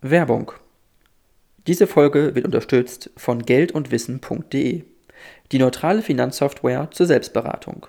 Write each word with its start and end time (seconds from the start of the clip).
Werbung. 0.00 0.52
Diese 1.66 1.88
Folge 1.88 2.36
wird 2.36 2.46
unterstützt 2.46 3.10
von 3.16 3.42
geldundwissen.de, 3.42 4.84
die 5.50 5.58
neutrale 5.58 6.02
Finanzsoftware 6.02 6.88
zur 6.92 7.06
Selbstberatung. 7.06 7.88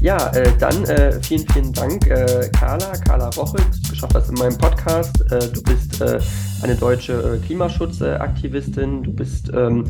Ja, 0.00 0.32
äh, 0.34 0.50
dann 0.58 0.84
äh, 0.86 1.22
vielen, 1.22 1.46
vielen 1.52 1.72
Dank, 1.72 2.08
äh, 2.08 2.50
Carla, 2.58 2.96
Carla 2.96 3.30
dass 3.30 3.52
du 3.52 3.90
geschafft 3.90 4.14
hast 4.16 4.28
in 4.30 4.34
meinem 4.34 4.58
Podcast. 4.58 5.20
Äh, 5.30 5.48
du 5.52 5.62
bist 5.62 6.00
äh, 6.00 6.18
eine 6.62 6.76
deutsche 6.76 7.12
äh, 7.12 7.44
Klimaschutzaktivistin, 7.44 9.02
du 9.02 9.12
bist 9.12 9.50
ähm, 9.54 9.84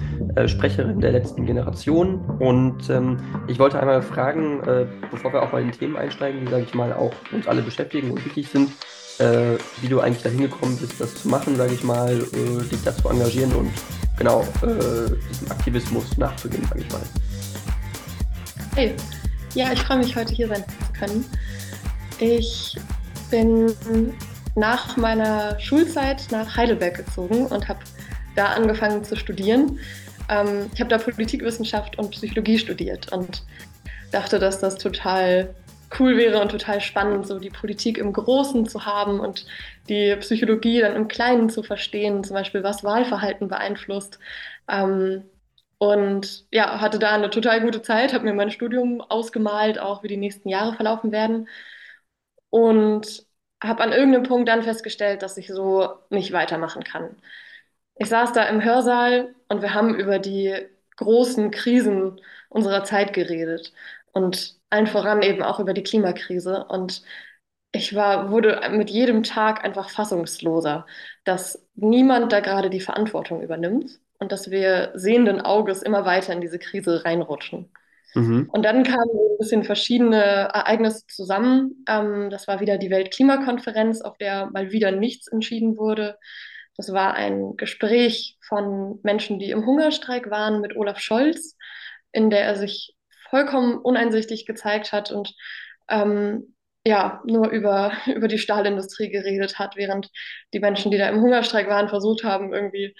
Sprecherin 0.46 1.00
der 1.00 1.12
letzten 1.12 1.44
Generation 1.46 2.20
und 2.38 2.88
ähm, 2.88 3.18
ich 3.46 3.58
wollte 3.58 3.78
einmal 3.78 4.02
fragen, 4.02 4.60
bevor 5.10 5.32
wir 5.32 5.42
auch 5.42 5.52
mal 5.52 5.62
in 5.62 5.72
Themen 5.72 5.96
einsteigen, 5.96 6.44
die, 6.44 6.50
sage 6.50 6.64
ich 6.64 6.74
mal, 6.74 6.92
auch 6.92 7.12
uns 7.32 7.46
alle 7.46 7.62
beschäftigen 7.62 8.10
und 8.10 8.24
wichtig 8.24 8.48
sind, 8.48 8.70
wie 9.80 9.88
du 9.88 10.00
eigentlich 10.00 10.22
dahin 10.22 10.40
gekommen 10.40 10.76
bist, 10.78 11.00
das 11.00 11.14
zu 11.14 11.28
machen, 11.28 11.56
sage 11.56 11.74
ich 11.74 11.84
mal, 11.84 12.18
dich 12.70 12.82
dazu 12.84 13.08
engagieren 13.08 13.52
und 13.52 13.70
genau 14.16 14.44
diesem 15.30 15.50
Aktivismus 15.50 16.16
nachzugehen, 16.16 16.64
sage 16.64 16.80
ich 16.80 16.90
mal. 16.90 17.02
Hey, 18.74 18.94
ja, 19.54 19.72
ich 19.72 19.82
freue 19.82 19.98
mich, 19.98 20.16
heute 20.16 20.32
hier 20.32 20.48
sein 20.48 20.64
zu 20.64 20.92
können. 20.98 21.24
Ich 22.18 22.76
bin 23.30 23.74
nach 24.54 24.96
meiner 24.96 25.58
Schulzeit 25.60 26.26
nach 26.30 26.56
Heidelberg 26.56 26.96
gezogen 26.96 27.46
und 27.46 27.68
habe 27.68 27.80
da 28.36 28.46
angefangen 28.52 29.04
zu 29.04 29.16
studieren. 29.16 29.78
Ähm, 30.28 30.70
ich 30.74 30.80
habe 30.80 30.90
da 30.90 30.98
Politikwissenschaft 30.98 31.98
und 31.98 32.10
Psychologie 32.10 32.58
studiert 32.58 33.12
und 33.12 33.44
dachte, 34.10 34.38
dass 34.38 34.60
das 34.60 34.76
total 34.76 35.54
cool 35.98 36.16
wäre 36.16 36.40
und 36.40 36.50
total 36.50 36.80
spannend, 36.80 37.26
so 37.26 37.38
die 37.38 37.50
Politik 37.50 37.98
im 37.98 38.12
Großen 38.12 38.66
zu 38.66 38.86
haben 38.86 39.20
und 39.20 39.46
die 39.88 40.16
Psychologie 40.16 40.80
dann 40.80 40.96
im 40.96 41.08
Kleinen 41.08 41.50
zu 41.50 41.62
verstehen, 41.62 42.24
zum 42.24 42.34
Beispiel 42.34 42.62
was 42.62 42.84
Wahlverhalten 42.84 43.48
beeinflusst. 43.48 44.18
Ähm, 44.68 45.24
und 45.78 46.46
ja, 46.52 46.80
hatte 46.80 46.98
da 46.98 47.10
eine 47.14 47.30
total 47.30 47.60
gute 47.60 47.82
Zeit, 47.82 48.14
habe 48.14 48.24
mir 48.24 48.34
mein 48.34 48.50
Studium 48.52 49.00
ausgemalt, 49.00 49.78
auch 49.80 50.02
wie 50.02 50.08
die 50.08 50.16
nächsten 50.16 50.48
Jahre 50.48 50.74
verlaufen 50.74 51.10
werden. 51.12 51.48
Und 52.50 53.26
habe 53.62 53.82
an 53.82 53.92
irgendeinem 53.92 54.24
Punkt 54.24 54.48
dann 54.48 54.62
festgestellt, 54.62 55.22
dass 55.22 55.36
ich 55.36 55.48
so 55.48 55.88
nicht 56.10 56.32
weitermachen 56.32 56.84
kann. 56.84 57.16
Ich 57.96 58.08
saß 58.08 58.32
da 58.32 58.44
im 58.44 58.62
Hörsaal 58.64 59.34
und 59.48 59.62
wir 59.62 59.74
haben 59.74 59.94
über 59.94 60.18
die 60.18 60.54
großen 60.96 61.50
Krisen 61.50 62.20
unserer 62.48 62.84
Zeit 62.84 63.12
geredet 63.12 63.72
und 64.12 64.56
allen 64.70 64.86
voran 64.86 65.22
eben 65.22 65.42
auch 65.42 65.60
über 65.60 65.74
die 65.74 65.82
Klimakrise. 65.82 66.64
Und 66.68 67.02
ich 67.72 67.94
war, 67.94 68.30
wurde 68.30 68.60
mit 68.72 68.90
jedem 68.90 69.22
Tag 69.22 69.64
einfach 69.64 69.90
fassungsloser, 69.90 70.86
dass 71.24 71.66
niemand 71.74 72.32
da 72.32 72.40
gerade 72.40 72.70
die 72.70 72.80
Verantwortung 72.80 73.42
übernimmt 73.42 74.00
und 74.18 74.32
dass 74.32 74.50
wir 74.50 74.92
sehenden 74.94 75.40
Auges 75.40 75.82
immer 75.82 76.04
weiter 76.04 76.32
in 76.32 76.40
diese 76.40 76.58
Krise 76.58 77.04
reinrutschen. 77.04 77.70
Mhm. 78.14 78.48
Und 78.52 78.64
dann 78.64 78.82
kamen 78.84 79.10
ein 79.10 79.38
bisschen 79.38 79.64
verschiedene 79.64 80.22
Ereignisse 80.22 81.06
zusammen. 81.06 81.84
Ähm, 81.88 82.30
das 82.30 82.46
war 82.46 82.60
wieder 82.60 82.78
die 82.78 82.90
Weltklimakonferenz, 82.90 84.02
auf 84.02 84.18
der 84.18 84.50
mal 84.52 84.72
wieder 84.72 84.90
nichts 84.90 85.28
entschieden 85.28 85.76
wurde. 85.76 86.18
Das 86.76 86.92
war 86.92 87.14
ein 87.14 87.56
Gespräch 87.56 88.38
von 88.46 89.00
Menschen, 89.02 89.38
die 89.38 89.50
im 89.50 89.66
Hungerstreik 89.66 90.30
waren, 90.30 90.60
mit 90.60 90.76
Olaf 90.76 90.98
Scholz, 90.98 91.56
in 92.12 92.30
der 92.30 92.44
er 92.44 92.56
sich 92.56 92.94
vollkommen 93.30 93.78
uneinsichtig 93.78 94.46
gezeigt 94.46 94.92
hat 94.92 95.10
und 95.10 95.34
ähm, 95.88 96.54
ja, 96.86 97.22
nur 97.26 97.48
über, 97.50 97.92
über 98.06 98.28
die 98.28 98.38
Stahlindustrie 98.38 99.10
geredet 99.10 99.58
hat, 99.58 99.76
während 99.76 100.10
die 100.52 100.60
Menschen, 100.60 100.90
die 100.90 100.98
da 100.98 101.08
im 101.08 101.20
Hungerstreik 101.20 101.68
waren, 101.68 101.88
versucht 101.88 102.24
haben, 102.24 102.52
irgendwie 102.52 102.94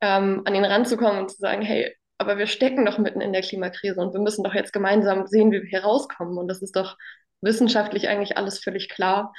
ähm, 0.00 0.42
an 0.44 0.54
ihn 0.54 0.64
ranzukommen 0.64 1.22
und 1.22 1.30
zu 1.30 1.38
sagen, 1.38 1.62
hey, 1.62 1.94
aber 2.22 2.38
wir 2.38 2.46
stecken 2.46 2.86
doch 2.86 2.98
mitten 2.98 3.20
in 3.20 3.32
der 3.32 3.42
Klimakrise 3.42 4.00
und 4.00 4.14
wir 4.14 4.20
müssen 4.20 4.42
doch 4.44 4.54
jetzt 4.54 4.72
gemeinsam 4.72 5.26
sehen, 5.26 5.52
wie 5.52 5.62
wir 5.62 5.68
hier 5.68 5.82
rauskommen. 5.84 6.38
Und 6.38 6.48
das 6.48 6.62
ist 6.62 6.76
doch 6.76 6.96
wissenschaftlich 7.42 8.08
eigentlich 8.08 8.36
alles 8.38 8.58
völlig 8.60 8.88
klar. 8.88 9.34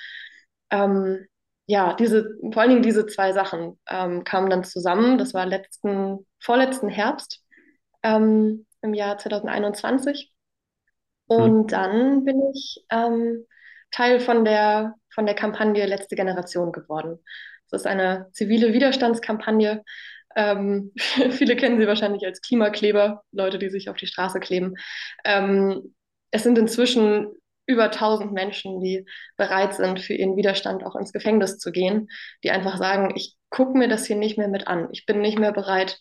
Ähm, 0.69 1.25
ja, 1.65 1.93
diese, 1.93 2.37
vor 2.51 2.61
allen 2.61 2.71
Dingen 2.71 2.83
diese 2.83 3.07
zwei 3.07 3.31
Sachen 3.31 3.79
ähm, 3.89 4.23
kamen 4.23 4.49
dann 4.49 4.63
zusammen. 4.63 5.17
Das 5.17 5.33
war 5.33 5.45
letzten, 5.45 6.27
vorletzten 6.39 6.89
Herbst 6.89 7.41
ähm, 8.03 8.65
im 8.81 8.93
Jahr 8.93 9.17
2021. 9.17 10.31
Und 11.27 11.61
hm. 11.61 11.67
dann 11.67 12.25
bin 12.25 12.41
ich 12.53 12.85
ähm, 12.91 13.45
Teil 13.91 14.19
von 14.19 14.43
der, 14.43 14.95
von 15.13 15.25
der 15.25 15.35
Kampagne 15.35 15.85
Letzte 15.85 16.15
Generation 16.15 16.71
geworden. 16.71 17.19
Das 17.71 17.81
ist 17.81 17.87
eine 17.87 18.27
zivile 18.33 18.73
Widerstandskampagne, 18.73 19.83
ähm, 20.35 20.91
viele 21.31 21.55
kennen 21.55 21.79
sie 21.79 21.87
wahrscheinlich 21.87 22.25
als 22.25 22.41
Klimakleber, 22.41 23.23
Leute, 23.31 23.59
die 23.59 23.69
sich 23.69 23.89
auf 23.89 23.97
die 23.97 24.07
Straße 24.07 24.39
kleben. 24.39 24.75
Ähm, 25.23 25.95
es 26.31 26.43
sind 26.43 26.57
inzwischen 26.57 27.27
über 27.65 27.85
1000 27.85 28.33
Menschen, 28.33 28.81
die 28.81 29.05
bereit 29.37 29.73
sind, 29.75 29.99
für 29.99 30.13
ihren 30.13 30.35
Widerstand 30.35 30.83
auch 30.83 30.95
ins 30.95 31.13
Gefängnis 31.13 31.57
zu 31.57 31.71
gehen, 31.71 32.09
die 32.43 32.51
einfach 32.51 32.77
sagen, 32.77 33.13
ich 33.15 33.37
gucke 33.49 33.77
mir 33.77 33.87
das 33.87 34.05
hier 34.05 34.17
nicht 34.17 34.37
mehr 34.37 34.49
mit 34.49 34.67
an. 34.67 34.89
Ich 34.91 35.05
bin 35.05 35.21
nicht 35.21 35.39
mehr 35.39 35.53
bereit, 35.53 35.97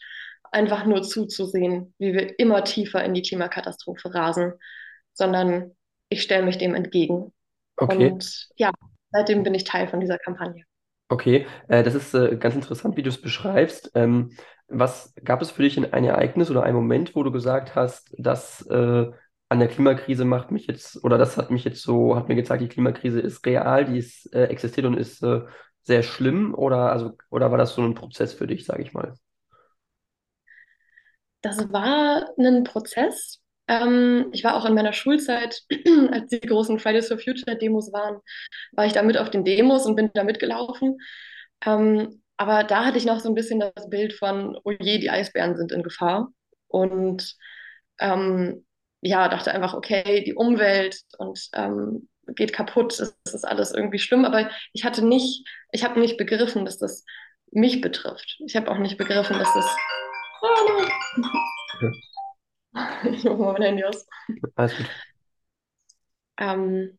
einfach 0.50 0.84
nur 0.84 1.02
zuzusehen, 1.02 1.94
wie 1.98 2.12
wir 2.14 2.38
immer 2.38 2.64
tiefer 2.64 3.04
in 3.04 3.14
die 3.14 3.22
Klimakatastrophe 3.22 4.14
rasen, 4.14 4.54
sondern 5.12 5.72
ich 6.08 6.22
stelle 6.22 6.44
mich 6.44 6.58
dem 6.58 6.74
entgegen. 6.74 7.32
Okay. 7.76 8.10
Und 8.10 8.48
ja, 8.56 8.70
seitdem 9.10 9.42
bin 9.42 9.54
ich 9.54 9.64
Teil 9.64 9.88
von 9.88 10.00
dieser 10.00 10.18
Kampagne. 10.18 10.64
Okay, 11.12 11.46
äh, 11.68 11.82
das 11.82 11.94
ist 11.94 12.14
äh, 12.14 12.36
ganz 12.38 12.54
interessant, 12.54 12.96
wie 12.96 13.02
du 13.02 13.10
es 13.10 13.20
beschreibst. 13.20 13.90
Ähm, 13.94 14.30
was 14.68 15.12
gab 15.22 15.42
es 15.42 15.50
für 15.50 15.62
dich 15.62 15.76
ein 15.76 16.04
Ereignis 16.04 16.50
oder 16.50 16.62
ein 16.62 16.74
Moment, 16.74 17.14
wo 17.14 17.22
du 17.22 17.30
gesagt 17.30 17.74
hast, 17.74 18.14
das 18.16 18.62
äh, 18.70 19.10
an 19.50 19.58
der 19.58 19.68
Klimakrise 19.68 20.24
macht 20.24 20.50
mich 20.50 20.66
jetzt, 20.66 21.04
oder 21.04 21.18
das 21.18 21.36
hat 21.36 21.50
mich 21.50 21.64
jetzt 21.64 21.82
so, 21.82 22.16
hat 22.16 22.28
mir 22.28 22.34
gezeigt, 22.34 22.62
die 22.62 22.68
Klimakrise 22.68 23.20
ist 23.20 23.44
real, 23.44 23.84
die 23.84 23.98
ist, 23.98 24.32
existiert 24.32 24.86
und 24.86 24.96
ist 24.96 25.22
sehr 25.82 26.02
schlimm, 26.02 26.54
oder, 26.54 26.90
also, 26.90 27.18
oder 27.28 27.50
war 27.50 27.58
das 27.58 27.74
so 27.74 27.82
ein 27.82 27.92
Prozess 27.94 28.32
für 28.32 28.46
dich, 28.46 28.64
sage 28.64 28.82
ich 28.82 28.94
mal? 28.94 29.12
Das 31.42 31.58
war 31.70 32.26
ein 32.38 32.64
Prozess. 32.64 33.41
Ähm, 33.72 34.28
ich 34.32 34.44
war 34.44 34.54
auch 34.54 34.66
in 34.66 34.74
meiner 34.74 34.92
Schulzeit, 34.92 35.62
als 36.12 36.28
die 36.28 36.40
großen 36.40 36.78
Fridays 36.78 37.08
for 37.08 37.18
Future 37.18 37.56
Demos 37.56 37.90
waren, 37.92 38.18
war 38.72 38.84
ich 38.84 38.92
da 38.92 39.02
mit 39.02 39.16
auf 39.16 39.30
den 39.30 39.44
Demos 39.44 39.86
und 39.86 39.96
bin 39.96 40.10
da 40.12 40.24
mitgelaufen. 40.24 40.98
Ähm, 41.64 42.22
aber 42.36 42.64
da 42.64 42.84
hatte 42.84 42.98
ich 42.98 43.06
noch 43.06 43.20
so 43.20 43.30
ein 43.30 43.34
bisschen 43.34 43.60
das 43.60 43.88
Bild 43.88 44.12
von, 44.12 44.58
oh 44.64 44.72
je, 44.72 44.98
die 44.98 45.10
Eisbären 45.10 45.56
sind 45.56 45.72
in 45.72 45.82
Gefahr. 45.82 46.28
Und 46.68 47.34
ähm, 47.98 48.66
ja, 49.00 49.28
dachte 49.28 49.52
einfach, 49.52 49.72
okay, 49.74 50.22
die 50.22 50.34
Umwelt 50.34 51.00
und 51.16 51.48
ähm, 51.54 52.08
geht 52.26 52.52
kaputt, 52.52 52.98
das 52.98 53.16
ist 53.24 53.44
alles 53.46 53.72
irgendwie 53.72 53.98
schlimm. 53.98 54.26
Aber 54.26 54.50
ich 54.74 54.84
hatte 54.84 55.02
nicht, 55.02 55.48
ich 55.70 55.82
habe 55.82 55.98
nicht 55.98 56.18
begriffen, 56.18 56.66
dass 56.66 56.78
das 56.78 57.04
mich 57.52 57.80
betrifft. 57.80 58.38
Ich 58.46 58.54
habe 58.54 58.70
auch 58.70 58.78
nicht 58.78 58.98
begriffen, 58.98 59.38
dass 59.38 59.52
das. 59.54 59.76
Oh, 60.42 61.22
no. 61.80 61.90
Ich 63.12 63.24
mache 63.24 63.36
mal 63.36 63.52
mein 63.52 63.62
Handy 63.62 63.84
aus. 63.84 64.06
Alles 64.54 64.76
gut. 64.76 64.86
Ähm, 66.38 66.98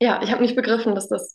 ja, 0.00 0.20
ich 0.22 0.32
habe 0.32 0.42
nicht 0.42 0.56
begriffen, 0.56 0.94
dass 0.94 1.08
das 1.08 1.34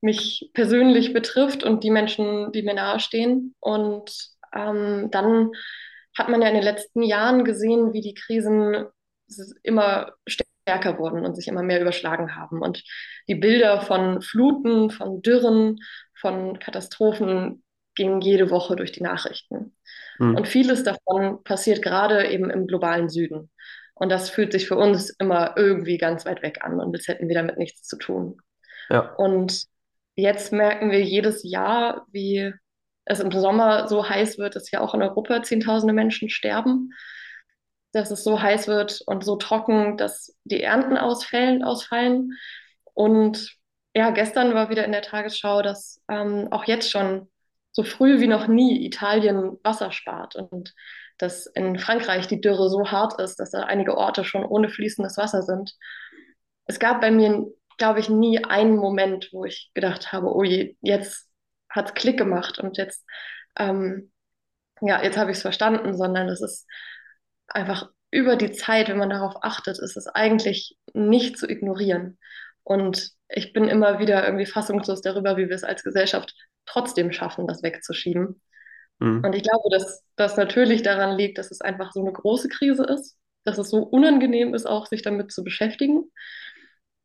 mich 0.00 0.50
persönlich 0.54 1.12
betrifft 1.12 1.64
und 1.64 1.82
die 1.84 1.90
Menschen, 1.90 2.52
die 2.52 2.62
mir 2.62 2.74
nahestehen. 2.74 3.54
Und 3.60 4.12
ähm, 4.54 5.08
dann 5.10 5.50
hat 6.16 6.28
man 6.28 6.42
ja 6.42 6.48
in 6.48 6.54
den 6.54 6.62
letzten 6.62 7.02
Jahren 7.02 7.44
gesehen, 7.44 7.92
wie 7.92 8.00
die 8.00 8.14
Krisen 8.14 8.86
immer 9.62 10.12
stärker 10.26 10.98
wurden 10.98 11.24
und 11.24 11.34
sich 11.34 11.48
immer 11.48 11.62
mehr 11.62 11.80
überschlagen 11.80 12.36
haben. 12.36 12.62
Und 12.62 12.84
die 13.28 13.34
Bilder 13.34 13.80
von 13.80 14.22
Fluten, 14.22 14.90
von 14.90 15.22
Dürren, 15.22 15.78
von 16.14 16.58
Katastrophen 16.58 17.62
gingen 17.96 18.20
jede 18.20 18.50
Woche 18.50 18.76
durch 18.76 18.92
die 18.92 19.02
Nachrichten. 19.02 19.74
Mhm. 20.18 20.36
Und 20.36 20.48
vieles 20.48 20.84
davon 20.84 21.42
passiert 21.42 21.82
gerade 21.82 22.28
eben 22.28 22.50
im 22.50 22.66
globalen 22.66 23.08
Süden. 23.08 23.50
Und 23.94 24.10
das 24.10 24.30
fühlt 24.30 24.52
sich 24.52 24.68
für 24.68 24.76
uns 24.76 25.10
immer 25.18 25.54
irgendwie 25.56 25.98
ganz 25.98 26.26
weit 26.26 26.42
weg 26.42 26.58
an 26.62 26.80
und 26.80 26.94
als 26.94 27.08
hätten 27.08 27.28
wir 27.28 27.34
damit 27.34 27.56
nichts 27.56 27.82
zu 27.82 27.96
tun. 27.96 28.38
Ja. 28.90 29.14
Und 29.14 29.64
jetzt 30.14 30.52
merken 30.52 30.90
wir 30.90 31.02
jedes 31.02 31.42
Jahr, 31.42 32.06
wie 32.12 32.52
es 33.06 33.20
im 33.20 33.32
Sommer 33.32 33.88
so 33.88 34.06
heiß 34.08 34.36
wird, 34.38 34.54
dass 34.54 34.70
ja 34.70 34.80
auch 34.80 34.94
in 34.94 35.02
Europa 35.02 35.42
Zehntausende 35.42 35.94
Menschen 35.94 36.28
sterben, 36.28 36.90
dass 37.92 38.10
es 38.10 38.22
so 38.22 38.42
heiß 38.42 38.68
wird 38.68 39.00
und 39.06 39.24
so 39.24 39.36
trocken, 39.36 39.96
dass 39.96 40.36
die 40.44 40.62
Ernten 40.62 40.98
ausfallen. 40.98 41.64
ausfallen. 41.64 42.32
Und 42.92 43.56
ja, 43.94 44.10
gestern 44.10 44.52
war 44.52 44.68
wieder 44.68 44.84
in 44.84 44.92
der 44.92 45.02
Tagesschau, 45.02 45.62
dass 45.62 46.02
ähm, 46.10 46.48
auch 46.50 46.64
jetzt 46.64 46.90
schon 46.90 47.28
so 47.76 47.82
früh 47.82 48.20
wie 48.20 48.26
noch 48.26 48.46
nie 48.46 48.86
Italien 48.86 49.58
Wasser 49.62 49.92
spart 49.92 50.34
und 50.34 50.72
dass 51.18 51.44
in 51.44 51.78
Frankreich 51.78 52.26
die 52.26 52.40
Dürre 52.40 52.70
so 52.70 52.90
hart 52.90 53.20
ist, 53.20 53.36
dass 53.38 53.50
da 53.50 53.64
einige 53.64 53.98
Orte 53.98 54.24
schon 54.24 54.46
ohne 54.46 54.70
fließendes 54.70 55.18
Wasser 55.18 55.42
sind. 55.42 55.74
Es 56.64 56.78
gab 56.78 57.02
bei 57.02 57.10
mir, 57.10 57.44
glaube 57.76 58.00
ich, 58.00 58.08
nie 58.08 58.42
einen 58.42 58.76
Moment, 58.76 59.28
wo 59.30 59.44
ich 59.44 59.70
gedacht 59.74 60.10
habe, 60.10 60.34
oh 60.34 60.42
je, 60.42 60.74
jetzt 60.80 61.28
hat 61.68 61.88
es 61.88 61.94
Klick 61.94 62.16
gemacht 62.16 62.58
und 62.58 62.78
jetzt, 62.78 63.04
ähm, 63.58 64.10
ja, 64.80 65.02
jetzt 65.02 65.18
habe 65.18 65.30
ich 65.30 65.36
es 65.36 65.42
verstanden, 65.42 65.94
sondern 65.98 66.30
es 66.30 66.40
ist 66.40 66.66
einfach 67.46 67.90
über 68.10 68.36
die 68.36 68.52
Zeit, 68.52 68.88
wenn 68.88 68.96
man 68.96 69.10
darauf 69.10 69.34
achtet, 69.42 69.78
ist 69.78 69.98
es 69.98 70.06
eigentlich 70.06 70.78
nicht 70.94 71.38
zu 71.38 71.46
ignorieren. 71.46 72.18
Und 72.62 73.10
ich 73.28 73.52
bin 73.52 73.68
immer 73.68 73.98
wieder 73.98 74.24
irgendwie 74.24 74.46
fassungslos 74.46 75.02
darüber, 75.02 75.36
wie 75.36 75.50
wir 75.50 75.56
es 75.56 75.64
als 75.64 75.84
Gesellschaft 75.84 76.34
trotzdem 76.66 77.12
schaffen, 77.12 77.46
das 77.46 77.62
wegzuschieben. 77.62 78.40
Mhm. 78.98 79.24
Und 79.24 79.34
ich 79.34 79.42
glaube, 79.42 79.68
dass 79.70 80.04
das 80.16 80.36
natürlich 80.36 80.82
daran 80.82 81.16
liegt, 81.16 81.38
dass 81.38 81.50
es 81.50 81.60
einfach 81.60 81.92
so 81.92 82.00
eine 82.00 82.12
große 82.12 82.48
Krise 82.48 82.84
ist, 82.84 83.16
dass 83.44 83.58
es 83.58 83.70
so 83.70 83.78
unangenehm 83.78 84.54
ist, 84.54 84.66
auch 84.66 84.86
sich 84.86 85.02
damit 85.02 85.32
zu 85.32 85.44
beschäftigen. 85.44 86.04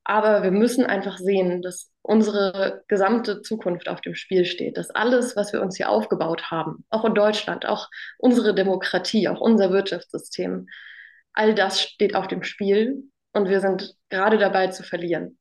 Aber 0.03 0.41
wir 0.43 0.51
müssen 0.51 0.85
einfach 0.85 1.17
sehen, 1.17 1.61
dass 1.61 1.91
unsere 2.01 2.83
gesamte 2.87 3.41
Zukunft 3.41 3.87
auf 3.87 4.01
dem 4.01 4.15
Spiel 4.15 4.45
steht, 4.45 4.77
dass 4.77 4.89
alles, 4.89 5.35
was 5.35 5.53
wir 5.53 5.61
uns 5.61 5.77
hier 5.77 5.89
aufgebaut 5.89 6.49
haben, 6.49 6.85
auch 6.89 7.05
in 7.05 7.13
Deutschland, 7.13 7.67
auch 7.67 7.87
unsere 8.17 8.55
Demokratie, 8.55 9.27
auch 9.27 9.39
unser 9.39 9.71
Wirtschaftssystem, 9.71 10.67
all 11.33 11.53
das 11.53 11.81
steht 11.81 12.15
auf 12.15 12.27
dem 12.27 12.43
Spiel 12.43 13.03
und 13.31 13.47
wir 13.47 13.61
sind 13.61 13.95
gerade 14.09 14.39
dabei 14.39 14.67
zu 14.67 14.83
verlieren. 14.83 15.37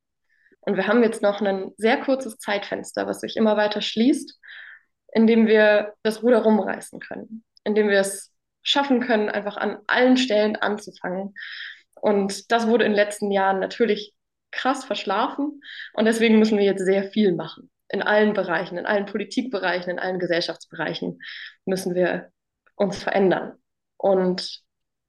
Und 0.61 0.77
wir 0.77 0.87
haben 0.87 1.03
jetzt 1.03 1.23
noch 1.23 1.41
ein 1.41 1.73
sehr 1.77 1.99
kurzes 1.99 2.39
Zeitfenster, 2.39 3.07
was 3.07 3.21
sich 3.21 3.37
immer 3.37 3.57
weiter 3.57 3.81
schließt, 3.81 4.39
in 5.13 5.27
dem 5.27 5.47
wir 5.47 5.95
das 6.03 6.23
Ruder 6.23 6.43
rumreißen 6.43 7.01
können, 7.01 7.45
in 7.65 7.75
dem 7.75 7.89
wir 7.89 8.01
es 8.01 8.33
schaffen 8.63 9.01
können, 9.01 9.31
einfach 9.31 9.57
an 9.57 9.79
allen 9.87 10.17
Stellen 10.17 10.57
anzufangen. 10.57 11.35
Und 12.01 12.51
das 12.53 12.67
wurde 12.67 12.85
in 12.85 12.93
den 12.93 12.97
letzten 12.97 13.31
Jahren 13.31 13.59
natürlich 13.59 14.15
krass 14.51 14.85
verschlafen. 14.85 15.61
Und 15.95 16.05
deswegen 16.05 16.39
müssen 16.39 16.59
wir 16.59 16.65
jetzt 16.65 16.85
sehr 16.85 17.05
viel 17.05 17.35
machen. 17.35 17.71
In 17.89 18.03
allen 18.03 18.35
Bereichen, 18.35 18.79
in 18.79 18.87
allen 18.87 19.07
Politikbereichen, 19.07 19.91
in 19.91 19.99
allen 19.99 20.19
Gesellschaftsbereichen 20.19 21.21
müssen 21.65 21.95
wir 21.95 22.31
uns 22.77 23.03
verändern. 23.03 23.55
Und 23.97 24.63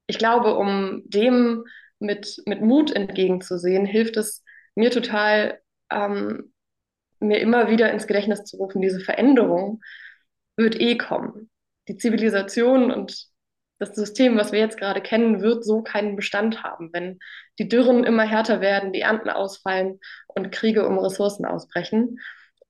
ich 0.07 0.17
glaube, 0.17 0.55
um 0.55 1.03
dem 1.05 1.65
mit, 1.99 2.41
mit 2.45 2.61
Mut 2.61 2.91
entgegenzusehen, 2.91 3.85
hilft 3.85 4.17
es 4.17 4.43
mir 4.75 4.91
total, 4.91 5.59
ähm, 5.91 6.53
mir 7.19 7.39
immer 7.39 7.69
wieder 7.69 7.91
ins 7.91 8.07
Gedächtnis 8.07 8.43
zu 8.43 8.57
rufen, 8.57 8.81
diese 8.81 8.99
Veränderung 8.99 9.81
wird 10.57 10.79
eh 10.79 10.97
kommen. 10.97 11.49
Die 11.87 11.97
Zivilisation 11.97 12.91
und 12.91 13.31
das 13.79 13.95
System, 13.95 14.37
was 14.37 14.51
wir 14.51 14.59
jetzt 14.59 14.77
gerade 14.77 15.01
kennen, 15.01 15.41
wird 15.41 15.65
so 15.65 15.81
keinen 15.81 16.15
Bestand 16.15 16.63
haben, 16.63 16.91
wenn 16.93 17.17
die 17.57 17.67
Dürren 17.67 18.03
immer 18.03 18.23
härter 18.23 18.61
werden, 18.61 18.93
die 18.93 19.01
Ernten 19.01 19.29
ausfallen 19.29 19.99
und 20.27 20.51
Kriege 20.51 20.87
um 20.87 20.99
Ressourcen 20.99 21.45
ausbrechen. 21.45 22.19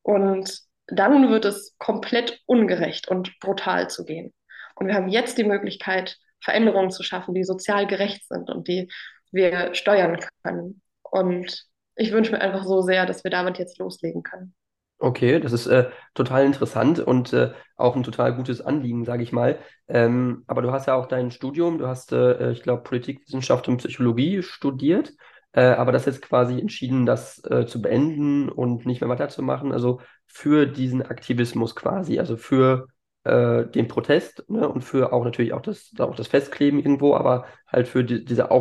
Und 0.04 0.62
dann 0.88 1.30
wird 1.30 1.46
es 1.46 1.76
komplett 1.78 2.42
ungerecht 2.46 3.10
und 3.10 3.38
brutal 3.40 3.90
zu 3.90 4.06
gehen. 4.06 4.34
Und 4.76 4.88
wir 4.88 4.96
haben 4.96 5.10
jetzt 5.10 5.38
die 5.38 5.44
Möglichkeit, 5.44 6.18
Veränderungen 6.40 6.92
zu 6.92 7.04
schaffen, 7.04 7.36
die 7.36 7.44
sozial 7.44 7.88
gerecht 7.88 8.28
sind 8.28 8.50
und 8.50 8.68
die 8.68 8.90
wir 9.32 9.74
steuern 9.76 10.18
können. 10.44 10.82
Und 11.04 11.66
ich 12.02 12.12
wünsche 12.12 12.32
mir 12.32 12.42
einfach 12.42 12.64
so 12.64 12.82
sehr, 12.82 13.06
dass 13.06 13.24
wir 13.24 13.32
damit 13.32 13.60
jetzt 13.60 13.78
loslegen 13.78 14.24
können. 14.24 14.54
Okay, 14.98 15.40
das 15.40 15.52
ist 15.52 15.66
äh, 15.66 15.90
total 16.14 16.46
interessant 16.46 17.00
und 17.00 17.34
äh, 17.34 17.52
auch 17.76 17.96
ein 17.96 18.04
total 18.04 18.36
gutes 18.36 18.62
Anliegen, 18.62 19.04
sage 19.04 19.24
ich 19.24 19.32
mal. 19.32 19.58
Ähm, 19.88 20.44
aber 20.46 20.62
du 20.62 20.72
hast 20.72 20.86
ja 20.86 20.94
auch 20.94 21.08
dein 21.08 21.32
Studium, 21.32 21.80
du 21.80 21.88
hast, 21.88 22.12
äh, 22.12 22.52
ich 22.52 22.62
glaube, 22.62 22.84
Politikwissenschaft 22.84 23.68
und 23.68 23.78
Psychologie 23.78 24.44
studiert, 24.44 25.14
äh, 25.54 25.62
aber 25.64 25.92
das 25.92 26.06
jetzt 26.06 26.22
quasi 26.22 26.60
entschieden, 26.60 27.08
das 27.08 27.44
äh, 27.46 27.66
zu 27.66 27.82
beenden 27.82 28.48
und 28.50 28.86
nicht 28.86 29.02
mehr 29.02 29.10
weiterzumachen. 29.10 29.72
Also 29.72 30.02
für 30.28 30.68
diesen 30.68 31.02
Aktivismus 31.02 31.76
quasi, 31.76 32.20
also 32.20 32.38
für 32.38 32.88
äh, 33.24 33.66
den 33.66 33.88
Protest 33.88 34.46
ne, 34.50 34.70
und 34.70 34.84
für 34.84 35.14
auch 35.14 35.24
natürlich 35.24 35.54
auch 35.54 35.62
das, 35.62 35.92
auch 35.98 36.16
das 36.16 36.28
Festkleben 36.28 36.80
irgendwo, 36.80 37.16
aber 37.16 37.46
halt 37.68 37.88
für 37.88 38.04
die, 38.04 38.24
diese 38.24 38.52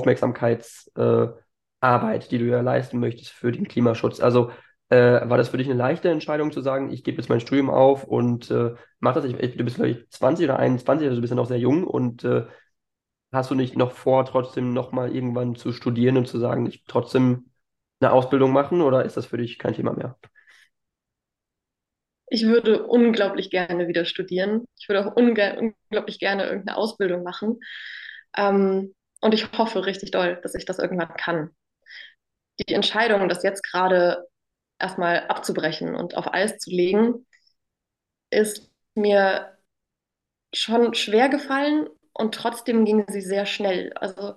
Aufmerksamkeitsarbeit, 1.80 2.30
die 2.30 2.38
du 2.38 2.44
ja 2.46 2.60
leisten 2.60 2.98
möchtest 3.00 3.30
für 3.30 3.52
den 3.52 3.68
Klimaschutz. 3.68 4.20
Also 4.20 4.50
äh, 4.88 5.28
war 5.28 5.36
das 5.38 5.48
für 5.48 5.56
dich 5.58 5.68
eine 5.68 5.76
leichte 5.78 6.10
Entscheidung 6.10 6.52
zu 6.52 6.60
sagen, 6.60 6.90
ich 6.92 7.04
gebe 7.04 7.18
jetzt 7.18 7.28
mein 7.28 7.40
Studium 7.40 7.70
auf 7.70 8.04
und 8.04 8.50
äh, 8.50 8.74
mach 8.98 9.14
das? 9.14 9.24
Ich, 9.24 9.56
du 9.56 9.64
bist, 9.64 9.78
ich, 9.78 10.08
20 10.10 10.44
oder 10.44 10.58
21, 10.58 11.06
also 11.06 11.16
du 11.16 11.20
bist 11.22 11.30
ja 11.30 11.36
noch 11.36 11.46
sehr 11.46 11.58
jung 11.58 11.84
und 11.84 12.24
äh, 12.24 12.46
hast 13.32 13.50
du 13.50 13.54
nicht 13.54 13.76
noch 13.76 13.92
vor, 13.92 14.24
trotzdem 14.24 14.72
nochmal 14.72 15.14
irgendwann 15.14 15.54
zu 15.54 15.72
studieren 15.72 16.16
und 16.16 16.26
zu 16.26 16.38
sagen, 16.38 16.66
ich 16.66 16.84
trotzdem 16.86 17.50
eine 18.00 18.12
Ausbildung 18.12 18.52
machen 18.52 18.80
oder 18.80 19.04
ist 19.04 19.16
das 19.16 19.26
für 19.26 19.38
dich 19.38 19.58
kein 19.58 19.74
Thema 19.74 19.92
mehr? 19.92 20.16
Ich 22.32 22.46
würde 22.46 22.86
unglaublich 22.86 23.50
gerne 23.50 23.88
wieder 23.88 24.04
studieren. 24.04 24.64
Ich 24.78 24.88
würde 24.88 25.04
auch 25.04 25.16
unglaublich 25.16 26.20
gerne 26.20 26.44
irgendeine 26.44 26.76
Ausbildung 26.76 27.24
machen. 27.24 27.58
Ähm, 28.36 28.94
und 29.20 29.34
ich 29.34 29.50
hoffe 29.58 29.84
richtig 29.84 30.12
doll, 30.12 30.38
dass 30.42 30.54
ich 30.54 30.64
das 30.64 30.78
irgendwann 30.78 31.12
kann. 31.16 31.50
Die 32.68 32.74
Entscheidung, 32.74 33.28
das 33.28 33.42
jetzt 33.42 33.62
gerade 33.62 34.26
erstmal 34.78 35.26
abzubrechen 35.28 35.94
und 35.94 36.16
auf 36.16 36.32
Eis 36.32 36.58
zu 36.58 36.70
legen, 36.70 37.26
ist 38.30 38.70
mir 38.94 39.56
schon 40.54 40.94
schwer 40.94 41.28
gefallen 41.28 41.88
und 42.12 42.34
trotzdem 42.34 42.84
ging 42.84 43.04
sie 43.08 43.20
sehr 43.20 43.46
schnell. 43.46 43.92
Also 43.94 44.34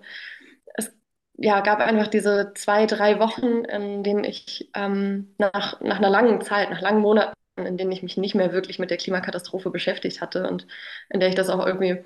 es 0.76 0.92
ja, 1.36 1.62
gab 1.62 1.80
einfach 1.80 2.08
diese 2.08 2.54
zwei, 2.56 2.86
drei 2.88 3.20
Wochen, 3.20 3.66
in 3.66 4.04
denen 4.04 4.24
ich 4.24 4.70
ähm, 4.76 5.36
nach, 5.40 5.82
nach 5.82 5.98
einer 5.98 6.10
langen 6.10 6.42
Zeit, 6.42 6.70
nach 6.70 6.82
langen 6.82 7.02
Monaten, 7.02 7.36
in 7.58 7.78
denen 7.78 7.92
ich 7.92 8.04
mich 8.04 8.18
nicht 8.18 8.36
mehr 8.36 8.54
wirklich 8.54 8.80
mit 8.80 8.92
der 8.92 8.98
Klimakatastrophe 8.98 9.72
beschäftigt 9.72 10.22
hatte 10.22 10.48
und 10.50 10.68
in 11.10 11.20
der 11.20 11.30
ich 11.30 11.36
das 11.36 11.50
auch 11.50 11.66
irgendwie, 11.66 12.04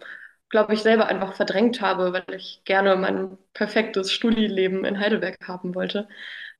glaube 0.49 0.73
ich, 0.73 0.81
selber 0.81 1.07
einfach 1.07 1.33
verdrängt 1.35 1.81
habe, 1.81 2.13
weil 2.13 2.25
ich 2.35 2.61
gerne 2.65 2.95
mein 2.95 3.37
perfektes 3.53 4.11
Studieleben 4.11 4.85
in 4.85 4.99
Heidelberg 4.99 5.37
haben 5.47 5.75
wollte. 5.75 6.07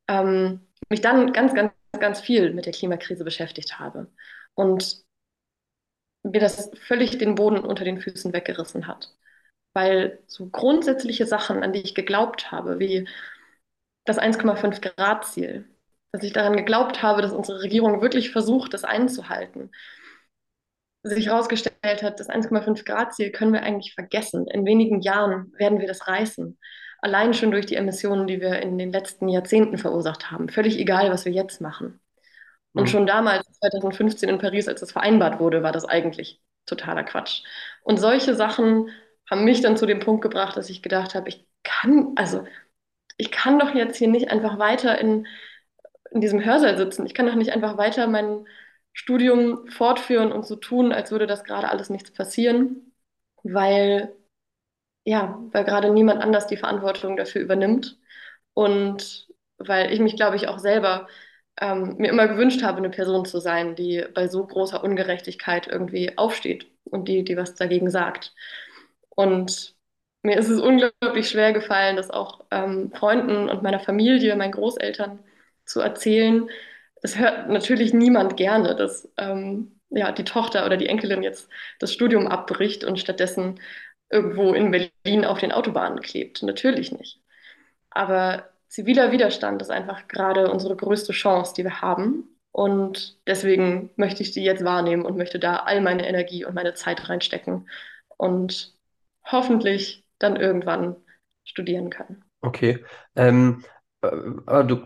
Ähm, 0.08 0.62
mich 0.90 1.02
dann 1.02 1.34
ganz, 1.34 1.54
ganz, 1.54 1.74
ganz 2.00 2.22
viel 2.22 2.54
mit 2.54 2.66
der 2.66 2.74
Klimakrise 2.74 3.24
beschäftigt 3.24 3.80
habe 3.80 4.08
und 4.56 5.04
mir 6.24 6.42
das 6.42 6.72
völlig 6.82 7.18
den 7.18 7.36
Boden 7.36 7.60
unter 7.60 7.84
den 7.86 8.02
Füßen 8.02 8.34
weggerissen 8.34 8.88
hat. 8.88 9.14
Weil 9.74 10.20
so 10.28 10.48
grundsätzliche 10.50 11.26
Sachen, 11.26 11.64
an 11.64 11.74
die 11.74 11.82
ich 11.82 11.96
geglaubt 11.96 12.52
habe, 12.52 12.80
wie 12.80 13.08
das 14.06 14.18
1,5 14.20 14.82
Grad 14.82 15.26
Ziel, 15.26 15.66
dass 16.12 16.24
ich 16.24 16.34
daran 16.34 16.58
geglaubt 16.58 17.04
habe, 17.04 17.22
dass 17.22 17.32
unsere 17.34 17.62
Regierung 17.62 18.02
wirklich 18.02 18.32
versucht, 18.32 18.74
das 18.74 18.84
einzuhalten, 18.84 19.72
sich 21.04 21.28
herausgestellt 21.28 22.04
hat, 22.04 22.20
das 22.20 22.30
1,5 22.30 22.86
Grad 22.86 23.14
Ziel 23.14 23.32
können 23.32 23.54
wir 23.54 23.64
eigentlich 23.64 23.94
vergessen. 23.94 24.48
In 24.48 24.66
wenigen 24.66 25.02
Jahren 25.02 25.54
werden 25.58 25.80
wir 25.80 25.88
das 25.88 26.08
reißen. 26.08 26.58
Allein 27.00 27.34
schon 27.34 27.52
durch 27.52 27.66
die 27.66 27.76
Emissionen, 27.76 28.28
die 28.28 28.42
wir 28.42 28.60
in 28.62 28.78
den 28.78 28.92
letzten 28.92 29.30
Jahrzehnten 29.30 29.78
verursacht 29.78 30.32
haben. 30.32 30.50
Völlig 30.50 30.80
egal, 30.80 31.12
was 31.12 31.26
wir 31.26 31.32
jetzt 31.32 31.62
machen. 31.62 32.00
Und 32.74 32.84
mhm. 32.84 32.88
schon 32.88 33.08
damals, 33.08 33.46
2015 33.60 34.30
in 34.30 34.40
Paris, 34.40 34.68
als 34.68 34.82
das 34.82 34.92
vereinbart 34.92 35.40
wurde, 35.40 35.64
war 35.64 35.72
das 35.72 35.86
eigentlich 35.86 36.42
totaler 36.66 37.04
Quatsch. 37.04 37.44
Und 37.84 37.98
solche 37.98 38.36
Sachen 38.36 38.90
haben 39.30 39.44
mich 39.44 39.62
dann 39.62 39.78
zu 39.78 39.86
dem 39.86 40.00
Punkt 40.00 40.22
gebracht, 40.22 40.58
dass 40.58 40.70
ich 40.70 40.82
gedacht 40.82 41.16
habe, 41.16 41.30
ich 41.30 41.48
kann, 41.64 42.14
also 42.16 42.46
ich 43.18 43.32
kann 43.32 43.60
doch 43.60 43.74
jetzt 43.74 43.98
hier 43.98 44.08
nicht 44.08 44.32
einfach 44.32 44.60
weiter 44.60 45.00
in, 45.00 45.28
in 46.12 46.22
diesem 46.22 46.44
Hörsaal 46.44 46.78
sitzen. 46.78 47.06
Ich 47.06 47.14
kann 47.14 47.26
doch 47.26 47.36
nicht 47.36 47.52
einfach 47.52 47.78
weiter 47.78 48.08
mein 48.08 48.46
Studium 48.98 49.68
fortführen 49.70 50.32
und 50.32 50.46
so 50.46 50.56
tun, 50.56 50.92
als 50.92 51.12
würde 51.12 51.28
das 51.28 51.44
gerade 51.44 51.70
alles 51.70 51.90
nichts 51.92 52.12
passieren, 52.12 52.94
weil 53.44 54.16
ja, 55.06 55.40
weil 55.52 55.64
gerade 55.66 55.92
niemand 55.92 56.22
anders 56.22 56.48
die 56.48 56.58
Verantwortung 56.58 57.18
dafür 57.18 57.42
übernimmt. 57.42 57.98
Und 58.54 59.28
weil 59.58 59.92
ich 59.94 60.00
mich, 60.00 60.16
glaube 60.16 60.36
ich, 60.38 60.48
auch 60.48 60.60
selber 60.60 61.08
ähm, 61.62 61.96
mir 61.98 62.10
immer 62.12 62.28
gewünscht 62.28 62.64
habe, 62.64 62.78
eine 62.80 62.90
Person 62.92 63.26
zu 63.26 63.40
sein, 63.40 63.76
die 63.76 64.06
bei 64.14 64.28
so 64.28 64.46
großer 64.46 64.84
Ungerechtigkeit 64.84 65.68
irgendwie 65.68 66.18
aufsteht 66.18 66.68
und 66.86 67.08
die, 67.08 67.24
die 67.24 67.38
was 67.38 67.56
dagegen 67.56 67.90
sagt. 67.92 68.34
Und 69.10 69.76
mir 70.24 70.38
ist 70.38 70.50
es 70.50 70.60
unglaublich 70.60 71.30
schwer 71.30 71.54
gefallen, 71.54 71.96
das 71.96 72.10
auch 72.12 72.46
ähm, 72.52 72.92
Freunden 72.94 73.50
und 73.50 73.64
meiner 73.64 73.80
Familie, 73.80 74.36
meinen 74.36 74.52
Großeltern 74.52 75.20
zu 75.66 75.82
erzählen. 75.82 76.50
Es 77.02 77.18
hört 77.18 77.50
natürlich 77.50 77.94
niemand 77.94 78.38
gerne, 78.38 78.76
dass 78.76 79.10
ähm, 79.18 79.80
ja, 79.90 80.12
die 80.12 80.24
Tochter 80.24 80.66
oder 80.66 80.78
die 80.78 80.88
Enkelin 80.88 81.24
jetzt 81.24 81.50
das 81.80 81.94
Studium 81.94 82.28
abbricht 82.28 82.84
und 82.84 83.00
stattdessen 83.00 83.60
irgendwo 84.10 84.54
in 84.54 84.72
Berlin 84.72 85.26
auf 85.26 85.40
den 85.40 85.52
Autobahnen 85.52 86.02
klebt. 86.02 86.44
Natürlich 86.44 86.92
nicht. 86.92 87.22
Aber 87.90 88.50
ziviler 88.68 89.12
Widerstand 89.12 89.62
ist 89.62 89.72
einfach 89.72 90.08
gerade 90.08 90.52
unsere 90.52 90.76
größte 90.76 91.14
Chance, 91.14 91.54
die 91.56 91.64
wir 91.64 91.82
haben. 91.82 92.30
Und 92.52 93.18
deswegen 93.28 93.92
möchte 93.96 94.24
ich 94.24 94.32
die 94.32 94.44
jetzt 94.44 94.64
wahrnehmen 94.64 95.06
und 95.06 95.18
möchte 95.18 95.40
da 95.40 95.58
all 95.58 95.82
meine 95.82 96.08
Energie 96.08 96.46
und 96.46 96.56
meine 96.56 96.74
Zeit 96.74 97.08
reinstecken 97.08 97.70
und 98.18 98.74
hoffentlich 99.24 100.06
dann 100.20 100.36
irgendwann 100.36 100.96
studieren 101.44 101.90
kann. 101.90 102.24
Okay. 102.42 102.84
Ähm, 103.16 103.64
äh, 103.64 103.77
aber 104.46 104.64
du, 104.64 104.78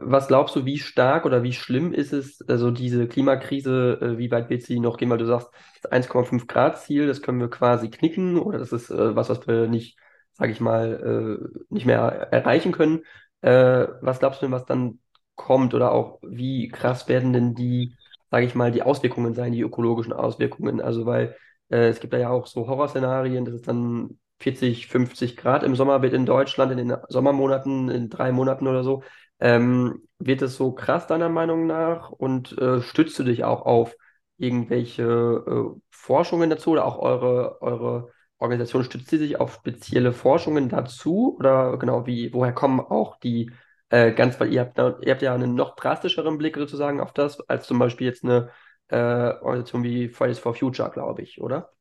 was 0.00 0.28
glaubst 0.28 0.56
du, 0.56 0.64
wie 0.64 0.78
stark 0.78 1.24
oder 1.26 1.42
wie 1.42 1.52
schlimm 1.52 1.92
ist 1.92 2.12
es, 2.12 2.40
also 2.48 2.70
diese 2.70 3.08
Klimakrise, 3.08 3.98
äh, 4.00 4.18
wie 4.18 4.30
weit 4.30 4.50
wird 4.50 4.62
sie 4.62 4.80
noch 4.80 4.96
gehen? 4.96 5.10
Weil 5.10 5.18
du 5.18 5.26
sagst, 5.26 5.50
das 5.82 5.90
1,5 5.92 6.46
Grad 6.46 6.78
Ziel, 6.80 7.06
das 7.06 7.22
können 7.22 7.40
wir 7.40 7.50
quasi 7.50 7.90
knicken 7.90 8.38
oder 8.38 8.58
das 8.58 8.72
ist 8.72 8.90
äh, 8.90 9.16
was, 9.16 9.28
was 9.28 9.46
wir 9.46 9.68
nicht, 9.68 9.98
sage 10.32 10.52
ich 10.52 10.60
mal, 10.60 11.40
äh, 11.42 11.74
nicht 11.74 11.86
mehr 11.86 12.28
erreichen 12.32 12.72
können. 12.72 13.02
Äh, 13.40 13.86
was 14.00 14.18
glaubst 14.18 14.42
du 14.42 14.46
denn, 14.46 14.52
was 14.52 14.64
dann 14.66 15.00
kommt 15.34 15.74
oder 15.74 15.92
auch 15.92 16.18
wie 16.22 16.68
krass 16.68 17.08
werden 17.08 17.32
denn 17.32 17.54
die, 17.54 17.94
sage 18.30 18.46
ich 18.46 18.54
mal, 18.54 18.72
die 18.72 18.82
Auswirkungen 18.82 19.34
sein, 19.34 19.52
die 19.52 19.60
ökologischen 19.62 20.12
Auswirkungen? 20.12 20.80
Also 20.80 21.06
weil 21.06 21.36
äh, 21.70 21.88
es 21.88 22.00
gibt 22.00 22.12
da 22.12 22.18
ja 22.18 22.30
auch 22.30 22.46
so 22.46 22.66
Horrorszenarien, 22.66 23.44
dass 23.44 23.54
es 23.54 23.62
dann 23.62 24.18
40, 24.40 24.86
50 24.88 25.36
Grad 25.36 25.62
im 25.62 25.74
Sommer 25.76 26.02
wird 26.02 26.12
in 26.14 26.26
Deutschland 26.26 26.72
in 26.72 26.78
den 26.78 26.96
Sommermonaten, 27.08 27.88
in 27.88 28.08
drei 28.10 28.32
Monaten 28.32 28.66
oder 28.66 28.84
so. 28.84 29.02
Ähm, 29.40 30.02
wird 30.18 30.42
es 30.42 30.56
so 30.56 30.72
krass 30.72 31.06
deiner 31.06 31.28
Meinung 31.28 31.66
nach 31.66 32.10
und 32.10 32.56
äh, 32.58 32.80
stützt 32.82 33.18
du 33.18 33.22
dich 33.24 33.44
auch 33.44 33.62
auf 33.62 33.94
irgendwelche 34.36 35.02
äh, 35.04 35.80
Forschungen 35.90 36.50
dazu 36.50 36.70
oder 36.70 36.84
auch 36.84 36.98
eure, 36.98 37.60
eure 37.62 38.10
Organisation 38.38 38.84
stützt 38.84 39.08
sie 39.10 39.18
sich 39.18 39.40
auf 39.40 39.54
spezielle 39.54 40.12
Forschungen 40.12 40.68
dazu 40.68 41.36
oder 41.38 41.76
genau 41.78 42.06
wie, 42.06 42.32
woher 42.32 42.52
kommen 42.52 42.80
auch 42.80 43.18
die 43.18 43.50
äh, 43.90 44.12
ganz, 44.12 44.38
weil 44.40 44.52
ihr 44.52 44.60
habt, 44.60 44.78
ihr 44.78 45.12
habt 45.12 45.22
ja 45.22 45.34
einen 45.34 45.54
noch 45.54 45.74
drastischeren 45.76 46.38
Blick 46.38 46.56
sozusagen 46.56 47.00
auf 47.00 47.12
das, 47.12 47.40
als 47.48 47.66
zum 47.66 47.78
Beispiel 47.78 48.06
jetzt 48.06 48.24
eine 48.24 48.50
äh, 48.88 48.96
Organisation 48.96 49.82
wie 49.82 50.08
Fridays 50.08 50.38
for 50.38 50.54
Future, 50.54 50.90
glaube 50.90 51.22
ich, 51.22 51.40
oder? 51.40 51.72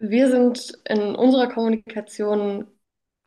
Wir 0.00 0.30
sind 0.30 0.72
in 0.88 1.14
unserer 1.14 1.48
Kommunikation, 1.48 2.66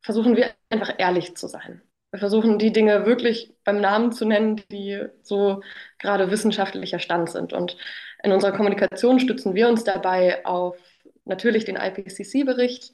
versuchen 0.01 0.35
wir 0.35 0.51
einfach 0.69 0.95
ehrlich 0.97 1.37
zu 1.37 1.47
sein. 1.47 1.81
Wir 2.11 2.19
versuchen 2.19 2.57
die 2.57 2.71
Dinge 2.73 3.05
wirklich 3.05 3.55
beim 3.63 3.79
Namen 3.79 4.11
zu 4.11 4.25
nennen, 4.25 4.61
die 4.71 5.05
so 5.21 5.61
gerade 5.99 6.31
wissenschaftlicher 6.31 6.97
Stand 6.97 7.29
sind. 7.29 7.53
Und 7.53 7.77
in 8.23 8.31
unserer 8.31 8.53
Kommunikation 8.53 9.19
stützen 9.19 9.53
wir 9.53 9.69
uns 9.69 9.83
dabei 9.83 10.45
auf 10.45 10.77
natürlich 11.25 11.65
den 11.65 11.75
IPCC-Bericht, 11.75 12.91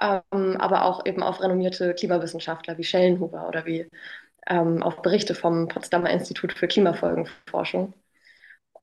ähm, 0.00 0.56
aber 0.58 0.84
auch 0.84 1.06
eben 1.06 1.22
auf 1.22 1.40
renommierte 1.40 1.94
Klimawissenschaftler 1.94 2.76
wie 2.76 2.84
Schellenhuber 2.84 3.48
oder 3.48 3.64
wie 3.64 3.88
ähm, 4.46 4.82
auf 4.82 5.00
Berichte 5.00 5.34
vom 5.34 5.68
Potsdamer 5.68 6.10
Institut 6.10 6.52
für 6.52 6.68
Klimafolgenforschung. 6.68 7.94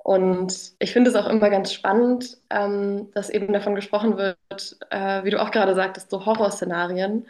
Und 0.02 0.74
ich 0.80 0.92
finde 0.94 1.10
es 1.10 1.16
auch 1.16 1.28
immer 1.28 1.50
ganz 1.50 1.74
spannend, 1.74 2.38
ähm, 2.50 3.12
dass 3.14 3.30
eben 3.30 3.54
davon 3.54 3.76
gesprochen 3.76 4.18
wird, 4.18 4.78
äh, 4.90 5.24
wie 5.24 5.30
du 5.30 5.42
auch 5.42 5.52
gerade 5.52 5.76
sagtest, 5.76 6.10
so 6.10 6.26
Horrorszenarien. 6.26 7.28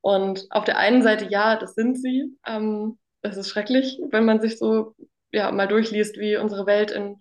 Und 0.00 0.46
auf 0.50 0.64
der 0.64 0.78
einen 0.78 1.02
Seite, 1.02 1.26
ja, 1.30 1.56
das 1.56 1.74
sind 1.74 1.98
sie. 1.98 2.36
Ähm, 2.46 2.98
das 3.22 3.36
ist 3.38 3.48
schrecklich, 3.48 4.00
wenn 4.10 4.26
man 4.26 4.40
sich 4.40 4.58
so 4.58 4.94
ja, 5.32 5.50
mal 5.50 5.66
durchliest, 5.66 6.18
wie 6.18 6.36
unsere 6.36 6.66
Welt 6.66 6.90
in 6.90 7.20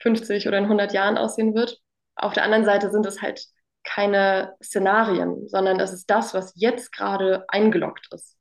50 0.00 0.48
oder 0.48 0.58
in 0.58 0.64
100 0.64 0.92
Jahren 0.92 1.18
aussehen 1.18 1.54
wird. 1.54 1.78
Auf 2.14 2.32
der 2.32 2.44
anderen 2.44 2.64
Seite 2.64 2.90
sind 2.90 3.06
es 3.06 3.20
halt 3.20 3.44
keine 3.84 4.54
Szenarien, 4.62 5.48
sondern 5.48 5.78
das 5.78 5.92
ist 5.92 6.08
das, 6.10 6.34
was 6.34 6.52
jetzt 6.56 6.92
gerade 6.92 7.44
eingeloggt 7.48 8.08
ist. 8.12 8.36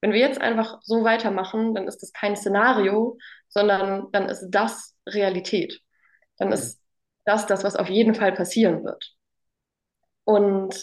Wenn 0.00 0.12
wir 0.12 0.20
jetzt 0.20 0.40
einfach 0.40 0.80
so 0.82 1.04
weitermachen, 1.04 1.74
dann 1.74 1.88
ist 1.88 2.02
das 2.02 2.12
kein 2.12 2.36
Szenario, 2.36 3.16
sondern 3.48 4.10
dann 4.12 4.28
ist 4.28 4.48
das 4.50 4.93
Realität. 5.08 5.80
Dann 6.38 6.52
ist 6.52 6.80
das 7.24 7.46
das, 7.46 7.64
was 7.64 7.76
auf 7.76 7.88
jeden 7.88 8.14
Fall 8.14 8.32
passieren 8.32 8.84
wird. 8.84 9.14
Und 10.24 10.74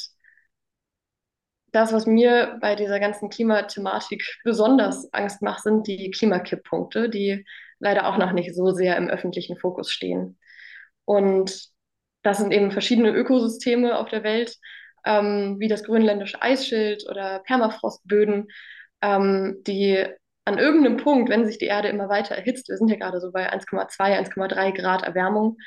das, 1.72 1.94
was 1.94 2.06
mir 2.06 2.58
bei 2.62 2.76
dieser 2.76 3.00
ganzen 3.00 3.30
Klimathematik 3.30 4.24
besonders 4.44 5.12
Angst 5.14 5.42
macht, 5.42 5.64
sind 5.64 5.88
die 5.88 6.12
Klimakipppunkte, 6.12 7.10
die 7.10 7.46
leider 7.80 8.08
auch 8.08 8.18
noch 8.18 8.34
nicht 8.34 8.54
so 8.54 8.72
sehr 8.72 8.98
im 8.98 9.10
öffentlichen 9.10 9.58
Fokus 9.58 9.92
stehen. 9.92 10.38
Und 11.06 11.70
das 12.24 12.38
sind 12.38 12.52
eben 12.52 12.72
verschiedene 12.72 13.12
Ökosysteme 13.12 13.98
auf 13.98 14.10
der 14.10 14.24
Welt, 14.24 14.58
ähm, 15.06 15.56
wie 15.60 15.68
das 15.68 15.84
grönländische 15.84 16.42
Eisschild 16.42 17.06
oder 17.10 17.40
Permafrostböden, 17.40 18.48
ähm, 19.02 19.62
die 19.66 20.06
an 20.46 20.58
irgendeinem 20.58 20.98
Punkt, 20.98 21.30
wenn 21.30 21.46
sich 21.46 21.58
die 21.58 21.66
Erde 21.66 21.90
immer 21.90 22.10
weiter 22.10 22.36
erhitzt, 22.36 22.70
wir 22.70 22.78
sind 22.78 22.90
ja 22.90 22.98
gerade 22.98 23.20
so 23.20 23.32
bei 23.32 23.52
1,2, 23.52 23.98
1,3 24.00 24.72
Grad 24.72 25.04
Erwärmung, 25.04 25.58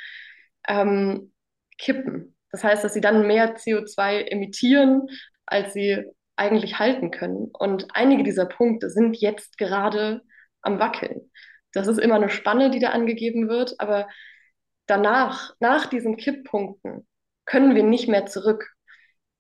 ähm, 0.68 1.32
kippen. 1.78 2.36
Das 2.50 2.64
heißt, 2.64 2.84
dass 2.84 2.94
sie 2.94 3.00
dann 3.00 3.26
mehr 3.26 3.56
CO2 3.56 4.30
emittieren, 4.30 5.08
als 5.46 5.72
sie 5.72 6.04
eigentlich 6.36 6.78
halten 6.78 7.10
können. 7.10 7.50
Und 7.52 7.88
einige 7.94 8.22
dieser 8.24 8.46
Punkte 8.46 8.90
sind 8.90 9.16
jetzt 9.16 9.58
gerade 9.58 10.22
am 10.62 10.78
Wackeln. 10.78 11.30
Das 11.72 11.86
ist 11.86 11.98
immer 11.98 12.16
eine 12.16 12.28
Spanne, 12.28 12.70
die 12.70 12.78
da 12.78 12.90
angegeben 12.90 13.48
wird, 13.48 13.74
aber 13.78 14.08
danach, 14.86 15.54
nach 15.60 15.86
diesen 15.86 16.16
Kipppunkten, 16.16 17.06
können 17.44 17.74
wir 17.74 17.82
nicht 17.82 18.08
mehr 18.08 18.26
zurück. 18.26 18.72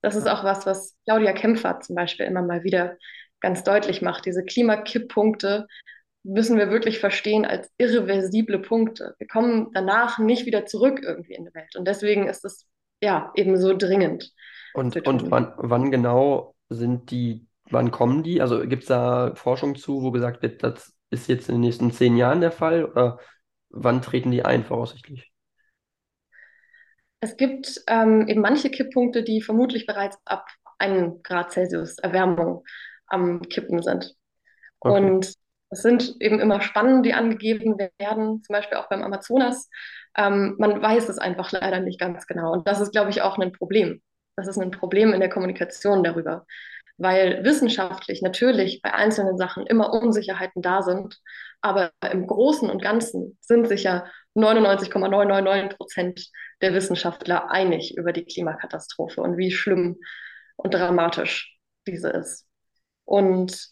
Das 0.02 0.16
ist 0.16 0.28
auch 0.28 0.44
was, 0.44 0.66
was 0.66 0.96
Claudia 1.04 1.32
Kempfer 1.32 1.80
zum 1.80 1.96
Beispiel 1.96 2.26
immer 2.26 2.42
mal 2.42 2.64
wieder 2.64 2.98
ganz 3.40 3.64
deutlich 3.64 4.02
macht. 4.02 4.26
Diese 4.26 4.44
Klimakipppunkte 4.44 5.66
müssen 6.24 6.58
wir 6.58 6.70
wirklich 6.70 6.98
verstehen 6.98 7.44
als 7.44 7.70
irreversible 7.76 8.58
Punkte. 8.58 9.14
Wir 9.18 9.26
kommen 9.26 9.70
danach 9.72 10.18
nicht 10.18 10.46
wieder 10.46 10.64
zurück 10.64 11.00
irgendwie 11.02 11.34
in 11.34 11.44
die 11.44 11.54
Welt. 11.54 11.76
Und 11.76 11.86
deswegen 11.86 12.26
ist 12.26 12.44
es 12.44 12.66
ja 13.02 13.30
eben 13.34 13.56
so 13.58 13.76
dringend. 13.76 14.32
Und, 14.72 15.06
und 15.06 15.30
wann, 15.30 15.52
wann 15.56 15.90
genau 15.90 16.54
sind 16.70 17.10
die, 17.10 17.46
wann 17.70 17.90
kommen 17.90 18.22
die? 18.22 18.40
Also 18.40 18.66
gibt 18.66 18.84
es 18.84 18.88
da 18.88 19.34
Forschung 19.34 19.76
zu, 19.76 20.02
wo 20.02 20.10
gesagt 20.10 20.42
wird, 20.42 20.62
das 20.62 20.94
ist 21.10 21.28
jetzt 21.28 21.48
in 21.48 21.56
den 21.56 21.60
nächsten 21.60 21.92
zehn 21.92 22.16
Jahren 22.16 22.40
der 22.40 22.50
Fall 22.50 22.84
oder 22.86 23.18
wann 23.68 24.02
treten 24.02 24.30
die 24.30 24.44
ein, 24.44 24.64
voraussichtlich? 24.64 25.30
Es 27.20 27.36
gibt 27.36 27.82
ähm, 27.86 28.26
eben 28.28 28.40
manche 28.40 28.70
Kipppunkte, 28.70 29.22
die 29.22 29.40
vermutlich 29.40 29.86
bereits 29.86 30.18
ab 30.24 30.46
1 30.78 31.22
Grad 31.22 31.52
Celsius 31.52 31.98
Erwärmung 31.98 32.64
am 33.06 33.42
Kippen 33.42 33.82
sind. 33.82 34.14
Okay. 34.80 34.96
Und 34.96 35.34
es 35.70 35.82
sind 35.82 36.16
eben 36.20 36.40
immer 36.40 36.60
Spannen, 36.60 37.02
die 37.02 37.14
angegeben 37.14 37.76
werden, 37.98 38.42
zum 38.42 38.52
Beispiel 38.52 38.78
auch 38.78 38.88
beim 38.88 39.02
Amazonas. 39.02 39.68
Ähm, 40.16 40.54
man 40.58 40.80
weiß 40.80 41.08
es 41.08 41.18
einfach 41.18 41.50
leider 41.52 41.80
nicht 41.80 41.98
ganz 41.98 42.26
genau. 42.26 42.52
Und 42.52 42.68
das 42.68 42.80
ist, 42.80 42.92
glaube 42.92 43.10
ich, 43.10 43.22
auch 43.22 43.38
ein 43.38 43.52
Problem. 43.52 44.00
Das 44.36 44.46
ist 44.46 44.58
ein 44.58 44.70
Problem 44.70 45.12
in 45.12 45.20
der 45.20 45.28
Kommunikation 45.28 46.04
darüber. 46.04 46.46
Weil 46.96 47.42
wissenschaftlich 47.44 48.22
natürlich 48.22 48.80
bei 48.82 48.94
einzelnen 48.94 49.36
Sachen 49.36 49.66
immer 49.66 49.92
Unsicherheiten 49.92 50.62
da 50.62 50.82
sind, 50.82 51.18
aber 51.60 51.90
im 52.12 52.26
Großen 52.26 52.70
und 52.70 52.82
Ganzen 52.82 53.36
sind 53.40 53.66
sich 53.66 53.82
ja 53.82 54.06
99,999 54.34 55.76
Prozent 55.76 56.28
der 56.60 56.72
Wissenschaftler 56.72 57.50
einig 57.50 57.96
über 57.96 58.12
die 58.12 58.24
Klimakatastrophe 58.24 59.20
und 59.22 59.36
wie 59.38 59.50
schlimm 59.50 59.96
und 60.56 60.72
dramatisch 60.72 61.58
diese 61.86 62.10
ist. 62.10 62.46
Und 63.04 63.68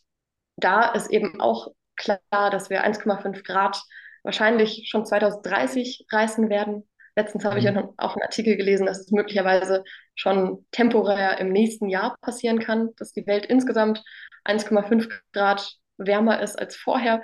da 0.56 0.92
ist 0.92 1.10
eben 1.10 1.40
auch 1.40 1.68
klar, 1.96 2.20
dass 2.50 2.70
wir 2.70 2.84
1,5 2.84 3.44
Grad 3.44 3.82
wahrscheinlich 4.22 4.88
schon 4.88 5.04
2030 5.04 6.06
reißen 6.10 6.48
werden. 6.48 6.88
Letztens 7.16 7.44
habe 7.44 7.58
ich 7.58 7.64
ja 7.64 7.72
mhm. 7.72 7.90
auch 7.98 8.16
einen 8.16 8.22
Artikel 8.22 8.56
gelesen, 8.56 8.86
dass 8.86 9.00
es 9.00 9.10
möglicherweise 9.10 9.84
schon 10.14 10.64
temporär 10.70 11.38
im 11.38 11.52
nächsten 11.52 11.88
Jahr 11.88 12.16
passieren 12.22 12.58
kann, 12.58 12.90
dass 12.96 13.12
die 13.12 13.26
Welt 13.26 13.46
insgesamt 13.46 14.02
1,5 14.44 15.10
Grad 15.32 15.76
wärmer 15.98 16.40
ist 16.40 16.58
als 16.58 16.76
vorher. 16.76 17.22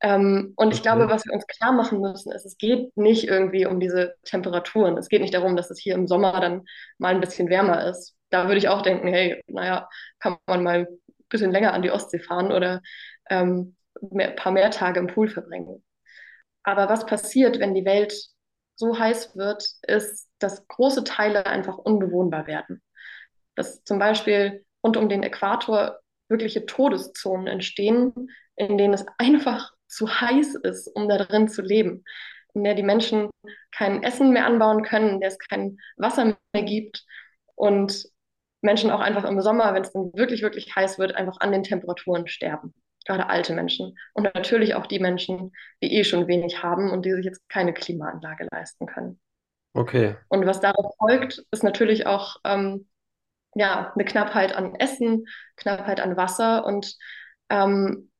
Ähm, 0.00 0.52
und 0.56 0.74
ich 0.74 0.82
glaube, 0.82 1.08
was 1.08 1.24
wir 1.24 1.32
uns 1.32 1.46
klar 1.46 1.72
machen 1.72 2.00
müssen, 2.00 2.30
ist, 2.32 2.44
es 2.44 2.58
geht 2.58 2.96
nicht 2.96 3.24
irgendwie 3.24 3.66
um 3.66 3.80
diese 3.80 4.14
Temperaturen. 4.24 4.96
Es 4.98 5.08
geht 5.08 5.22
nicht 5.22 5.34
darum, 5.34 5.56
dass 5.56 5.70
es 5.70 5.80
hier 5.80 5.94
im 5.94 6.06
Sommer 6.06 6.38
dann 6.40 6.64
mal 6.98 7.14
ein 7.14 7.20
bisschen 7.20 7.48
wärmer 7.48 7.88
ist. 7.88 8.14
Da 8.30 8.46
würde 8.46 8.58
ich 8.58 8.68
auch 8.68 8.82
denken, 8.82 9.08
hey, 9.08 9.42
naja, 9.46 9.88
kann 10.18 10.36
man 10.46 10.62
mal 10.62 10.86
bisschen 11.28 11.52
länger 11.52 11.72
an 11.72 11.82
die 11.82 11.90
Ostsee 11.90 12.18
fahren 12.18 12.52
oder 12.52 12.82
ähm, 13.30 13.76
mehr, 14.10 14.30
ein 14.30 14.36
paar 14.36 14.52
mehr 14.52 14.70
Tage 14.70 15.00
im 15.00 15.06
Pool 15.06 15.28
verbringen. 15.28 15.84
Aber 16.62 16.88
was 16.88 17.06
passiert, 17.06 17.58
wenn 17.58 17.74
die 17.74 17.84
Welt 17.84 18.14
so 18.74 18.98
heiß 18.98 19.36
wird, 19.36 19.66
ist, 19.86 20.28
dass 20.38 20.66
große 20.68 21.04
Teile 21.04 21.46
einfach 21.46 21.78
unbewohnbar 21.78 22.46
werden. 22.46 22.82
Dass 23.54 23.82
zum 23.84 23.98
Beispiel 23.98 24.64
rund 24.84 24.96
um 24.96 25.08
den 25.08 25.22
Äquator 25.22 26.00
wirkliche 26.28 26.66
Todeszonen 26.66 27.46
entstehen, 27.46 28.12
in 28.56 28.78
denen 28.78 28.94
es 28.94 29.06
einfach 29.18 29.72
zu 29.86 30.08
heiß 30.20 30.56
ist, 30.56 30.88
um 30.88 31.08
da 31.08 31.18
drin 31.18 31.48
zu 31.48 31.62
leben, 31.62 32.04
in 32.54 32.64
der 32.64 32.74
die 32.74 32.82
Menschen 32.82 33.30
kein 33.70 34.02
Essen 34.02 34.30
mehr 34.30 34.46
anbauen 34.46 34.82
können, 34.82 35.10
in 35.10 35.20
der 35.20 35.28
es 35.28 35.38
kein 35.38 35.78
Wasser 35.96 36.36
mehr 36.52 36.62
gibt 36.64 37.04
und 37.54 38.06
Menschen 38.60 38.90
auch 38.90 39.00
einfach 39.00 39.24
im 39.24 39.40
Sommer, 39.40 39.74
wenn 39.74 39.82
es 39.82 39.92
dann 39.92 40.12
wirklich, 40.14 40.42
wirklich 40.42 40.74
heiß 40.74 40.98
wird, 40.98 41.14
einfach 41.14 41.40
an 41.40 41.52
den 41.52 41.62
Temperaturen 41.62 42.26
sterben. 42.26 42.74
Gerade 43.04 43.28
alte 43.28 43.54
Menschen. 43.54 43.96
Und 44.14 44.24
natürlich 44.34 44.74
auch 44.74 44.86
die 44.86 44.98
Menschen, 44.98 45.52
die 45.82 45.94
eh 45.94 46.04
schon 46.04 46.26
wenig 46.26 46.62
haben 46.62 46.90
und 46.90 47.04
die 47.04 47.12
sich 47.12 47.24
jetzt 47.24 47.48
keine 47.48 47.72
Klimaanlage 47.72 48.48
leisten 48.50 48.86
können. 48.86 49.20
Okay. 49.74 50.16
Und 50.28 50.46
was 50.46 50.60
darauf 50.60 50.96
folgt, 50.98 51.44
ist 51.50 51.62
natürlich 51.62 52.06
auch 52.06 52.36
ähm, 52.44 52.88
ja, 53.54 53.92
eine 53.94 54.04
Knappheit 54.04 54.56
an 54.56 54.74
Essen, 54.74 55.26
Knappheit 55.56 56.00
an 56.00 56.16
Wasser 56.16 56.64
und 56.64 56.96
ähm, 57.50 58.10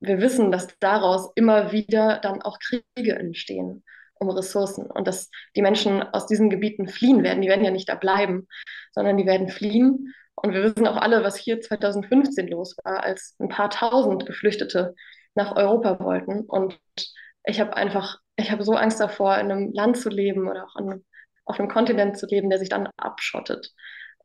wir 0.00 0.20
wissen, 0.20 0.52
dass 0.52 0.78
daraus 0.80 1.30
immer 1.36 1.72
wieder 1.72 2.18
dann 2.18 2.42
auch 2.42 2.58
Kriege 2.58 3.14
entstehen 3.14 3.82
um 4.18 4.30
Ressourcen 4.30 4.90
und 4.90 5.06
dass 5.06 5.30
die 5.56 5.62
Menschen 5.62 6.02
aus 6.02 6.26
diesen 6.26 6.50
Gebieten 6.50 6.88
fliehen 6.88 7.22
werden. 7.22 7.42
Die 7.42 7.48
werden 7.48 7.64
ja 7.64 7.70
nicht 7.70 7.88
da 7.88 7.94
bleiben, 7.94 8.46
sondern 8.92 9.16
die 9.16 9.26
werden 9.26 9.48
fliehen. 9.48 10.14
Und 10.34 10.52
wir 10.52 10.62
wissen 10.62 10.86
auch 10.86 10.96
alle, 10.96 11.22
was 11.22 11.36
hier 11.36 11.60
2015 11.60 12.48
los 12.48 12.76
war, 12.82 13.02
als 13.02 13.36
ein 13.38 13.48
paar 13.48 13.70
tausend 13.70 14.26
Geflüchtete 14.26 14.94
nach 15.34 15.56
Europa 15.56 16.00
wollten. 16.00 16.40
Und 16.40 16.78
ich 17.44 17.60
habe 17.60 17.76
einfach, 17.76 18.18
ich 18.36 18.50
habe 18.50 18.64
so 18.64 18.72
Angst 18.72 19.00
davor, 19.00 19.38
in 19.38 19.50
einem 19.50 19.72
Land 19.72 19.96
zu 19.96 20.08
leben 20.08 20.48
oder 20.48 20.64
auch 20.64 20.76
einem, 20.76 21.04
auf 21.44 21.58
einem 21.58 21.68
Kontinent 21.68 22.18
zu 22.18 22.26
leben, 22.26 22.50
der 22.50 22.58
sich 22.58 22.68
dann 22.68 22.88
abschottet. 22.96 23.72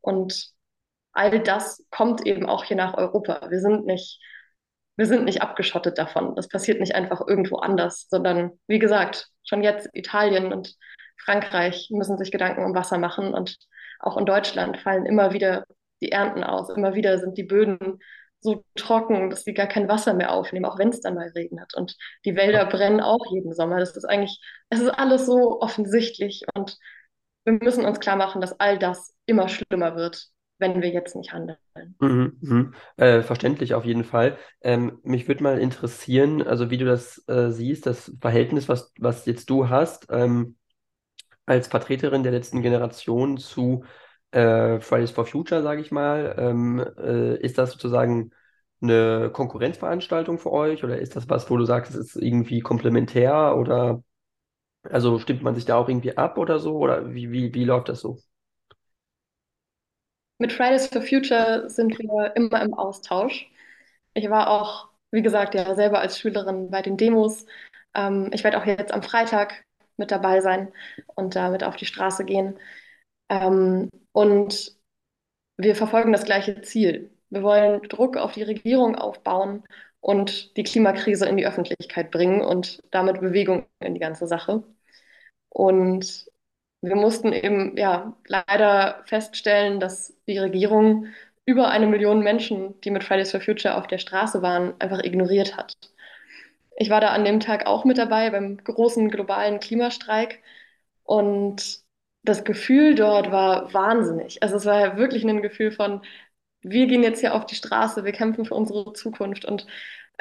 Und 0.00 0.50
all 1.12 1.40
das 1.40 1.84
kommt 1.90 2.26
eben 2.26 2.48
auch 2.48 2.64
hier 2.64 2.76
nach 2.76 2.94
Europa. 2.94 3.50
Wir 3.50 3.60
sind 3.60 3.86
nicht 3.86 4.20
wir 5.00 5.06
sind 5.06 5.24
nicht 5.24 5.40
abgeschottet 5.40 5.96
davon. 5.96 6.36
Das 6.36 6.46
passiert 6.46 6.78
nicht 6.78 6.94
einfach 6.94 7.26
irgendwo 7.26 7.56
anders, 7.56 8.06
sondern 8.10 8.60
wie 8.66 8.78
gesagt, 8.78 9.28
schon 9.44 9.62
jetzt 9.62 9.88
Italien 9.94 10.52
und 10.52 10.76
Frankreich 11.16 11.88
müssen 11.90 12.18
sich 12.18 12.30
Gedanken 12.30 12.66
um 12.66 12.74
Wasser 12.74 12.98
machen 12.98 13.32
und 13.32 13.56
auch 13.98 14.18
in 14.18 14.26
Deutschland 14.26 14.76
fallen 14.76 15.06
immer 15.06 15.32
wieder 15.32 15.64
die 16.02 16.12
Ernten 16.12 16.44
aus. 16.44 16.68
Immer 16.68 16.94
wieder 16.94 17.18
sind 17.18 17.38
die 17.38 17.44
Böden 17.44 17.98
so 18.40 18.62
trocken, 18.74 19.30
dass 19.30 19.44
sie 19.44 19.54
gar 19.54 19.68
kein 19.68 19.88
Wasser 19.88 20.12
mehr 20.12 20.32
aufnehmen, 20.34 20.66
auch 20.66 20.78
wenn 20.78 20.90
es 20.90 21.00
dann 21.00 21.14
mal 21.14 21.28
regnet. 21.28 21.72
Und 21.74 21.96
die 22.26 22.36
Wälder 22.36 22.66
brennen 22.66 23.00
auch 23.00 23.24
jeden 23.32 23.54
Sommer. 23.54 23.78
Das 23.78 23.96
ist 23.96 24.04
eigentlich, 24.04 24.38
es 24.68 24.80
ist 24.80 24.90
alles 24.90 25.24
so 25.24 25.62
offensichtlich 25.62 26.44
und 26.54 26.76
wir 27.44 27.54
müssen 27.54 27.86
uns 27.86 28.00
klar 28.00 28.16
machen, 28.16 28.42
dass 28.42 28.60
all 28.60 28.78
das 28.78 29.14
immer 29.24 29.48
schlimmer 29.48 29.96
wird 29.96 30.30
wenn 30.60 30.82
wir 30.82 30.90
jetzt 30.90 31.16
nicht 31.16 31.32
handeln. 31.32 31.58
Mhm, 31.98 32.38
mhm. 32.40 32.74
Äh, 32.96 33.22
verständlich 33.22 33.74
auf 33.74 33.84
jeden 33.84 34.04
Fall. 34.04 34.38
Ähm, 34.62 34.98
mich 35.02 35.28
würde 35.28 35.42
mal 35.42 35.58
interessieren, 35.58 36.42
also 36.42 36.70
wie 36.70 36.78
du 36.78 36.86
das 36.86 37.22
äh, 37.28 37.50
siehst, 37.50 37.84
das 37.86 38.12
Verhältnis, 38.20 38.68
was, 38.68 38.92
was 38.98 39.26
jetzt 39.26 39.50
du 39.50 39.68
hast, 39.68 40.06
ähm, 40.10 40.56
als 41.46 41.68
Vertreterin 41.68 42.22
der 42.22 42.32
letzten 42.32 42.62
Generation 42.62 43.38
zu 43.38 43.84
äh, 44.32 44.80
Fridays 44.80 45.10
for 45.12 45.26
Future, 45.26 45.62
sage 45.62 45.80
ich 45.80 45.90
mal. 45.90 46.36
Ähm, 46.38 46.80
äh, 46.98 47.36
ist 47.38 47.58
das 47.58 47.72
sozusagen 47.72 48.30
eine 48.82 49.30
Konkurrenzveranstaltung 49.32 50.38
für 50.38 50.52
euch 50.52 50.84
oder 50.84 50.98
ist 50.98 51.16
das 51.16 51.28
was, 51.28 51.50
wo 51.50 51.56
du 51.56 51.64
sagst, 51.66 51.92
es 51.94 52.14
ist 52.14 52.16
irgendwie 52.16 52.60
komplementär 52.60 53.56
oder 53.56 54.02
also 54.84 55.18
stimmt 55.20 55.42
man 55.42 55.54
sich 55.56 55.64
da 55.66 55.76
auch 55.76 55.88
irgendwie 55.88 56.16
ab 56.18 56.38
oder 56.38 56.58
so 56.60 56.76
oder 56.78 57.14
wie, 57.14 57.32
wie, 57.32 57.54
wie 57.54 57.64
läuft 57.64 57.88
das 57.90 58.00
so? 58.00 58.18
Mit 60.40 60.52
Fridays 60.54 60.86
for 60.88 61.02
Future 61.02 61.68
sind 61.68 61.98
wir 61.98 62.34
immer 62.34 62.62
im 62.62 62.72
Austausch. 62.74 63.50
Ich 64.14 64.30
war 64.30 64.50
auch, 64.50 64.88
wie 65.12 65.22
gesagt, 65.22 65.54
ja 65.54 65.74
selber 65.74 66.00
als 66.00 66.18
Schülerin 66.18 66.70
bei 66.70 66.82
den 66.82 66.96
Demos. 66.96 67.46
Ähm, 67.94 68.30
ich 68.32 68.42
werde 68.44 68.58
auch 68.58 68.64
jetzt 68.66 68.92
am 68.92 69.02
Freitag 69.02 69.64
mit 69.98 70.10
dabei 70.10 70.40
sein 70.40 70.72
und 71.14 71.36
damit 71.36 71.62
auf 71.64 71.76
die 71.76 71.86
Straße 71.86 72.24
gehen. 72.24 72.58
Ähm, 73.28 73.90
und 74.12 74.76
wir 75.58 75.76
verfolgen 75.76 76.12
das 76.12 76.24
gleiche 76.24 76.62
Ziel. 76.62 77.10
Wir 77.30 77.42
wollen 77.42 77.82
Druck 77.88 78.16
auf 78.16 78.32
die 78.32 78.42
Regierung 78.42 78.96
aufbauen 78.96 79.64
und 80.00 80.56
die 80.56 80.64
Klimakrise 80.64 81.26
in 81.28 81.36
die 81.36 81.46
Öffentlichkeit 81.46 82.10
bringen 82.10 82.42
und 82.42 82.82
damit 82.90 83.20
Bewegung 83.20 83.66
in 83.80 83.94
die 83.94 84.00
ganze 84.00 84.26
Sache. 84.26 84.64
Und 85.50 86.29
wir 86.82 86.96
mussten 86.96 87.32
eben 87.32 87.76
ja 87.76 88.16
leider 88.26 89.02
feststellen, 89.06 89.80
dass 89.80 90.14
die 90.26 90.38
Regierung 90.38 91.06
über 91.44 91.68
eine 91.70 91.86
Million 91.86 92.20
Menschen, 92.22 92.80
die 92.82 92.90
mit 92.90 93.04
Fridays 93.04 93.30
for 93.32 93.40
Future 93.40 93.76
auf 93.76 93.86
der 93.86 93.98
Straße 93.98 94.42
waren, 94.42 94.74
einfach 94.80 95.02
ignoriert 95.02 95.56
hat. 95.56 95.74
Ich 96.76 96.90
war 96.90 97.00
da 97.00 97.08
an 97.10 97.24
dem 97.24 97.40
Tag 97.40 97.66
auch 97.66 97.84
mit 97.84 97.98
dabei 97.98 98.30
beim 98.30 98.56
großen 98.58 99.10
globalen 99.10 99.60
Klimastreik 99.60 100.40
und 101.04 101.80
das 102.22 102.44
Gefühl 102.44 102.94
dort 102.94 103.30
war 103.32 103.72
wahnsinnig. 103.74 104.42
Also 104.42 104.56
es 104.56 104.66
war 104.66 104.96
wirklich 104.96 105.24
ein 105.24 105.42
Gefühl 105.42 105.72
von, 105.72 106.02
wir 106.62 106.86
gehen 106.86 107.02
jetzt 107.02 107.20
hier 107.20 107.34
auf 107.34 107.46
die 107.46 107.54
Straße, 107.54 108.04
wir 108.04 108.12
kämpfen 108.12 108.44
für 108.44 108.54
unsere 108.54 108.92
Zukunft 108.92 109.44
und 109.44 109.66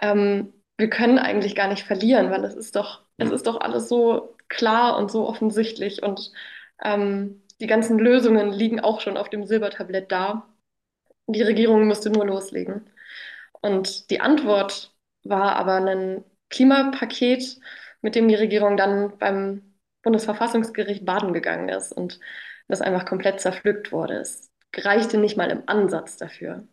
ähm, 0.02 0.54
wir 0.78 0.90
können 0.90 1.20
eigentlich 1.20 1.56
gar 1.56 1.68
nicht 1.68 1.84
verlieren, 1.86 2.32
weil 2.32 2.44
es 2.46 2.56
ist 2.56 2.76
doch, 2.76 3.04
es 3.18 3.32
ist 3.32 3.48
doch 3.48 3.60
alles 3.62 3.90
so 3.90 4.36
klar 4.50 4.98
und 4.98 5.12
so 5.12 5.28
offensichtlich 5.28 6.04
und 6.04 6.32
ähm, 6.84 7.42
die 7.62 7.68
ganzen 7.68 8.00
Lösungen 8.00 8.52
liegen 8.52 8.80
auch 8.80 9.02
schon 9.02 9.18
auf 9.18 9.30
dem 9.30 9.46
Silbertablett 9.46 10.12
da. 10.12 10.48
Die 11.28 11.42
Regierung 11.42 11.88
müsste 11.88 12.10
nur 12.10 12.26
loslegen. 12.26 12.90
Und 13.62 14.10
die 14.10 14.22
Antwort 14.22 14.94
war 15.24 15.56
aber 15.56 15.76
ein 15.76 16.24
Klimapaket, 16.50 17.60
mit 18.02 18.16
dem 18.16 18.28
die 18.28 18.36
Regierung 18.36 18.78
dann 18.78 19.18
beim 19.18 19.76
Bundesverfassungsgericht 20.04 21.06
baden 21.06 21.34
gegangen 21.34 21.70
ist 21.70 21.92
und 21.92 22.20
das 22.68 22.82
einfach 22.82 23.06
komplett 23.06 23.42
zerpflückt 23.42 23.92
wurde. 23.92 24.16
Es 24.16 24.50
reichte 24.76 25.18
nicht 25.18 25.38
mal 25.38 25.52
im 25.52 25.64
Ansatz 25.68 26.18
dafür. 26.18 26.68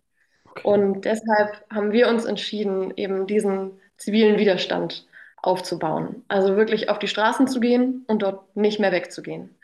Okay. 0.44 0.62
Und 0.62 1.04
deshalb 1.04 1.64
haben 1.70 1.92
wir 1.92 2.08
uns 2.08 2.24
entschieden, 2.24 2.92
eben 2.96 3.26
diesen 3.26 3.80
zivilen 3.96 4.38
Widerstand 4.38 5.06
aufzubauen. 5.36 6.24
Also 6.28 6.56
wirklich 6.56 6.88
auf 6.88 6.98
die 6.98 7.08
Straßen 7.08 7.48
zu 7.48 7.60
gehen 7.60 8.04
und 8.06 8.22
dort 8.22 8.56
nicht 8.56 8.78
mehr 8.80 8.92
wegzugehen. 8.92 9.56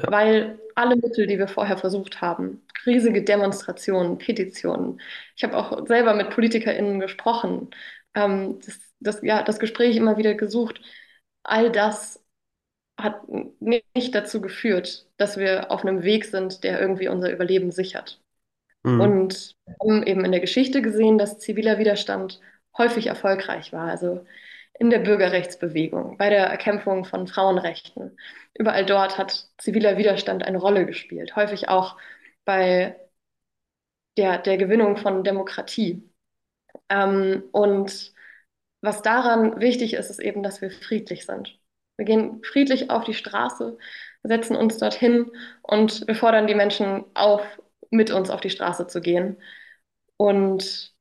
Ja. 0.00 0.10
Weil 0.10 0.58
alle 0.74 0.96
Mittel, 0.96 1.26
die 1.26 1.38
wir 1.38 1.48
vorher 1.48 1.76
versucht 1.76 2.20
haben, 2.20 2.62
riesige 2.86 3.22
Demonstrationen, 3.22 4.18
Petitionen, 4.18 5.00
ich 5.36 5.44
habe 5.44 5.56
auch 5.56 5.86
selber 5.86 6.14
mit 6.14 6.30
PolitikerInnen 6.30 6.98
gesprochen, 7.00 7.70
ähm, 8.14 8.58
das, 8.64 8.80
das, 9.00 9.22
ja, 9.22 9.42
das 9.42 9.58
Gespräch 9.58 9.96
immer 9.96 10.16
wieder 10.16 10.34
gesucht, 10.34 10.80
all 11.42 11.70
das 11.70 12.22
hat 12.98 13.22
nicht 13.60 14.14
dazu 14.14 14.40
geführt, 14.40 15.08
dass 15.16 15.36
wir 15.36 15.70
auf 15.70 15.84
einem 15.84 16.02
Weg 16.02 16.24
sind, 16.26 16.62
der 16.62 16.80
irgendwie 16.80 17.08
unser 17.08 17.32
Überleben 17.32 17.70
sichert. 17.72 18.20
Mhm. 18.82 19.00
Und 19.00 19.56
wir 19.66 19.76
haben 19.80 20.02
eben 20.06 20.24
in 20.24 20.32
der 20.32 20.40
Geschichte 20.40 20.82
gesehen, 20.82 21.18
dass 21.18 21.38
ziviler 21.38 21.78
Widerstand 21.78 22.40
häufig 22.76 23.06
erfolgreich 23.06 23.72
war. 23.72 23.88
Also 23.88 24.24
in 24.78 24.90
der 24.90 25.00
Bürgerrechtsbewegung, 25.00 26.16
bei 26.18 26.30
der 26.30 26.46
Erkämpfung 26.46 27.04
von 27.04 27.26
Frauenrechten. 27.26 28.18
Überall 28.54 28.86
dort 28.86 29.18
hat 29.18 29.48
ziviler 29.58 29.96
Widerstand 29.98 30.44
eine 30.44 30.58
Rolle 30.58 30.86
gespielt, 30.86 31.36
häufig 31.36 31.68
auch 31.68 31.96
bei 32.44 32.96
der, 34.16 34.38
der 34.38 34.56
Gewinnung 34.58 34.96
von 34.96 35.24
Demokratie. 35.24 36.08
Ähm, 36.88 37.44
und 37.52 38.12
was 38.80 39.02
daran 39.02 39.60
wichtig 39.60 39.94
ist, 39.94 40.10
ist 40.10 40.20
eben, 40.20 40.42
dass 40.42 40.60
wir 40.62 40.70
friedlich 40.70 41.26
sind. 41.26 41.58
Wir 41.96 42.04
gehen 42.06 42.42
friedlich 42.44 42.90
auf 42.90 43.04
die 43.04 43.14
Straße, 43.14 43.78
setzen 44.22 44.56
uns 44.56 44.78
dorthin 44.78 45.30
und 45.62 46.06
wir 46.06 46.14
fordern 46.14 46.46
die 46.46 46.54
Menschen 46.54 47.04
auf, 47.14 47.42
mit 47.90 48.10
uns 48.10 48.30
auf 48.30 48.40
die 48.40 48.50
Straße 48.50 48.86
zu 48.86 49.00
gehen. 49.00 49.40
Und 50.16 50.94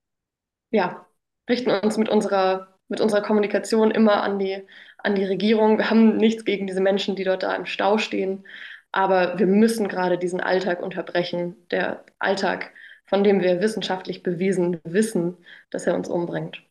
ja, 0.72 1.08
richten 1.50 1.72
uns 1.72 1.98
mit 1.98 2.10
unserer 2.10 2.71
mit 2.92 3.00
unserer 3.00 3.22
Kommunikation 3.22 3.90
immer 3.90 4.22
an 4.22 4.38
die, 4.38 4.62
an 4.98 5.16
die 5.16 5.24
Regierung. 5.24 5.78
Wir 5.78 5.90
haben 5.90 6.18
nichts 6.18 6.44
gegen 6.44 6.68
diese 6.68 6.82
Menschen, 6.82 7.16
die 7.16 7.24
dort 7.24 7.42
da 7.42 7.56
im 7.56 7.66
Stau 7.66 7.98
stehen, 7.98 8.46
aber 8.92 9.40
wir 9.40 9.48
müssen 9.48 9.88
gerade 9.88 10.18
diesen 10.18 10.42
Alltag 10.42 10.84
unterbrechen. 10.84 11.56
Der 11.72 12.04
Alltag, 12.20 12.72
von 13.06 13.24
dem 13.24 13.40
wir 13.40 13.62
wissenschaftlich 13.62 14.24
bewiesen 14.24 14.82
wissen, 14.84 15.38
dass 15.70 15.88
er 15.88 15.96
uns 15.96 16.10
umbringt. 16.10 16.64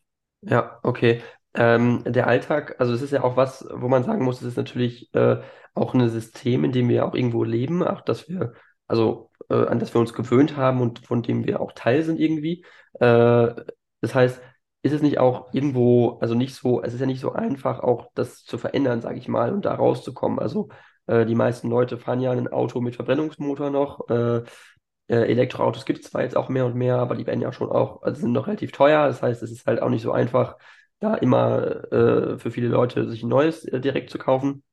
Ja, 0.43 0.79
okay. 0.83 1.23
Ähm, 1.55 2.03
der 2.05 2.27
Alltag, 2.27 2.75
also 2.77 2.93
es 2.93 3.01
ist 3.01 3.11
ja 3.11 3.23
auch 3.23 3.35
was, 3.35 3.67
wo 3.73 3.87
man 3.87 4.03
sagen 4.03 4.23
muss, 4.23 4.41
es 4.41 4.47
ist 4.47 4.57
natürlich 4.57 5.11
äh, 5.15 5.37
auch 5.73 5.95
ein 5.95 6.07
System, 6.07 6.63
in 6.63 6.71
dem 6.71 6.87
wir 6.87 7.03
auch 7.05 7.15
irgendwo 7.15 7.43
leben, 7.43 7.81
auch 7.81 8.01
dass 8.01 8.29
wir, 8.29 8.53
also 8.87 9.31
äh, 9.49 9.65
an 9.65 9.79
das 9.79 9.91
wir 9.95 9.99
uns 9.99 10.13
gewöhnt 10.13 10.55
haben 10.55 10.81
und 10.81 10.99
von 10.99 11.23
dem 11.23 11.47
wir 11.47 11.61
auch 11.61 11.71
Teil 11.71 12.03
sind 12.03 12.19
irgendwie. 12.19 12.63
Äh, 12.99 13.55
das 14.01 14.13
heißt, 14.13 14.39
ist 14.83 14.93
es 14.93 15.01
nicht 15.01 15.19
auch 15.19 15.53
irgendwo, 15.53 16.17
also 16.21 16.33
nicht 16.33 16.55
so, 16.55 16.81
es 16.81 16.93
ist 16.93 16.99
ja 16.99 17.05
nicht 17.05 17.21
so 17.21 17.33
einfach, 17.33 17.79
auch 17.81 18.09
das 18.15 18.43
zu 18.43 18.57
verändern, 18.57 19.01
sage 19.01 19.19
ich 19.19 19.27
mal, 19.27 19.53
und 19.53 19.65
da 19.65 19.75
rauszukommen. 19.75 20.39
Also 20.39 20.69
äh, 21.07 21.25
die 21.25 21.35
meisten 21.35 21.69
Leute 21.69 21.97
fahren 21.97 22.19
ja 22.19 22.31
ein 22.31 22.47
Auto 22.47 22.81
mit 22.81 22.95
Verbrennungsmotor 22.95 23.69
noch. 23.69 24.09
Äh, 24.09 24.43
äh, 25.07 25.15
Elektroautos 25.29 25.85
gibt 25.85 25.99
es 25.99 26.11
zwar 26.11 26.23
jetzt 26.23 26.37
auch 26.37 26.49
mehr 26.49 26.65
und 26.65 26.75
mehr, 26.75 26.97
aber 26.97 27.15
die 27.15 27.27
werden 27.27 27.41
ja 27.41 27.53
schon 27.53 27.69
auch, 27.69 28.01
also 28.01 28.21
sind 28.21 28.31
noch 28.31 28.47
relativ 28.47 28.71
teuer. 28.71 29.07
Das 29.07 29.21
heißt, 29.21 29.43
es 29.43 29.51
ist 29.51 29.67
halt 29.67 29.81
auch 29.81 29.89
nicht 29.89 30.03
so 30.03 30.11
einfach, 30.11 30.57
da 30.99 31.15
immer 31.15 31.91
äh, 31.91 32.37
für 32.37 32.51
viele 32.51 32.67
Leute 32.67 33.09
sich 33.09 33.23
ein 33.23 33.29
neues 33.29 33.65
äh, 33.65 33.81
direkt 33.81 34.09
zu 34.09 34.17
kaufen. 34.17 34.63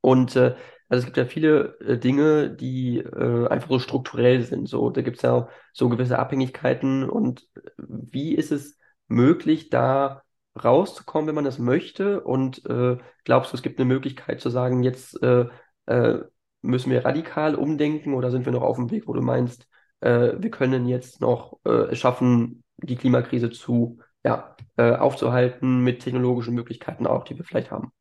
Und 0.00 0.36
äh, 0.36 0.54
also 0.88 1.00
es 1.00 1.04
gibt 1.04 1.16
ja 1.18 1.26
viele 1.26 1.76
Dinge, 2.02 2.48
die 2.48 3.04
einfach 3.04 3.68
so 3.68 3.78
strukturell 3.78 4.42
sind. 4.42 4.70
So, 4.70 4.88
da 4.88 5.02
gibt 5.02 5.18
es 5.18 5.22
ja 5.22 5.48
so 5.74 5.90
gewisse 5.90 6.18
Abhängigkeiten. 6.18 7.10
Und 7.10 7.46
wie 7.76 8.34
ist 8.34 8.52
es 8.52 8.77
möglich, 9.08 9.70
da 9.70 10.22
rauszukommen, 10.62 11.28
wenn 11.28 11.34
man 11.34 11.44
das 11.44 11.58
möchte? 11.58 12.22
Und 12.22 12.64
äh, 12.66 12.98
glaubst 13.24 13.52
du, 13.52 13.56
es 13.56 13.62
gibt 13.62 13.78
eine 13.78 13.88
Möglichkeit 13.88 14.40
zu 14.40 14.50
sagen, 14.50 14.82
jetzt 14.82 15.22
äh, 15.22 15.46
äh, 15.86 16.20
müssen 16.62 16.90
wir 16.90 17.04
radikal 17.04 17.54
umdenken 17.54 18.14
oder 18.14 18.30
sind 18.30 18.44
wir 18.44 18.52
noch 18.52 18.62
auf 18.62 18.76
dem 18.76 18.90
Weg, 18.90 19.06
wo 19.06 19.12
du 19.12 19.22
meinst, 19.22 19.66
äh, 20.00 20.32
wir 20.38 20.50
können 20.50 20.86
jetzt 20.86 21.20
noch 21.20 21.58
äh, 21.64 21.94
schaffen, 21.94 22.62
die 22.78 22.96
Klimakrise 22.96 23.50
zu, 23.50 23.98
ja, 24.24 24.56
äh, 24.76 24.92
aufzuhalten 24.92 25.82
mit 25.82 26.00
technologischen 26.00 26.54
Möglichkeiten 26.54 27.06
auch, 27.06 27.24
die 27.24 27.36
wir 27.36 27.44
vielleicht 27.44 27.70
haben? 27.70 27.92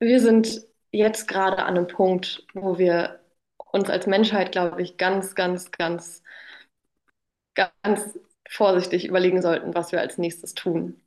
Wir 0.00 0.20
sind 0.20 0.64
jetzt 0.92 1.26
gerade 1.26 1.64
an 1.64 1.76
einem 1.76 1.86
Punkt, 1.88 2.46
wo 2.54 2.78
wir 2.78 3.20
uns 3.72 3.90
als 3.90 4.06
Menschheit, 4.06 4.52
glaube 4.52 4.80
ich, 4.80 4.96
ganz, 4.96 5.34
ganz, 5.34 5.70
ganz, 5.70 6.22
ganz 7.82 8.18
vorsichtig 8.48 9.06
überlegen 9.06 9.42
sollten, 9.42 9.74
was 9.74 9.92
wir 9.92 10.00
als 10.00 10.18
nächstes 10.18 10.54
tun. 10.54 11.00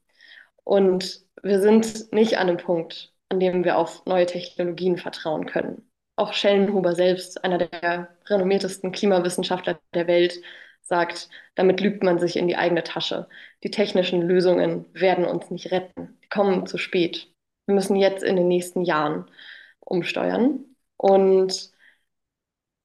Und 0.63 1.21
wir 1.43 1.59
sind 1.59 2.11
nicht 2.13 2.37
an 2.37 2.49
einem 2.49 2.57
Punkt, 2.57 3.13
an 3.29 3.39
dem 3.39 3.63
wir 3.63 3.77
auf 3.77 4.05
neue 4.05 4.25
Technologien 4.25 4.97
vertrauen 4.97 5.45
können. 5.45 5.89
Auch 6.15 6.33
Schellenhuber 6.33 6.93
selbst, 6.93 7.43
einer 7.43 7.57
der 7.57 8.09
renommiertesten 8.27 8.91
Klimawissenschaftler 8.91 9.79
der 9.93 10.07
Welt, 10.07 10.41
sagt, 10.81 11.29
damit 11.55 11.79
lügt 11.79 12.03
man 12.03 12.19
sich 12.19 12.35
in 12.37 12.47
die 12.47 12.57
eigene 12.57 12.83
Tasche. 12.83 13.27
Die 13.63 13.71
technischen 13.71 14.21
Lösungen 14.21 14.85
werden 14.93 15.25
uns 15.25 15.49
nicht 15.49 15.71
retten. 15.71 16.19
Die 16.23 16.29
kommen 16.29 16.67
zu 16.67 16.77
spät. 16.77 17.33
Wir 17.65 17.75
müssen 17.75 17.95
jetzt 17.95 18.23
in 18.23 18.35
den 18.35 18.47
nächsten 18.47 18.81
Jahren 18.81 19.29
umsteuern. 19.79 20.65
Und 20.97 21.70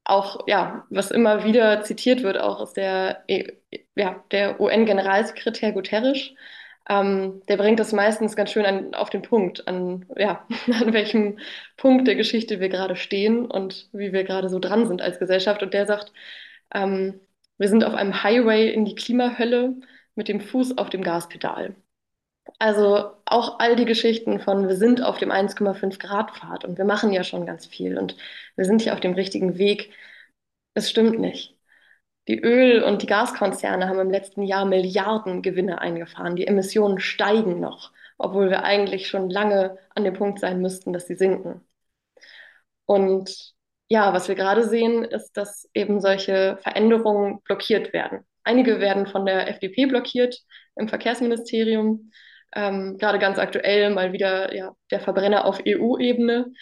auch, 0.06 0.46
ja, 0.46 0.86
was 0.90 1.10
immer 1.10 1.44
wieder 1.44 1.82
zitiert 1.82 2.22
wird, 2.22 2.38
auch 2.38 2.62
ist 2.62 2.74
der, 2.74 3.24
ja, 3.96 4.24
der 4.30 4.60
UN-Generalsekretär 4.60 5.72
Guterres. 5.72 6.30
Ähm, 6.88 7.42
der 7.48 7.56
bringt 7.56 7.80
das 7.80 7.92
meistens 7.92 8.36
ganz 8.36 8.52
schön 8.52 8.64
an, 8.64 8.94
auf 8.94 9.10
den 9.10 9.22
Punkt, 9.22 9.66
an, 9.66 10.06
ja, 10.16 10.46
an 10.80 10.92
welchem 10.92 11.38
Punkt 11.76 12.06
der 12.06 12.14
Geschichte 12.14 12.60
wir 12.60 12.68
gerade 12.68 12.96
stehen 12.96 13.46
und 13.50 13.88
wie 13.92 14.12
wir 14.12 14.24
gerade 14.24 14.48
so 14.48 14.60
dran 14.60 14.86
sind 14.86 15.02
als 15.02 15.18
Gesellschaft. 15.18 15.62
Und 15.62 15.74
der 15.74 15.86
sagt, 15.86 16.12
ähm, 16.74 17.20
wir 17.58 17.68
sind 17.68 17.84
auf 17.84 17.94
einem 17.94 18.22
Highway 18.22 18.70
in 18.72 18.84
die 18.84 18.94
Klimahölle 18.94 19.74
mit 20.14 20.28
dem 20.28 20.40
Fuß 20.40 20.78
auf 20.78 20.90
dem 20.90 21.02
Gaspedal. 21.02 21.74
Also 22.58 23.12
auch 23.26 23.58
all 23.58 23.76
die 23.76 23.84
Geschichten 23.84 24.40
von, 24.40 24.68
wir 24.68 24.76
sind 24.76 25.02
auf 25.02 25.18
dem 25.18 25.30
1,5 25.30 25.98
Grad 25.98 26.32
Pfad 26.36 26.64
und 26.64 26.78
wir 26.78 26.84
machen 26.84 27.12
ja 27.12 27.24
schon 27.24 27.46
ganz 27.46 27.66
viel 27.66 27.98
und 27.98 28.16
wir 28.56 28.64
sind 28.64 28.82
hier 28.82 28.94
auf 28.94 29.00
dem 29.00 29.14
richtigen 29.14 29.58
Weg. 29.58 29.92
Es 30.74 30.90
stimmt 30.90 31.18
nicht. 31.18 31.56
Die 32.28 32.40
Öl- 32.40 32.82
und 32.82 33.02
die 33.02 33.06
Gaskonzerne 33.06 33.88
haben 33.88 34.00
im 34.00 34.10
letzten 34.10 34.42
Jahr 34.42 34.64
Milliarden 34.64 35.42
Gewinne 35.42 35.80
eingefahren. 35.80 36.36
Die 36.36 36.46
Emissionen 36.46 36.98
steigen 37.00 37.60
noch, 37.60 37.92
obwohl 38.18 38.50
wir 38.50 38.64
eigentlich 38.64 39.08
schon 39.08 39.30
lange 39.30 39.78
an 39.94 40.04
dem 40.04 40.14
Punkt 40.14 40.40
sein 40.40 40.60
müssten, 40.60 40.92
dass 40.92 41.06
sie 41.06 41.14
sinken. 41.16 41.62
Und 42.86 43.54
ja, 43.88 44.12
was 44.12 44.28
wir 44.28 44.34
gerade 44.34 44.68
sehen, 44.68 45.04
ist, 45.04 45.36
dass 45.36 45.68
eben 45.74 46.00
solche 46.00 46.58
Veränderungen 46.62 47.40
blockiert 47.42 47.92
werden. 47.92 48.24
Einige 48.42 48.80
werden 48.80 49.06
von 49.06 49.26
der 49.26 49.48
FDP 49.48 49.86
blockiert 49.86 50.40
im 50.76 50.88
Verkehrsministerium 50.88 52.10
ähm, 52.54 52.96
gerade 52.98 53.18
ganz 53.18 53.38
aktuell 53.38 53.90
mal 53.90 54.12
wieder 54.12 54.54
ja, 54.54 54.74
der 54.90 55.00
Verbrenner 55.00 55.44
auf 55.44 55.60
EU-Ebene. 55.66 56.52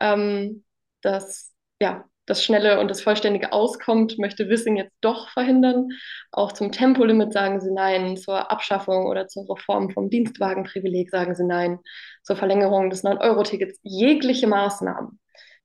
Ähm, 0.00 0.64
das, 1.02 1.52
ja, 1.80 2.04
das 2.26 2.44
schnelle 2.44 2.78
und 2.78 2.88
das 2.88 3.02
vollständige 3.02 3.52
Auskommt 3.52 4.18
möchte 4.18 4.48
Wissing 4.48 4.76
jetzt 4.76 4.94
doch 5.00 5.30
verhindern. 5.30 5.88
Auch 6.30 6.52
zum 6.52 6.70
Tempolimit 6.70 7.32
sagen 7.32 7.60
sie 7.60 7.72
nein, 7.72 8.16
zur 8.16 8.50
Abschaffung 8.52 9.06
oder 9.06 9.26
zur 9.26 9.50
Reform 9.50 9.90
vom 9.90 10.10
Dienstwagenprivileg 10.10 11.10
sagen 11.10 11.34
sie 11.34 11.44
nein, 11.44 11.80
zur 12.22 12.36
Verlängerung 12.36 12.90
des 12.90 13.02
9-Euro-Tickets. 13.02 13.80
Jegliche 13.82 14.46
Maßnahmen, 14.46 15.18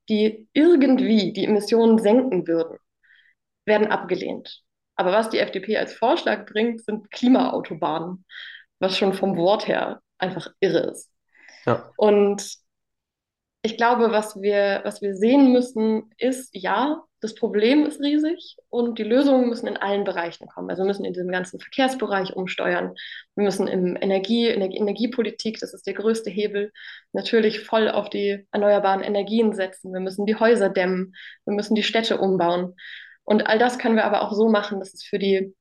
die 0.10 0.48
irgendwie 0.54 1.34
die 1.34 1.46
Emissionen 1.46 2.00
senken 2.00 2.48
würden, 2.48 2.80
werden 3.66 3.88
abgelehnt. 3.88 4.64
Aber 4.96 5.12
was 5.12 5.30
die 5.30 5.40
FDP 5.40 5.78
als 5.78 5.94
Vorschlag 5.94 6.46
bringt, 6.46 6.84
sind 6.84 7.12
Klimaautobahnen 7.12 8.26
was 8.80 8.98
schon 8.98 9.14
vom 9.14 9.38
Wort 9.38 9.68
her 9.68 10.02
einfach 10.18 10.48
irre 10.60 10.92
ist. 10.92 11.12
Ja. 11.66 11.92
Und 11.98 12.58
ich 13.66 13.78
glaube, 13.78 14.12
was 14.12 14.40
wir, 14.42 14.82
was 14.84 15.02
wir 15.02 15.16
sehen 15.16 15.52
müssen, 15.52 16.12
ist, 16.18 16.50
ja, 16.54 17.04
das 17.20 17.34
Problem 17.34 17.88
ist 17.88 18.00
riesig 18.00 18.58
und 18.70 19.00
die 19.00 19.04
Lösungen 19.04 19.50
müssen 19.50 19.66
in 19.66 19.78
allen 19.78 20.04
Bereichen 20.04 20.48
kommen. 20.48 20.70
Also 20.70 20.84
wir 20.84 20.88
müssen 20.88 21.04
in 21.04 21.14
diesem 21.14 21.32
ganzen 21.32 21.60
Verkehrsbereich 21.60 22.36
umsteuern. 22.36 22.94
Wir 23.34 23.44
müssen 23.44 23.68
im 23.68 23.98
Energie, 24.00 24.46
Energie, 24.46 24.78
Energiepolitik, 24.78 25.60
das 25.60 25.74
ist 25.74 25.88
der 25.88 25.96
größte 25.96 26.30
Hebel, 26.30 26.72
natürlich 27.12 27.62
voll 27.62 27.90
auf 27.90 28.12
die 28.12 28.46
erneuerbaren 28.52 29.02
Energien 29.02 29.54
setzen. 29.54 29.92
Wir 29.92 30.00
müssen 30.00 30.28
die 30.28 30.36
Häuser 30.36 30.70
dämmen. 30.70 31.16
Wir 31.46 31.56
müssen 31.56 31.74
die 31.74 31.82
Städte 31.82 32.20
umbauen. 32.20 32.76
Und 33.24 33.48
all 33.48 33.58
das 33.58 33.80
können 33.80 33.96
wir 33.96 34.06
aber 34.06 34.22
auch 34.22 34.34
so 34.34 34.48
machen, 34.48 34.78
dass 34.78 34.94
es 34.94 35.04
für 35.04 35.18
die 35.18 35.56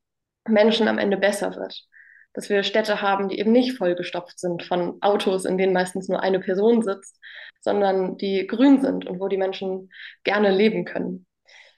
Menschen 0.46 0.88
am 0.88 0.98
Ende 0.98 1.16
besser 1.16 1.56
wird 1.56 1.86
dass 2.34 2.50
wir 2.50 2.62
Städte 2.62 3.00
haben, 3.00 3.28
die 3.28 3.38
eben 3.38 3.52
nicht 3.52 3.78
vollgestopft 3.78 4.38
sind 4.38 4.62
von 4.62 5.00
Autos, 5.00 5.44
in 5.44 5.56
denen 5.56 5.72
meistens 5.72 6.08
nur 6.08 6.20
eine 6.20 6.40
Person 6.40 6.82
sitzt, 6.82 7.18
sondern 7.60 8.18
die 8.18 8.46
grün 8.46 8.80
sind 8.80 9.06
und 9.06 9.20
wo 9.20 9.28
die 9.28 9.38
Menschen 9.38 9.90
gerne 10.24 10.50
leben 10.50 10.84
können. 10.84 11.26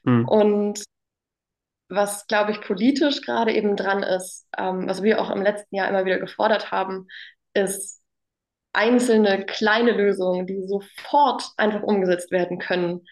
Mhm. 0.02 0.26
Und 0.26 0.84
was, 1.88 2.26
glaube 2.26 2.50
ich, 2.50 2.60
politisch 2.60 3.20
gerade 3.20 3.52
eben 3.52 3.76
dran 3.76 4.02
ist, 4.02 4.48
ähm, 4.58 4.88
was 4.88 5.02
wir 5.02 5.20
auch 5.20 5.30
im 5.30 5.42
letzten 5.42 5.76
Jahr 5.76 5.88
immer 5.88 6.04
wieder 6.04 6.18
gefordert 6.18 6.72
haben, 6.72 7.06
ist 7.54 8.02
einzelne 8.72 9.46
kleine 9.46 9.92
Lösungen, 9.92 10.46
die 10.46 10.66
sofort 10.66 11.44
einfach 11.56 11.82
umgesetzt 11.82 12.30
werden 12.30 12.58
können, 12.58 13.06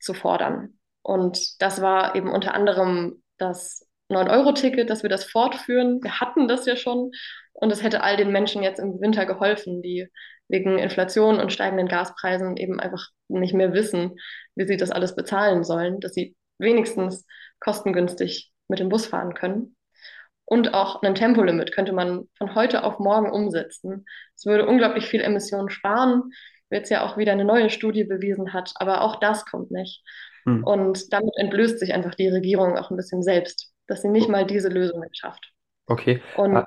zu 0.00 0.14
fordern. 0.14 0.78
Und 1.02 1.60
das 1.62 1.82
war 1.82 2.14
eben 2.14 2.30
unter 2.30 2.54
anderem 2.54 3.22
das 3.36 3.86
9-Euro-Ticket, 4.14 4.88
dass 4.88 5.02
wir 5.02 5.10
das 5.10 5.24
fortführen. 5.24 6.02
Wir 6.02 6.20
hatten 6.20 6.48
das 6.48 6.66
ja 6.66 6.76
schon 6.76 7.10
und 7.52 7.72
es 7.72 7.82
hätte 7.82 8.02
all 8.02 8.16
den 8.16 8.32
Menschen 8.32 8.62
jetzt 8.62 8.80
im 8.80 9.00
Winter 9.00 9.26
geholfen, 9.26 9.80
die 9.82 10.08
wegen 10.48 10.78
Inflation 10.78 11.40
und 11.40 11.52
steigenden 11.52 11.88
Gaspreisen 11.88 12.56
eben 12.56 12.80
einfach 12.80 13.08
nicht 13.28 13.54
mehr 13.54 13.72
wissen, 13.72 14.16
wie 14.54 14.66
sie 14.66 14.76
das 14.76 14.90
alles 14.90 15.16
bezahlen 15.16 15.64
sollen, 15.64 16.00
dass 16.00 16.12
sie 16.12 16.36
wenigstens 16.58 17.26
kostengünstig 17.60 18.52
mit 18.68 18.78
dem 18.78 18.88
Bus 18.88 19.06
fahren 19.06 19.34
können. 19.34 19.76
Und 20.46 20.74
auch 20.74 21.02
ein 21.02 21.14
Tempolimit 21.14 21.72
könnte 21.72 21.92
man 21.92 22.28
von 22.36 22.54
heute 22.54 22.84
auf 22.84 22.98
morgen 22.98 23.30
umsetzen. 23.30 24.04
Es 24.36 24.44
würde 24.44 24.66
unglaublich 24.66 25.06
viel 25.06 25.22
Emissionen 25.22 25.70
sparen, 25.70 26.32
wie 26.68 26.76
jetzt 26.76 26.90
ja 26.90 27.02
auch 27.02 27.16
wieder 27.16 27.32
eine 27.32 27.44
neue 27.44 27.70
Studie 27.70 28.04
bewiesen 28.04 28.52
hat, 28.52 28.72
aber 28.76 29.00
auch 29.00 29.20
das 29.20 29.46
kommt 29.46 29.70
nicht. 29.70 30.02
Hm. 30.44 30.62
Und 30.64 31.12
damit 31.12 31.32
entblößt 31.36 31.78
sich 31.78 31.94
einfach 31.94 32.14
die 32.14 32.28
Regierung 32.28 32.76
auch 32.76 32.90
ein 32.90 32.96
bisschen 32.96 33.22
selbst 33.22 33.73
dass 33.86 34.02
sie 34.02 34.08
nicht 34.08 34.28
mal 34.28 34.46
diese 34.46 34.68
Lösungen 34.68 35.08
schafft. 35.12 35.54
Okay. 35.86 36.22
Und, 36.36 36.56
ah, 36.56 36.66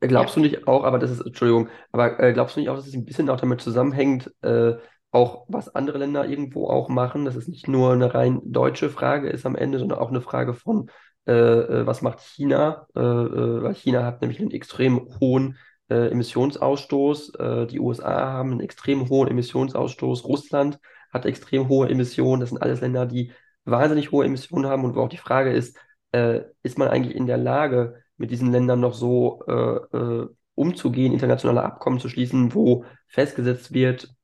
äh, 0.00 0.08
glaubst 0.08 0.36
ja. 0.36 0.42
du 0.42 0.48
nicht 0.48 0.66
auch, 0.66 0.84
aber 0.84 0.98
das 0.98 1.10
ist, 1.10 1.20
Entschuldigung, 1.20 1.68
aber 1.92 2.18
äh, 2.20 2.32
glaubst 2.32 2.56
du 2.56 2.60
nicht 2.60 2.68
auch, 2.68 2.76
dass 2.76 2.86
es 2.86 2.94
ein 2.94 3.04
bisschen 3.04 3.30
auch 3.30 3.40
damit 3.40 3.60
zusammenhängt, 3.60 4.32
äh, 4.42 4.74
auch 5.12 5.44
was 5.48 5.74
andere 5.74 5.98
Länder 5.98 6.26
irgendwo 6.26 6.68
auch 6.68 6.88
machen, 6.88 7.24
dass 7.24 7.36
es 7.36 7.48
nicht 7.48 7.68
nur 7.68 7.92
eine 7.92 8.14
rein 8.14 8.40
deutsche 8.44 8.90
Frage 8.90 9.28
ist 9.28 9.46
am 9.46 9.56
Ende, 9.56 9.78
sondern 9.78 9.98
auch 9.98 10.10
eine 10.10 10.20
Frage 10.20 10.54
von, 10.54 10.90
äh, 11.26 11.32
äh 11.32 11.86
was 11.86 12.02
macht 12.02 12.20
China? 12.20 12.86
Weil 12.94 13.74
China 13.74 14.04
hat 14.04 14.20
nämlich 14.20 14.40
einen 14.40 14.52
extrem 14.52 15.08
hohen 15.20 15.58
Emissionsausstoß, 15.88 17.32
die 17.68 17.80
USA 17.80 18.30
haben 18.30 18.52
einen 18.52 18.60
extrem 18.60 19.08
hohen 19.08 19.26
Emissionsausstoß, 19.26 20.24
Russland 20.24 20.78
hat 21.12 21.26
extrem 21.26 21.68
hohe 21.68 21.88
Emissionen, 21.88 22.38
das 22.38 22.50
sind 22.50 22.62
alles 22.62 22.80
Länder, 22.80 23.06
die 23.06 23.32
wahnsinnig 23.64 24.12
hohe 24.12 24.24
Emissionen 24.24 24.66
haben 24.66 24.84
und 24.84 24.94
wo 24.94 25.00
auch 25.00 25.08
die 25.08 25.16
Frage 25.16 25.50
ist, 25.50 25.76
äh, 26.12 26.40
ist 26.62 26.78
man 26.78 26.88
eigentlich 26.88 27.16
in 27.16 27.26
der 27.26 27.38
Lage, 27.38 28.02
mit 28.16 28.30
diesen 28.30 28.52
Ländern 28.52 28.80
noch 28.80 28.94
so 28.94 29.42
äh, 29.48 29.96
äh, 29.96 30.28
umzugehen, 30.54 31.12
internationale 31.12 31.62
Abkommen 31.62 32.00
zu 32.00 32.08
schließen, 32.08 32.54
wo 32.54 32.84
festgesetzt 33.06 33.72
wird, 33.72 34.14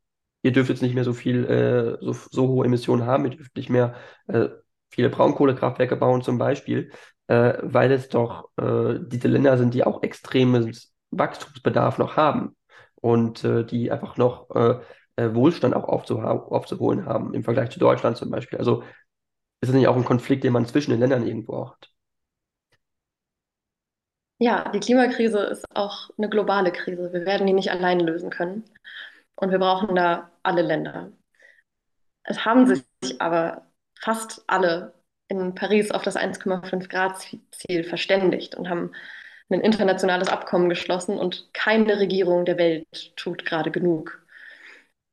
ihr 0.42 0.52
dürft 0.52 0.68
jetzt 0.68 0.82
nicht 0.82 0.94
mehr 0.94 1.04
so 1.04 1.14
viel, 1.14 1.44
äh, 1.46 2.04
so, 2.04 2.12
so 2.12 2.48
hohe 2.48 2.66
Emissionen 2.66 3.06
haben, 3.06 3.24
ihr 3.24 3.30
dürft 3.30 3.56
nicht 3.56 3.70
mehr 3.70 3.94
äh, 4.28 4.48
viele 4.90 5.08
Braunkohlekraftwerke 5.08 5.96
bauen 5.96 6.20
zum 6.22 6.36
Beispiel, 6.36 6.92
äh, 7.26 7.54
weil 7.62 7.90
es 7.90 8.08
doch 8.08 8.50
diese 8.56 9.28
Länder 9.28 9.58
sind, 9.58 9.74
die 9.74 9.84
auch 9.84 10.02
extremes 10.02 10.92
Wachstumsbedarf 11.10 11.98
noch 11.98 12.16
haben 12.16 12.56
und 12.94 13.42
die 13.42 13.90
einfach 13.90 14.16
noch 14.16 14.48
Wohlstand 15.18 15.74
auch 15.74 15.88
aufzuholen 15.88 17.04
haben 17.04 17.34
im 17.34 17.44
Vergleich 17.44 17.70
zu 17.70 17.78
Deutschland 17.78 18.16
zum 18.16 18.30
Beispiel. 18.30 18.58
Also 18.58 18.82
ist 19.60 19.68
das 19.68 19.74
nicht 19.76 19.88
auch 19.88 19.96
ein 19.96 20.04
Konflikt, 20.04 20.44
den 20.44 20.52
man 20.52 20.66
zwischen 20.66 20.90
den 20.92 21.00
Ländern 21.00 21.26
irgendwo 21.26 21.54
auch 21.54 21.72
hat? 21.72 21.90
Ja, 24.38 24.70
die 24.70 24.80
Klimakrise 24.80 25.38
ist 25.44 25.64
auch 25.74 26.10
eine 26.18 26.28
globale 26.28 26.70
Krise. 26.72 27.12
Wir 27.12 27.24
werden 27.24 27.46
die 27.46 27.52
nicht 27.54 27.70
allein 27.70 28.00
lösen 28.00 28.30
können. 28.30 28.64
Und 29.36 29.50
wir 29.50 29.58
brauchen 29.58 29.94
da 29.96 30.30
alle 30.42 30.62
Länder. 30.62 31.12
Es 32.24 32.44
haben 32.44 32.66
sich 32.66 32.84
aber 33.20 33.66
fast 34.00 34.44
alle 34.48 34.94
in 35.28 35.54
Paris 35.54 35.90
auf 35.90 36.02
das 36.02 36.16
1,5 36.16 36.88
Grad 36.88 37.18
Ziel 37.52 37.84
verständigt 37.84 38.54
und 38.54 38.68
haben 38.68 38.92
ein 39.48 39.60
internationales 39.60 40.28
Abkommen 40.28 40.68
geschlossen 40.68 41.18
und 41.18 41.50
keine 41.54 41.98
Regierung 42.00 42.44
der 42.44 42.58
Welt 42.58 43.16
tut 43.16 43.44
gerade 43.46 43.70
genug. 43.70 44.24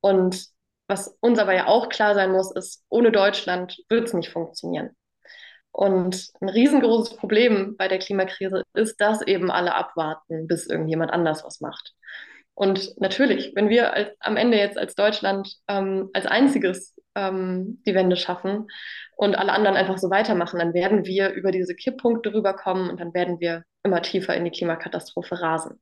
Und 0.02 0.53
was 0.94 1.18
uns 1.22 1.40
aber 1.40 1.56
ja 1.56 1.66
auch 1.66 1.90
klar 1.90 2.14
sein 2.14 2.32
muss, 2.32 2.56
ist, 2.56 2.86
ohne 2.88 3.12
Deutschland 3.12 3.78
wird 3.90 4.06
es 4.06 4.14
nicht 4.14 4.30
funktionieren. 4.30 4.92
Und 5.72 6.30
ein 6.40 6.50
riesengroßes 6.50 7.18
Problem 7.18 7.76
bei 7.78 7.88
der 7.88 7.98
Klimakrise 7.98 8.62
ist, 8.76 9.02
dass 9.02 9.24
eben 9.24 9.50
alle 9.50 9.74
abwarten, 9.74 10.46
bis 10.48 10.68
irgendjemand 10.68 11.12
anders 11.12 11.44
was 11.44 11.62
macht. 11.62 11.94
Und 12.54 12.94
natürlich, 13.02 13.54
wenn 13.56 13.70
wir 13.70 13.94
als, 13.94 14.12
am 14.20 14.38
Ende 14.38 14.58
jetzt 14.58 14.78
als 14.78 14.94
Deutschland 14.94 15.56
ähm, 15.68 16.12
als 16.14 16.28
einziges 16.28 16.96
ähm, 17.16 17.82
die 17.88 17.96
Wende 17.96 18.16
schaffen 18.16 18.68
und 19.16 19.34
alle 19.34 19.52
anderen 19.52 19.76
einfach 19.76 19.98
so 19.98 20.12
weitermachen, 20.12 20.60
dann 20.60 20.76
werden 20.76 21.06
wir 21.06 21.32
über 21.32 21.52
diese 21.52 21.74
Kipppunkte 21.74 22.36
rüberkommen 22.36 22.92
und 22.92 23.00
dann 23.00 23.16
werden 23.16 23.40
wir 23.40 23.64
immer 23.82 24.04
tiefer 24.04 24.36
in 24.36 24.46
die 24.46 24.52
Klimakatastrophe 24.52 25.42
rasen. 25.42 25.82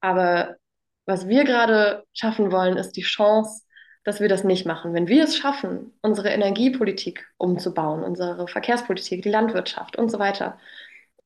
Aber 0.00 0.56
was 1.04 1.28
wir 1.28 1.44
gerade 1.44 2.04
schaffen 2.14 2.50
wollen, 2.50 2.78
ist 2.78 2.92
die 2.92 3.02
Chance, 3.02 3.66
dass 4.04 4.20
wir 4.20 4.28
das 4.28 4.44
nicht 4.44 4.66
machen. 4.66 4.94
Wenn 4.94 5.08
wir 5.08 5.24
es 5.24 5.36
schaffen, 5.36 5.92
unsere 6.02 6.30
Energiepolitik 6.30 7.26
umzubauen, 7.38 8.02
unsere 8.02 8.48
Verkehrspolitik, 8.48 9.22
die 9.22 9.30
Landwirtschaft 9.30 9.96
und 9.96 10.10
so 10.10 10.18
weiter 10.18 10.58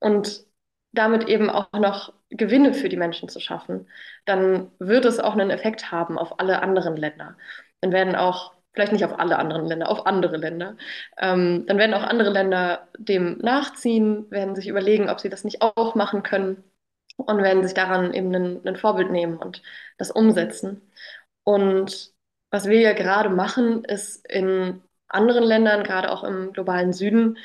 und 0.01 0.45
damit 0.93 1.29
eben 1.29 1.51
auch 1.51 1.73
noch 1.73 2.13
Gewinne 2.31 2.75
für 2.75 2.89
die 2.89 2.97
Menschen 2.97 3.29
zu 3.29 3.41
schaffen, 3.41 3.89
dann 4.25 4.71
wird 4.79 5.05
es 5.05 5.21
auch 5.21 5.35
einen 5.35 5.51
Effekt 5.51 5.91
haben 5.93 6.19
auf 6.19 6.41
alle 6.41 6.63
anderen 6.63 6.97
Länder. 6.97 7.37
Dann 7.81 7.93
werden 7.93 8.17
auch, 8.17 8.55
vielleicht 8.73 8.93
nicht 8.93 9.05
auf 9.05 9.19
alle 9.19 9.39
anderen 9.39 9.67
Länder, 9.67 9.89
auf 9.91 10.07
andere 10.07 10.37
Länder, 10.37 10.77
ähm, 11.19 11.65
dann 11.67 11.79
werden 11.79 11.95
auch 11.95 12.03
andere 12.03 12.31
Länder 12.31 12.89
dem 12.99 13.39
nachziehen, 13.39 14.31
werden 14.31 14.55
sich 14.57 14.69
überlegen, 14.69 15.09
ob 15.11 15.21
sie 15.21 15.29
das 15.29 15.45
nicht 15.45 15.63
auch 15.63 15.95
machen 15.95 16.23
können 16.23 16.65
und 17.17 17.43
werden 17.43 17.63
sich 17.63 17.75
daran 17.75 18.13
eben 18.15 18.35
ein, 18.35 18.77
Vorbild 18.77 19.11
nehmen 19.11 19.37
und 19.39 19.63
das 19.99 20.11
umsetzen. 20.11 20.83
Und 21.45 22.14
was 22.55 22.67
wir 22.69 22.81
ja 22.81 22.93
gerade 22.93 23.31
machen, 23.31 23.83
ist 23.85 24.25
in 24.31 24.81
anderen 25.09 25.43
Ländern, 25.43 25.83
gerade 25.83 26.13
auch 26.13 26.23
im 26.23 26.53
globalen 26.53 26.93
Süden, 26.93 27.37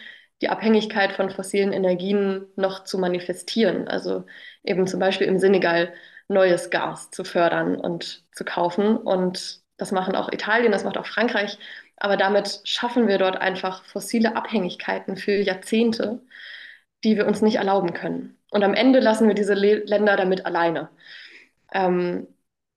die 0.42 0.50
Abhängigkeit 0.50 1.14
von 1.14 1.32
fossilen 1.32 1.74
Energien 1.74 2.46
noch 2.56 2.84
zu 2.84 3.00
manifestieren. 3.00 3.88
Also 3.88 4.26
eben 4.64 4.86
zum 4.86 5.00
Beispiel 5.00 5.26
im 5.26 5.40
Senegal 5.40 5.94
neues 6.28 6.70
Gas 6.70 7.10
zu 7.10 7.24
fördern 7.24 7.76
und 7.76 8.24
zu 8.34 8.46
kaufen. 8.46 8.98
Und 8.98 9.64
das 9.78 9.92
machen 9.92 10.16
auch 10.16 10.32
Italien, 10.32 10.72
das 10.72 10.84
macht 10.84 10.98
auch 11.00 11.08
Frankreich. 11.08 11.58
Aber 11.98 12.16
damit 12.16 12.62
schaffen 12.66 13.08
wir 13.08 13.18
dort 13.18 13.38
einfach 13.38 13.84
fossile 13.86 14.36
Abhängigkeiten 14.36 15.18
für 15.18 15.42
Jahrzehnte, 15.42 16.22
die 17.04 17.18
wir 17.18 17.26
uns 17.26 17.42
nicht 17.42 17.56
erlauben 17.56 17.94
können. 17.94 18.38
Und 18.52 18.64
am 18.64 18.76
Ende 18.76 19.00
lassen 19.00 19.28
wir 19.28 19.34
diese 19.34 19.56
Le 19.56 19.78
Länder 19.86 20.18
damit 20.18 20.46
alleine. 20.46 20.90
Ähm, 21.74 22.28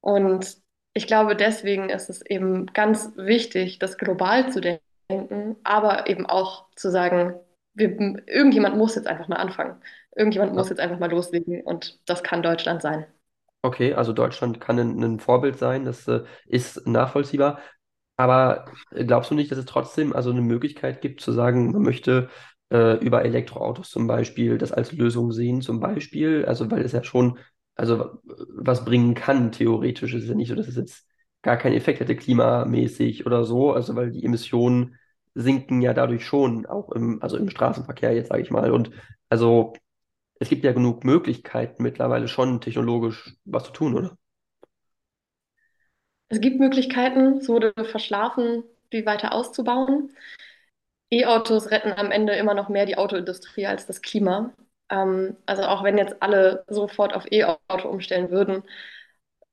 und 0.00 0.61
ich 0.94 1.06
glaube, 1.06 1.36
deswegen 1.36 1.88
ist 1.88 2.10
es 2.10 2.22
eben 2.22 2.66
ganz 2.66 3.12
wichtig, 3.16 3.78
das 3.78 3.96
global 3.98 4.50
zu 4.52 4.60
denken, 4.60 5.56
aber 5.64 6.08
eben 6.08 6.26
auch 6.26 6.66
zu 6.76 6.90
sagen, 6.90 7.34
wir, 7.74 7.88
irgendjemand 8.26 8.76
muss 8.76 8.94
jetzt 8.94 9.06
einfach 9.06 9.28
mal 9.28 9.36
anfangen. 9.36 9.80
Irgendjemand 10.14 10.54
muss 10.54 10.68
jetzt 10.68 10.80
einfach 10.80 10.98
mal 10.98 11.10
loslegen 11.10 11.62
und 11.62 11.98
das 12.04 12.22
kann 12.22 12.42
Deutschland 12.42 12.82
sein. 12.82 13.06
Okay, 13.62 13.94
also 13.94 14.12
Deutschland 14.12 14.60
kann 14.60 14.78
ein, 14.78 15.02
ein 15.02 15.20
Vorbild 15.20 15.56
sein, 15.56 15.84
das 15.84 16.06
äh, 16.08 16.24
ist 16.46 16.86
nachvollziehbar. 16.86 17.60
Aber 18.16 18.66
glaubst 18.90 19.30
du 19.30 19.34
nicht, 19.34 19.50
dass 19.50 19.58
es 19.58 19.64
trotzdem 19.66 20.12
also 20.12 20.30
eine 20.30 20.42
Möglichkeit 20.42 21.00
gibt 21.00 21.20
zu 21.20 21.32
sagen, 21.32 21.72
man 21.72 21.82
möchte 21.82 22.28
äh, 22.70 22.98
über 22.98 23.24
Elektroautos 23.24 23.90
zum 23.90 24.06
Beispiel 24.06 24.58
das 24.58 24.72
als 24.72 24.92
Lösung 24.92 25.32
sehen, 25.32 25.62
zum 25.62 25.80
Beispiel? 25.80 26.44
Also 26.44 26.70
weil 26.70 26.82
es 26.82 26.92
ja 26.92 27.02
schon, 27.04 27.38
also 27.74 28.18
was 28.48 28.84
bringen 28.84 29.14
kann, 29.14 29.52
theoretisch. 29.52 30.14
Es 30.14 30.24
ist 30.24 30.28
ja 30.28 30.34
nicht 30.34 30.48
so, 30.48 30.54
dass 30.54 30.68
es 30.68 30.76
jetzt 30.76 31.06
gar 31.42 31.56
keinen 31.56 31.74
Effekt 31.74 32.00
hätte, 32.00 32.16
klimamäßig 32.16 33.26
oder 33.26 33.44
so. 33.44 33.72
Also 33.72 33.96
weil 33.96 34.10
die 34.10 34.24
Emissionen 34.24 34.96
sinken 35.34 35.80
ja 35.82 35.94
dadurch 35.94 36.24
schon, 36.26 36.66
auch 36.66 36.92
im, 36.92 37.22
also 37.22 37.36
im 37.36 37.48
Straßenverkehr 37.48 38.14
jetzt, 38.14 38.28
sage 38.28 38.42
ich 38.42 38.50
mal. 38.50 38.70
Und 38.70 38.90
also 39.28 39.72
es 40.40 40.48
gibt 40.48 40.64
ja 40.64 40.72
genug 40.72 41.04
Möglichkeiten 41.04 41.82
mittlerweile 41.82 42.28
schon 42.28 42.60
technologisch 42.60 43.36
was 43.44 43.64
zu 43.64 43.72
tun, 43.72 43.94
oder? 43.94 44.18
Es 46.28 46.40
gibt 46.40 46.58
Möglichkeiten, 46.58 47.38
es 47.38 47.48
wurde 47.48 47.72
verschlafen, 47.84 48.64
die 48.92 49.04
weiter 49.06 49.32
auszubauen. 49.32 50.14
E-Autos 51.10 51.70
retten 51.70 51.92
am 51.92 52.10
Ende 52.10 52.32
immer 52.34 52.54
noch 52.54 52.68
mehr 52.68 52.86
die 52.86 52.96
Autoindustrie 52.96 53.66
als 53.66 53.86
das 53.86 54.02
Klima. 54.02 54.52
Ähm, 54.92 55.36
also 55.46 55.64
auch 55.64 55.84
wenn 55.84 55.98
jetzt 55.98 56.22
alle 56.22 56.64
sofort 56.68 57.14
auf 57.14 57.26
E-Auto 57.32 57.88
umstellen 57.88 58.30
würden, 58.30 58.64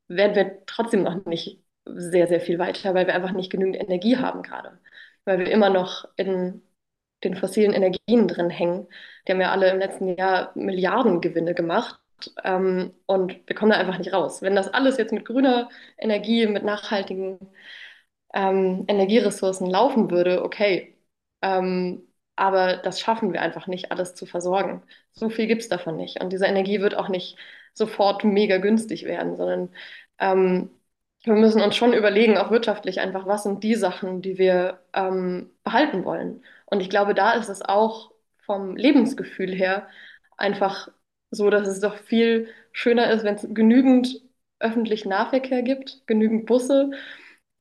wären 0.07 0.35
wir 0.35 0.65
trotzdem 0.65 1.03
noch 1.03 1.25
nicht 1.25 1.63
sehr, 1.85 2.27
sehr 2.27 2.41
viel 2.41 2.59
weiter, 2.59 2.93
weil 2.93 3.07
wir 3.07 3.15
einfach 3.15 3.31
nicht 3.31 3.51
genügend 3.51 3.77
Energie 3.77 4.17
haben 4.17 4.43
gerade. 4.43 4.79
Weil 5.25 5.39
wir 5.39 5.51
immer 5.51 5.69
noch 5.69 6.05
in 6.17 6.61
den 7.23 7.35
fossilen 7.35 7.73
Energien 7.73 8.27
drin 8.27 8.49
hängen. 8.49 8.87
Die 9.27 9.31
haben 9.33 9.41
ja 9.41 9.51
alle 9.51 9.71
im 9.71 9.79
letzten 9.79 10.15
Jahr 10.17 10.51
Milliardengewinne 10.55 11.53
gemacht. 11.55 11.99
Ähm, 12.43 12.93
und 13.05 13.47
wir 13.47 13.55
kommen 13.55 13.71
da 13.71 13.77
einfach 13.77 13.97
nicht 13.97 14.13
raus. 14.13 14.41
Wenn 14.41 14.55
das 14.55 14.69
alles 14.73 14.97
jetzt 14.97 15.13
mit 15.13 15.25
grüner 15.25 15.69
Energie, 15.97 16.47
mit 16.47 16.63
nachhaltigen 16.63 17.39
ähm, 18.33 18.85
Energieressourcen 18.87 19.69
laufen 19.69 20.11
würde, 20.11 20.43
okay. 20.43 20.97
Ähm, 21.41 22.08
aber 22.39 22.77
das 22.77 22.99
schaffen 22.99 23.33
wir 23.33 23.41
einfach 23.41 23.67
nicht, 23.67 23.91
alles 23.91 24.15
zu 24.15 24.25
versorgen. 24.25 24.83
So 25.11 25.29
viel 25.29 25.47
gibt 25.47 25.61
es 25.61 25.69
davon 25.69 25.97
nicht. 25.97 26.21
Und 26.21 26.31
diese 26.31 26.45
Energie 26.45 26.81
wird 26.81 26.95
auch 26.95 27.09
nicht 27.09 27.37
sofort 27.73 28.23
mega 28.23 28.57
günstig 28.57 29.05
werden, 29.05 29.35
sondern 29.35 29.69
ähm, 30.19 30.69
wir 31.23 31.33
müssen 31.33 31.61
uns 31.61 31.75
schon 31.75 31.93
überlegen, 31.93 32.37
auch 32.37 32.51
wirtschaftlich 32.51 32.99
einfach, 33.01 33.27
was 33.27 33.43
sind 33.43 33.63
die 33.63 33.75
Sachen, 33.75 34.21
die 34.21 34.37
wir 34.37 34.79
ähm, 34.93 35.49
behalten 35.63 36.05
wollen. 36.05 36.43
Und 36.65 36.81
ich 36.81 36.89
glaube, 36.89 37.13
da 37.13 37.33
ist 37.33 37.49
es 37.49 37.61
auch 37.61 38.11
vom 38.45 38.75
Lebensgefühl 38.77 39.53
her 39.53 39.87
einfach 40.37 40.89
so, 41.31 41.49
dass 41.49 41.67
es 41.67 41.79
doch 41.81 41.97
viel 41.97 42.47
schöner 42.71 43.11
ist, 43.11 43.23
wenn 43.23 43.35
es 43.35 43.47
genügend 43.49 44.21
öffentlichen 44.59 45.09
Nahverkehr 45.09 45.61
gibt, 45.63 46.03
genügend 46.07 46.45
Busse 46.45 46.91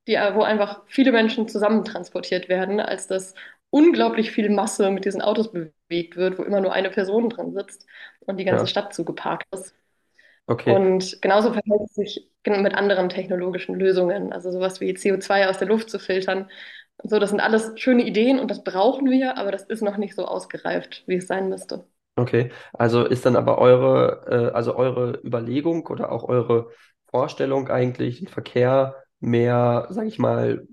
die, 0.08 0.14
äh, 0.14 0.34
wo 0.34 0.42
einfach 0.42 0.82
viele 0.86 1.12
Menschen 1.12 1.48
zusammentransportiert 1.48 2.48
werden, 2.48 2.80
als 2.80 3.06
dass 3.06 3.34
unglaublich 3.70 4.30
viel 4.32 4.50
Masse 4.50 4.90
mit 4.90 5.04
diesen 5.04 5.22
Autos 5.22 5.52
bewegt 5.52 6.16
wird, 6.16 6.38
wo 6.38 6.42
immer 6.44 6.60
nur 6.60 6.72
eine 6.72 6.90
Person 6.90 7.30
drin 7.30 7.52
sitzt 7.54 7.86
und 8.20 8.38
die 8.38 8.44
ganze 8.44 8.66
Ja, 8.66 8.68
Stadt 8.68 8.94
zugeparkt 8.94 9.46
ist. 9.54 9.74
okay. 10.48 10.84
Und 10.84 11.20
genauso 11.22 11.52
verhält 11.52 11.82
es 11.88 11.94
sich 11.94 12.30
mit 12.46 12.74
anderen 12.74 13.08
technologischen 13.08 13.74
Lösungen, 13.76 14.32
also 14.32 14.50
sowas 14.52 14.80
wie 14.80 14.94
CO2 14.94 15.48
aus 15.48 15.58
der 15.58 15.68
Luft 15.68 15.90
zu 15.90 15.98
filtern. 15.98 16.50
So, 17.04 17.18
das 17.18 17.30
sind 17.30 17.40
alles 17.40 17.72
schöne 17.80 18.04
Ideen 18.04 18.38
und 18.40 18.50
das 18.50 18.64
brauchen 18.64 19.10
wir, 19.10 19.38
aber 19.38 19.52
das 19.52 19.64
ist 19.64 19.82
noch 19.82 19.96
nicht 19.98 20.14
so 20.14 20.26
ausgereift, 20.26 21.04
wie 21.06 21.16
es 21.16 21.26
sein 21.28 21.48
müsste. 21.48 21.86
Okay, 22.16 22.50
also 22.72 23.04
ist 23.04 23.24
dann 23.26 23.36
aber 23.36 23.58
eure, 23.58 24.50
äh, 24.50 24.52
also 24.54 24.74
eure 24.74 25.20
Überlegung 25.24 25.86
oder 25.86 26.10
auch 26.10 26.24
eure 26.24 26.70
Vorstellung 27.06 27.68
eigentlich, 27.68 28.18
den 28.18 28.26
Verkehr 28.28 28.96
mehr, 29.20 29.86
sage 29.90 30.08
ich 30.08 30.18
mal, 30.18 30.66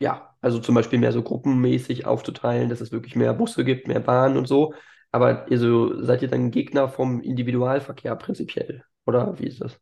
ja, 0.00 0.34
also 0.40 0.58
zum 0.60 0.74
Beispiel 0.74 0.98
mehr 0.98 1.12
so 1.12 1.22
gruppenmäßig 1.22 2.06
aufzuteilen, 2.06 2.68
dass 2.68 2.80
es 2.80 2.92
wirklich 2.92 3.16
mehr 3.16 3.34
Busse 3.34 3.64
gibt, 3.64 3.88
mehr 3.88 4.00
Bahnen 4.00 4.36
und 4.36 4.46
so. 4.46 4.74
Aber 5.10 5.50
ihr 5.50 5.58
so, 5.58 6.02
seid 6.02 6.22
ihr 6.22 6.28
dann 6.28 6.50
Gegner 6.50 6.88
vom 6.88 7.20
Individualverkehr 7.20 8.14
prinzipiell? 8.16 8.84
Oder 9.06 9.38
wie 9.38 9.46
ist 9.46 9.60
das? 9.60 9.80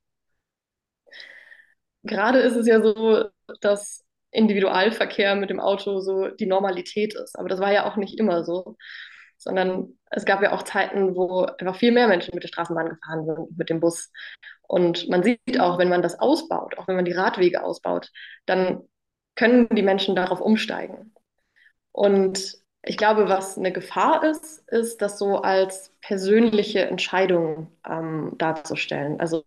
Gerade 2.05 2.39
ist 2.39 2.55
es 2.55 2.67
ja 2.67 2.81
so, 2.81 3.25
dass 3.61 4.05
Individualverkehr 4.31 5.35
mit 5.35 5.51
dem 5.51 5.61
Auto 5.61 6.01
so 6.01 6.29
die 6.29 6.47
Normalität 6.47 7.15
ist. 7.15 7.39
Aber 7.39 7.49
das 7.49 7.61
war 7.61 7.73
ja 7.73 7.91
auch 7.91 7.97
nicht 7.97 8.19
immer 8.19 8.45
so, 8.45 8.77
sondern 9.37 9.99
es 10.11 10.25
gab 10.25 10.43
ja 10.43 10.53
auch 10.53 10.63
Zeiten, 10.63 11.17
wo 11.17 11.43
einfach 11.43 11.77
viel 11.77 11.93
mehr 11.93 12.09
Menschen 12.09 12.35
mit 12.35 12.45
der 12.45 12.49
Straßenbahn 12.49 12.89
gefahren 12.89 13.27
sind, 13.27 13.59
mit 13.59 13.69
dem 13.69 13.81
Bus. 13.81 14.13
Und 14.63 15.09
man 15.09 15.23
sieht 15.23 15.61
auch, 15.61 15.79
wenn 15.79 15.89
man 15.89 16.03
das 16.03 16.19
ausbaut, 16.19 16.79
auch 16.79 16.89
wenn 16.89 16.97
man 16.97 17.05
die 17.05 17.13
Radwege 17.13 17.63
ausbaut, 17.63 18.11
dann 18.47 18.83
können 19.37 19.69
die 19.71 19.83
Menschen 19.83 20.17
darauf 20.17 20.41
umsteigen. 20.41 21.13
Und 21.93 22.59
ich 22.83 22.97
glaube, 22.97 23.29
was 23.29 23.59
eine 23.59 23.73
Gefahr 23.73 24.25
ist, 24.25 24.69
ist, 24.69 25.03
das 25.03 25.19
so 25.19 25.39
als 25.39 25.93
persönliche 26.01 26.81
Entscheidung 26.87 27.69
ähm, 27.89 28.33
darzustellen. 28.39 29.21
Also 29.21 29.45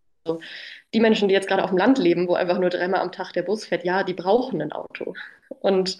die 0.93 0.99
Menschen, 0.99 1.27
die 1.27 1.33
jetzt 1.33 1.47
gerade 1.47 1.63
auf 1.63 1.69
dem 1.69 1.77
Land 1.77 1.97
leben, 1.97 2.27
wo 2.27 2.33
einfach 2.33 2.59
nur 2.59 2.69
dreimal 2.69 3.01
am 3.01 3.11
Tag 3.11 3.31
der 3.33 3.43
Bus 3.43 3.65
fährt, 3.65 3.85
ja, 3.85 4.03
die 4.03 4.13
brauchen 4.13 4.61
ein 4.61 4.71
Auto. 4.71 5.13
Und 5.49 5.97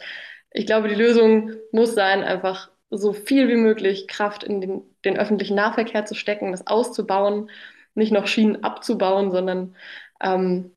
ich 0.52 0.66
glaube, 0.66 0.88
die 0.88 0.96
Lösung 0.96 1.54
muss 1.72 1.94
sein, 1.94 2.24
einfach 2.24 2.70
so 2.90 3.14
viel 3.14 3.48
wie 3.48 3.56
möglich 3.56 4.08
Kraft 4.08 4.44
in 4.44 4.62
den, 4.62 4.82
den 5.06 5.18
öffentlichen 5.18 5.56
Nahverkehr 5.56 6.06
zu 6.06 6.16
stecken, 6.16 6.52
das 6.52 6.68
auszubauen, 6.68 7.50
nicht 7.94 8.12
noch 8.12 8.28
Schienen 8.28 8.64
abzubauen, 8.64 9.32
sondern 9.32 9.76
ähm, 10.22 10.72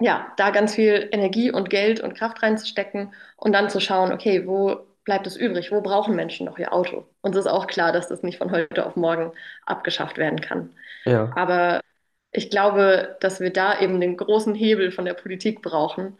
ja, 0.00 0.32
da 0.36 0.50
ganz 0.50 0.74
viel 0.74 1.08
Energie 1.12 1.50
und 1.52 1.70
Geld 1.70 2.00
und 2.00 2.14
Kraft 2.14 2.42
reinzustecken 2.42 3.14
und 3.36 3.52
dann 3.52 3.70
zu 3.70 3.80
schauen, 3.80 4.12
okay, 4.12 4.46
wo 4.46 4.80
bleibt 5.04 5.26
es 5.26 5.36
übrig? 5.36 5.72
Wo 5.72 5.82
brauchen 5.82 6.16
Menschen 6.16 6.46
noch 6.46 6.58
ihr 6.58 6.72
Auto? 6.72 7.06
Uns 7.22 7.36
ist 7.36 7.46
auch 7.46 7.66
klar, 7.66 7.92
dass 7.92 8.08
das 8.08 8.22
nicht 8.22 8.38
von 8.38 8.50
heute 8.50 8.86
auf 8.86 8.96
morgen 8.96 9.32
abgeschafft 9.66 10.18
werden 10.18 10.40
kann. 10.40 10.74
Ja, 11.04 11.34
Aber 11.34 11.80
ich 12.32 12.50
glaube, 12.50 13.16
dass 13.20 13.40
wir 13.40 13.52
da 13.52 13.80
eben 13.80 14.00
den 14.00 14.16
großen 14.16 14.54
Hebel 14.54 14.92
von 14.92 15.04
der 15.04 15.14
Politik 15.14 15.62
brauchen, 15.62 16.18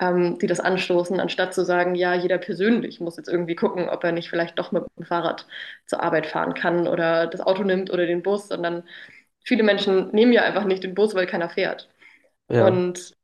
ähm, 0.00 0.38
die 0.38 0.46
das 0.46 0.60
anstoßen, 0.60 1.20
anstatt 1.20 1.54
zu 1.54 1.64
sagen, 1.64 1.94
ja, 1.94 2.14
jeder 2.14 2.38
persönlich 2.38 3.00
muss 3.00 3.16
jetzt 3.16 3.28
irgendwie 3.28 3.56
gucken, 3.56 3.88
ob 3.88 4.04
er 4.04 4.12
nicht 4.12 4.30
vielleicht 4.30 4.58
doch 4.58 4.72
mit 4.72 4.84
dem 4.98 5.06
Fahrrad 5.06 5.46
zur 5.86 6.02
Arbeit 6.02 6.26
fahren 6.26 6.54
kann 6.54 6.88
oder 6.88 7.26
das 7.26 7.40
Auto 7.40 7.64
nimmt 7.64 7.90
oder 7.90 8.06
den 8.06 8.22
Bus, 8.22 8.48
sondern 8.48 8.84
viele 9.44 9.62
Menschen 9.62 10.10
nehmen 10.12 10.32
ja 10.32 10.42
einfach 10.42 10.64
nicht 10.64 10.84
den 10.84 10.94
Bus, 10.94 11.14
weil 11.14 11.26
keiner 11.26 11.48
fährt. 11.50 11.88
Ja. 12.48 12.66
Und 12.66 13.15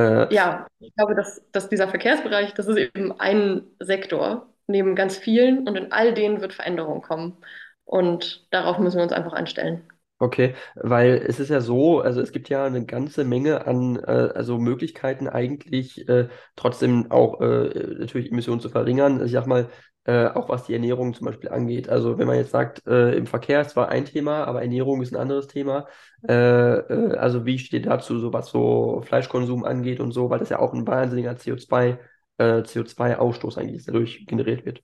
Äh, 0.00 0.34
ja, 0.34 0.66
ich 0.78 0.94
glaube, 0.94 1.14
dass, 1.14 1.42
dass 1.52 1.68
dieser 1.68 1.88
Verkehrsbereich, 1.88 2.54
das 2.54 2.66
ist 2.66 2.76
eben 2.76 3.18
ein 3.18 3.62
Sektor 3.80 4.48
neben 4.66 4.94
ganz 4.94 5.16
vielen 5.16 5.66
und 5.68 5.76
in 5.76 5.92
all 5.92 6.14
denen 6.14 6.40
wird 6.40 6.54
Veränderung 6.54 7.02
kommen. 7.02 7.36
Und 7.84 8.46
darauf 8.50 8.78
müssen 8.78 8.96
wir 8.98 9.02
uns 9.02 9.12
einfach 9.12 9.32
einstellen. 9.32 9.82
Okay, 10.22 10.54
weil 10.74 11.14
es 11.26 11.40
ist 11.40 11.48
ja 11.48 11.62
so, 11.62 12.00
also 12.00 12.20
es 12.20 12.30
gibt 12.30 12.50
ja 12.50 12.66
eine 12.66 12.84
ganze 12.84 13.24
Menge 13.24 13.66
an 13.66 13.96
äh, 13.96 14.28
also 14.34 14.58
Möglichkeiten 14.58 15.26
eigentlich 15.28 16.06
äh, 16.10 16.28
trotzdem 16.56 17.10
auch 17.10 17.40
äh, 17.40 17.96
natürlich 17.98 18.30
Emissionen 18.30 18.60
zu 18.60 18.68
verringern. 18.68 19.24
Ich 19.24 19.32
sag 19.32 19.46
mal, 19.46 19.70
äh, 20.04 20.26
auch 20.28 20.48
was 20.48 20.64
die 20.64 20.72
Ernährung 20.72 21.14
zum 21.14 21.26
Beispiel 21.26 21.50
angeht. 21.50 21.88
Also 21.88 22.18
wenn 22.18 22.26
man 22.26 22.36
jetzt 22.36 22.50
sagt, 22.52 22.86
äh, 22.86 23.14
im 23.14 23.26
Verkehr 23.26 23.60
ist 23.60 23.70
zwar 23.70 23.88
ein 23.90 24.04
Thema, 24.04 24.44
aber 24.44 24.62
Ernährung 24.62 25.02
ist 25.02 25.12
ein 25.12 25.20
anderes 25.20 25.46
Thema. 25.46 25.86
Äh, 26.26 26.32
äh, 26.34 27.16
also 27.16 27.44
wie 27.46 27.58
steht 27.58 27.86
dazu, 27.86 28.18
so 28.18 28.32
was 28.32 28.48
so 28.50 29.02
Fleischkonsum 29.04 29.64
angeht 29.64 30.00
und 30.00 30.12
so, 30.12 30.30
weil 30.30 30.38
das 30.38 30.48
ja 30.48 30.58
auch 30.58 30.72
ein 30.72 30.86
wahnsinniger 30.86 31.32
CO2, 31.32 31.98
äh, 32.38 32.62
CO2-Ausstoß 32.62 33.58
eigentlich 33.58 33.84
dadurch 33.84 34.26
generiert 34.26 34.64
wird. 34.64 34.82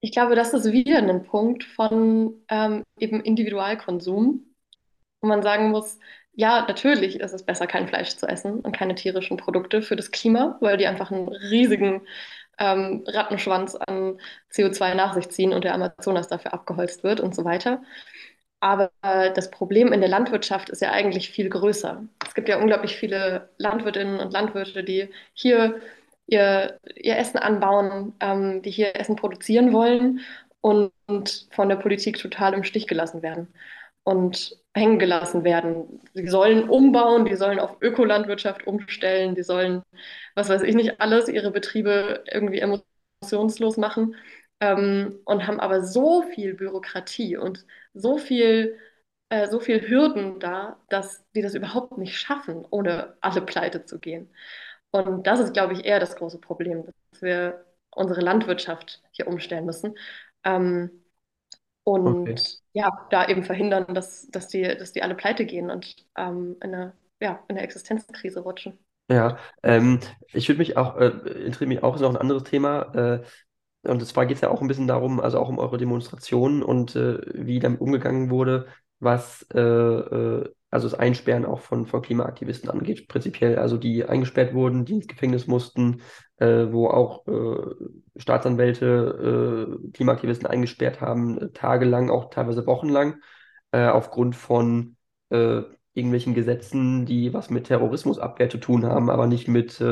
Ich 0.00 0.10
glaube, 0.10 0.34
das 0.34 0.52
ist 0.52 0.72
wieder 0.72 0.98
ein 0.98 1.22
Punkt 1.22 1.62
von 1.62 2.42
ähm, 2.48 2.82
eben 2.98 3.20
Individualkonsum, 3.20 4.44
wo 5.20 5.28
man 5.28 5.42
sagen 5.42 5.70
muss, 5.70 6.00
ja, 6.34 6.64
natürlich 6.66 7.20
ist 7.20 7.32
es 7.32 7.44
besser, 7.44 7.66
kein 7.66 7.88
Fleisch 7.88 8.16
zu 8.16 8.26
essen 8.26 8.60
und 8.60 8.76
keine 8.76 8.94
tierischen 8.94 9.36
Produkte 9.36 9.82
für 9.82 9.96
das 9.96 10.10
Klima, 10.10 10.56
weil 10.60 10.76
die 10.76 10.86
einfach 10.86 11.10
einen 11.10 11.28
riesigen 11.28 12.02
ähm, 12.58 13.04
Rattenschwanz 13.06 13.74
an 13.76 14.18
CO2 14.52 14.94
nach 14.94 15.14
sich 15.14 15.28
ziehen 15.30 15.52
und 15.52 15.64
der 15.64 15.74
Amazonas 15.74 16.28
dafür 16.28 16.54
abgeholzt 16.54 17.04
wird 17.04 17.20
und 17.20 17.34
so 17.34 17.44
weiter. 17.44 17.82
Aber 18.60 18.92
das 19.02 19.50
Problem 19.50 19.92
in 19.92 20.00
der 20.00 20.08
Landwirtschaft 20.08 20.70
ist 20.70 20.82
ja 20.82 20.92
eigentlich 20.92 21.30
viel 21.30 21.48
größer. 21.48 22.04
Es 22.24 22.34
gibt 22.34 22.48
ja 22.48 22.58
unglaublich 22.60 22.96
viele 22.96 23.50
Landwirtinnen 23.58 24.20
und 24.20 24.32
Landwirte, 24.32 24.84
die 24.84 25.08
hier 25.34 25.80
ihr, 26.26 26.78
ihr 26.96 27.16
Essen 27.16 27.38
anbauen, 27.38 28.14
ähm, 28.20 28.62
die 28.62 28.70
hier 28.70 28.96
Essen 28.96 29.16
produzieren 29.16 29.72
wollen 29.72 30.20
und, 30.60 30.92
und 31.06 31.48
von 31.50 31.68
der 31.68 31.76
Politik 31.76 32.18
total 32.18 32.54
im 32.54 32.64
Stich 32.64 32.86
gelassen 32.86 33.22
werden 33.22 33.52
und 34.04 34.56
hängen 34.74 34.98
gelassen 34.98 35.44
werden. 35.44 36.00
Sie 36.14 36.28
sollen 36.28 36.68
umbauen, 36.68 37.24
die 37.24 37.36
sollen 37.36 37.60
auf 37.60 37.76
Ökolandwirtschaft 37.80 38.66
umstellen, 38.66 39.34
die 39.34 39.42
sollen, 39.42 39.82
was 40.34 40.48
weiß 40.48 40.62
ich 40.62 40.74
nicht, 40.74 41.00
alles, 41.00 41.28
ihre 41.28 41.50
Betriebe 41.50 42.24
irgendwie 42.30 42.60
emotionslos 42.60 43.76
machen 43.76 44.16
ähm, 44.60 45.20
und 45.24 45.46
haben 45.46 45.60
aber 45.60 45.84
so 45.84 46.22
viel 46.22 46.54
Bürokratie 46.54 47.36
und 47.36 47.66
so 47.94 48.18
viel, 48.18 48.78
äh, 49.28 49.48
so 49.48 49.60
viel 49.60 49.88
Hürden 49.88 50.40
da, 50.40 50.80
dass 50.88 51.24
die 51.34 51.42
das 51.42 51.54
überhaupt 51.54 51.98
nicht 51.98 52.16
schaffen, 52.18 52.64
ohne 52.70 53.16
alle 53.20 53.42
pleite 53.42 53.84
zu 53.84 53.98
gehen. 53.98 54.30
Und 54.90 55.26
das 55.26 55.40
ist, 55.40 55.52
glaube 55.54 55.74
ich, 55.74 55.84
eher 55.84 56.00
das 56.00 56.16
große 56.16 56.38
Problem, 56.38 56.84
dass 57.12 57.22
wir 57.22 57.64
unsere 57.94 58.20
Landwirtschaft 58.20 59.02
hier 59.12 59.26
umstellen 59.26 59.66
müssen. 59.66 59.96
Ähm, 60.44 61.01
Okay. 62.04 62.34
und 62.34 62.60
ja, 62.72 62.90
da 63.10 63.26
eben 63.28 63.44
verhindern, 63.44 63.94
dass, 63.94 64.28
dass 64.30 64.48
die, 64.48 64.62
dass 64.62 64.92
die 64.92 65.02
alle 65.02 65.14
pleite 65.14 65.46
gehen 65.46 65.70
und 65.70 65.96
ähm, 66.16 66.56
in 66.62 66.74
eine, 66.74 66.94
ja, 67.20 67.42
in 67.48 67.56
eine 67.56 67.62
Existenzkrise 67.62 68.40
rutschen. 68.40 68.78
Ja, 69.10 69.36
ähm, 69.62 70.00
ich 70.32 70.48
würde 70.48 70.58
mich 70.60 70.76
auch, 70.76 70.96
äh, 70.96 71.08
interessiert 71.08 71.68
mich 71.68 71.82
auch, 71.82 71.94
ist 71.96 72.00
noch 72.00 72.10
ein 72.10 72.16
anderes 72.16 72.44
Thema, 72.44 72.94
äh, 72.94 73.22
Und 73.88 74.06
zwar 74.06 74.26
geht 74.26 74.36
es 74.36 74.42
ja 74.42 74.50
auch 74.50 74.62
ein 74.62 74.68
bisschen 74.68 74.88
darum, 74.88 75.20
also 75.20 75.40
auch 75.40 75.48
um 75.48 75.58
eure 75.58 75.78
Demonstrationen 75.78 76.62
und 76.62 76.96
äh, 76.96 77.20
wie 77.34 77.60
damit 77.60 77.80
umgegangen 77.80 78.30
wurde, 78.30 78.68
was 79.00 79.46
äh, 79.54 79.60
äh, 79.60 80.50
also 80.72 80.88
das 80.88 80.98
Einsperren 80.98 81.44
auch 81.44 81.60
von, 81.60 81.86
von 81.86 82.00
Klimaaktivisten 82.00 82.70
angeht, 82.70 83.06
prinzipiell, 83.06 83.58
also 83.58 83.76
die 83.76 84.06
eingesperrt 84.06 84.54
wurden, 84.54 84.86
die 84.86 84.94
ins 84.94 85.06
Gefängnis 85.06 85.46
mussten, 85.46 86.00
äh, 86.38 86.66
wo 86.70 86.88
auch 86.88 87.26
äh, 87.26 87.74
Staatsanwälte 88.16 89.68
äh, 89.84 89.90
Klimaaktivisten 89.92 90.48
eingesperrt 90.48 91.02
haben, 91.02 91.38
äh, 91.38 91.50
tagelang, 91.50 92.08
auch 92.08 92.30
teilweise 92.30 92.66
wochenlang, 92.66 93.16
äh, 93.72 93.86
aufgrund 93.86 94.34
von 94.34 94.96
äh, 95.28 95.60
irgendwelchen 95.92 96.32
Gesetzen, 96.32 97.04
die 97.04 97.34
was 97.34 97.50
mit 97.50 97.66
Terrorismusabwehr 97.66 98.48
zu 98.48 98.56
tun 98.56 98.86
haben, 98.86 99.10
aber 99.10 99.26
nicht 99.26 99.48
mit 99.48 99.84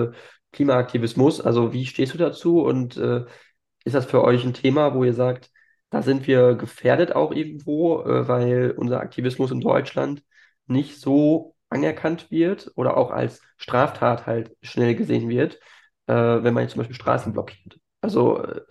Klimaaktivismus. 0.52 1.42
Also 1.42 1.74
wie 1.74 1.84
stehst 1.84 2.14
du 2.14 2.18
dazu 2.18 2.62
und 2.62 2.96
ist 2.96 3.94
das 3.94 4.06
für 4.06 4.24
euch 4.24 4.42
ein 4.46 4.54
Thema, 4.54 4.94
wo 4.94 5.04
ihr 5.04 5.12
sagt, 5.12 5.50
da 5.90 6.00
sind 6.00 6.26
wir 6.26 6.54
gefährdet 6.54 7.14
auch 7.14 7.32
irgendwo, 7.32 8.02
weil 8.02 8.72
unser 8.78 9.00
Aktivismus 9.00 9.50
in 9.50 9.60
Deutschland 9.60 10.22
nicht 10.70 11.00
so 11.00 11.54
anerkannt 11.68 12.30
wird 12.30 12.72
oder 12.76 12.96
auch 12.96 13.10
als 13.10 13.40
Straftat 13.56 14.26
halt 14.26 14.56
schnell 14.62 14.94
gesehen 14.94 15.28
wird, 15.28 15.60
äh, 16.06 16.14
wenn 16.14 16.54
man 16.54 16.62
jetzt 16.64 16.72
zum 16.72 16.80
Beispiel 16.80 16.96
Straßen 16.96 17.32
blockiert? 17.32 17.78
Also, 18.00 18.42
äh, 18.42 18.62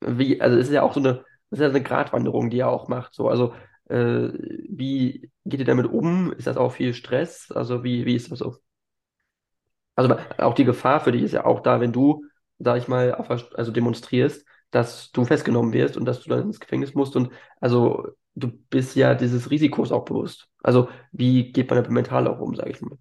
wie, 0.00 0.40
also 0.40 0.58
es 0.58 0.68
ist 0.68 0.74
ja 0.74 0.82
auch 0.82 0.94
so 0.94 1.00
eine, 1.00 1.24
das 1.50 1.58
ist 1.58 1.62
ja 1.62 1.68
eine 1.68 1.82
Gratwanderung, 1.82 2.50
die 2.50 2.58
ihr 2.58 2.68
auch 2.68 2.88
macht. 2.88 3.14
So, 3.14 3.28
also, 3.28 3.54
äh, 3.88 4.28
wie 4.68 5.30
geht 5.44 5.60
ihr 5.60 5.66
damit 5.66 5.86
um? 5.86 6.32
Ist 6.32 6.46
das 6.46 6.56
auch 6.56 6.72
viel 6.72 6.94
Stress? 6.94 7.50
Also, 7.52 7.84
wie, 7.84 8.06
wie 8.06 8.16
ist 8.16 8.30
das 8.30 8.40
so? 8.40 8.56
Also 9.96 10.16
auch 10.38 10.54
die 10.54 10.64
Gefahr 10.64 11.00
für 11.00 11.12
dich 11.12 11.22
ist 11.22 11.32
ja 11.32 11.44
auch 11.44 11.60
da, 11.60 11.80
wenn 11.80 11.92
du, 11.92 12.24
sag 12.58 12.78
ich 12.78 12.88
mal, 12.88 13.14
auf, 13.14 13.28
also 13.54 13.70
demonstrierst, 13.70 14.46
dass 14.70 15.10
du 15.12 15.24
festgenommen 15.24 15.72
wirst 15.72 15.96
und 15.96 16.04
dass 16.06 16.22
du 16.22 16.30
dann 16.30 16.42
ins 16.42 16.60
Gefängnis 16.60 16.94
musst. 16.94 17.16
Und 17.16 17.30
also 17.60 18.08
du 18.40 18.48
bist 18.48 18.96
ja 18.96 19.14
dieses 19.14 19.50
Risikos 19.50 19.92
auch 19.92 20.04
bewusst. 20.04 20.48
Also 20.62 20.88
wie 21.12 21.52
geht 21.52 21.70
man 21.70 21.76
damit 21.76 21.90
mental 21.90 22.26
auch 22.28 22.40
um, 22.40 22.54
sage 22.54 22.70
ich 22.70 22.80
mal. 22.80 22.98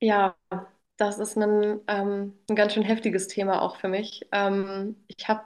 Ja, 0.00 0.36
das 0.96 1.18
ist 1.18 1.36
ein, 1.36 1.80
ähm, 1.86 2.38
ein 2.50 2.56
ganz 2.56 2.74
schön 2.74 2.82
heftiges 2.82 3.28
Thema 3.28 3.62
auch 3.62 3.76
für 3.76 3.88
mich. 3.88 4.26
Ähm, 4.32 4.96
ich 5.06 5.28
habe 5.28 5.44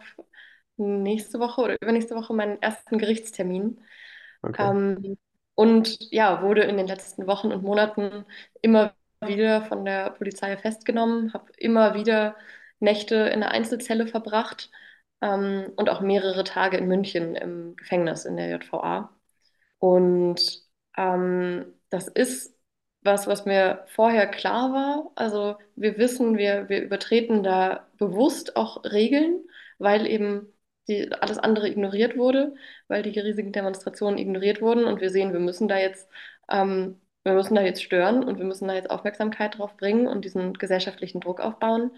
nächste 0.77 1.39
Woche 1.41 1.61
oder 1.63 1.81
übernächste 1.81 2.15
Woche 2.15 2.35
meinen 2.35 2.61
ersten 2.63 2.99
Gerichtstermin. 2.99 3.81
Okay. 4.43 4.63
Ähm, 4.63 5.19
und 5.55 5.99
ja, 6.13 6.43
wurde 6.43 6.63
in 6.63 6.77
den 6.77 6.87
letzten 6.87 7.27
Wochen 7.27 7.53
und 7.53 7.63
Monaten 7.63 8.25
immer 8.63 8.95
wieder 9.21 9.63
von 9.63 9.85
der 9.85 10.11
Polizei 10.11 10.57
festgenommen, 10.57 11.33
habe 11.33 11.51
immer 11.57 11.95
wieder 11.95 12.37
Nächte 12.79 13.15
in 13.17 13.43
einer 13.43 13.51
Einzelzelle 13.53 14.07
verbracht 14.07 14.71
ähm, 15.21 15.73
und 15.77 15.89
auch 15.91 16.01
mehrere 16.01 16.45
Tage 16.45 16.77
in 16.79 16.87
München 16.89 17.37
im 17.37 17.77
Gefängnis 17.77 18.25
in 18.25 18.37
der 18.37 18.51
JVA. 18.51 19.11
Und 19.79 20.63
ähm, 20.97 21.67
das 21.91 22.09
ist 22.09 22.57
was, 23.03 23.27
was 23.27 23.47
mir 23.47 23.85
vorher 23.89 24.27
klar 24.27 24.73
war. 24.73 25.13
Also 25.15 25.57
wir 25.77 25.97
wissen, 25.99 26.37
wir, 26.37 26.69
wir 26.69 26.83
übertreten 26.83 27.43
da 27.43 27.87
bewusst 27.99 28.57
auch 28.57 28.85
Regeln, 28.85 29.45
weil 29.79 30.07
eben 30.07 30.53
die, 30.89 31.11
alles 31.13 31.39
andere 31.39 31.69
ignoriert 31.69 32.17
wurde, 32.17 32.55
weil 32.89 33.03
die 33.03 33.19
riesigen 33.19 33.53
Demonstrationen 33.53 34.19
ignoriert 34.19 34.61
wurden. 34.61 34.85
Und 34.85 35.01
wir 35.01 35.11
sehen, 35.11 35.33
wir 35.33 35.41
müssen 35.41 35.69
da 35.69 35.79
jetzt, 35.79 36.09
ähm, 36.51 37.01
wir 37.25 37.33
müssen 37.35 37.55
da 37.55 37.63
jetzt 37.63 37.83
stören 37.83 38.25
und 38.25 38.39
wir 38.39 38.45
müssen 38.45 38.69
da 38.69 38.75
jetzt 38.75 38.91
Aufmerksamkeit 38.91 39.59
drauf 39.59 39.77
bringen 39.77 40.07
und 40.07 40.25
diesen 40.25 40.55
gesellschaftlichen 40.55 41.21
Druck 41.21 41.41
aufbauen. 41.41 41.93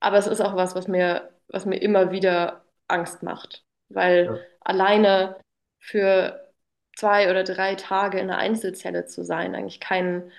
Aber 0.00 0.18
es 0.18 0.26
ist 0.26 0.40
auch 0.40 0.56
was, 0.56 0.74
was 0.74 0.88
mir, 0.88 1.30
was 1.52 1.66
mir 1.66 1.76
immer 1.78 2.10
wieder 2.12 2.64
Angst 2.88 3.22
macht, 3.22 3.64
weil 3.88 4.26
Ja. 4.26 4.38
alleine 4.60 5.36
für 5.78 6.52
zwei 6.96 7.30
oder 7.30 7.44
drei 7.44 7.74
Tage 7.76 8.18
in 8.20 8.30
einer 8.30 8.38
Einzelzelle 8.38 9.06
zu 9.06 9.24
sein, 9.24 9.54
eigentlich 9.54 9.80
kein, 9.80 10.30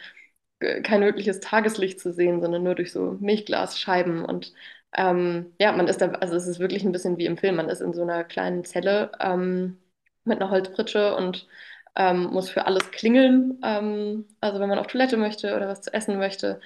kein 0.84 1.02
wirkliches 1.02 1.40
Tageslicht 1.40 2.00
zu 2.00 2.14
sehen, 2.14 2.42
sondern 2.42 2.64
nur 2.64 2.76
durch 2.76 2.92
so 2.92 3.18
Milchglasscheiben. 3.20 4.24
Und 4.26 4.54
ähm, 4.96 5.54
ja, 5.60 5.72
man 5.74 5.88
ist 5.88 6.02
da, 6.02 6.08
also 6.14 6.36
es 6.36 6.48
ist 6.48 6.60
wirklich 6.60 6.84
ein 6.84 6.92
bisschen 6.92 7.18
wie 7.18 7.26
im 7.26 7.38
Film. 7.38 7.56
Man 7.58 7.70
ist 7.70 7.82
in 7.82 7.94
so 7.94 8.02
einer 8.04 8.24
kleinen 8.24 8.64
Zelle 8.64 9.12
ähm, 9.20 9.78
mit 10.24 10.40
einer 10.42 10.50
Holzpritsche 10.52 11.16
und 11.16 11.48
ähm, 11.96 12.26
muss 12.32 12.50
für 12.50 12.66
alles 12.66 12.92
klingeln. 12.92 13.60
Ähm, 13.64 14.26
also 14.42 14.60
wenn 14.60 14.70
man 14.70 14.80
auf 14.80 14.88
Toilette 14.88 15.18
möchte 15.18 15.56
oder 15.56 15.68
was 15.68 15.82
zu 15.82 15.94
essen 15.94 16.18
möchte, 16.18 16.60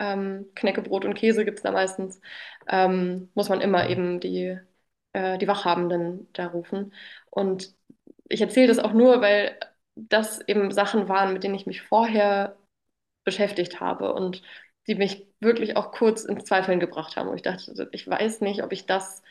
ähm, 0.00 0.46
Knäckebrot 0.54 1.04
und 1.04 1.14
Käse 1.14 1.44
gibt 1.44 1.58
es 1.58 1.62
da 1.62 1.72
meistens, 1.72 2.20
ähm, 2.68 3.30
muss 3.34 3.48
man 3.48 3.60
immer 3.60 3.88
eben 3.88 4.20
die, 4.20 4.58
äh, 5.12 5.38
die 5.38 5.48
Wachhabenden 5.48 6.28
da 6.32 6.46
rufen. 6.48 6.92
Und 7.30 7.74
ich 8.28 8.40
erzähle 8.40 8.68
das 8.68 8.78
auch 8.78 8.92
nur, 8.92 9.20
weil 9.20 9.58
das 9.96 10.40
eben 10.48 10.70
Sachen 10.72 11.08
waren, 11.08 11.32
mit 11.32 11.44
denen 11.44 11.54
ich 11.54 11.66
mich 11.66 11.82
vorher 11.82 12.56
beschäftigt 13.24 13.80
habe 13.80 14.12
und 14.14 14.42
die 14.86 14.94
mich 14.94 15.26
wirklich 15.40 15.76
auch 15.76 15.92
kurz 15.92 16.24
ins 16.24 16.44
Zweifeln 16.44 16.80
gebracht 16.80 17.16
haben. 17.16 17.28
Und 17.28 17.36
ich 17.36 17.42
dachte, 17.42 17.88
ich 17.92 18.06
weiß 18.08 18.40
nicht, 18.42 18.62
ob 18.62 18.72
ich 18.72 18.86
das, 18.86 19.22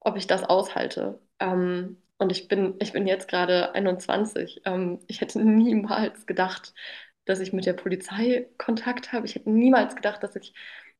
ob 0.00 0.16
ich 0.16 0.26
das 0.26 0.44
aushalte. 0.44 1.20
Ähm, 1.40 1.98
Und 2.18 2.30
ich 2.32 2.48
bin, 2.48 2.76
ich 2.80 2.92
bin 2.92 3.06
jetzt 3.06 3.28
gerade 3.28 3.74
21. 3.74 4.62
Ähm, 4.64 5.00
ich 5.08 5.20
hätte 5.20 5.40
niemals 5.42 6.26
gedacht, 6.26 6.74
dass 7.24 7.40
ich 7.40 7.52
mit 7.52 7.66
der 7.66 7.72
Polizei 7.74 8.48
Kontakt 8.58 9.12
habe. 9.12 9.26
Ich 9.26 9.34
hätte 9.34 9.50
niemals 9.50 9.96
gedacht, 9.96 10.22
dass 10.22 10.36
ich 10.36 10.54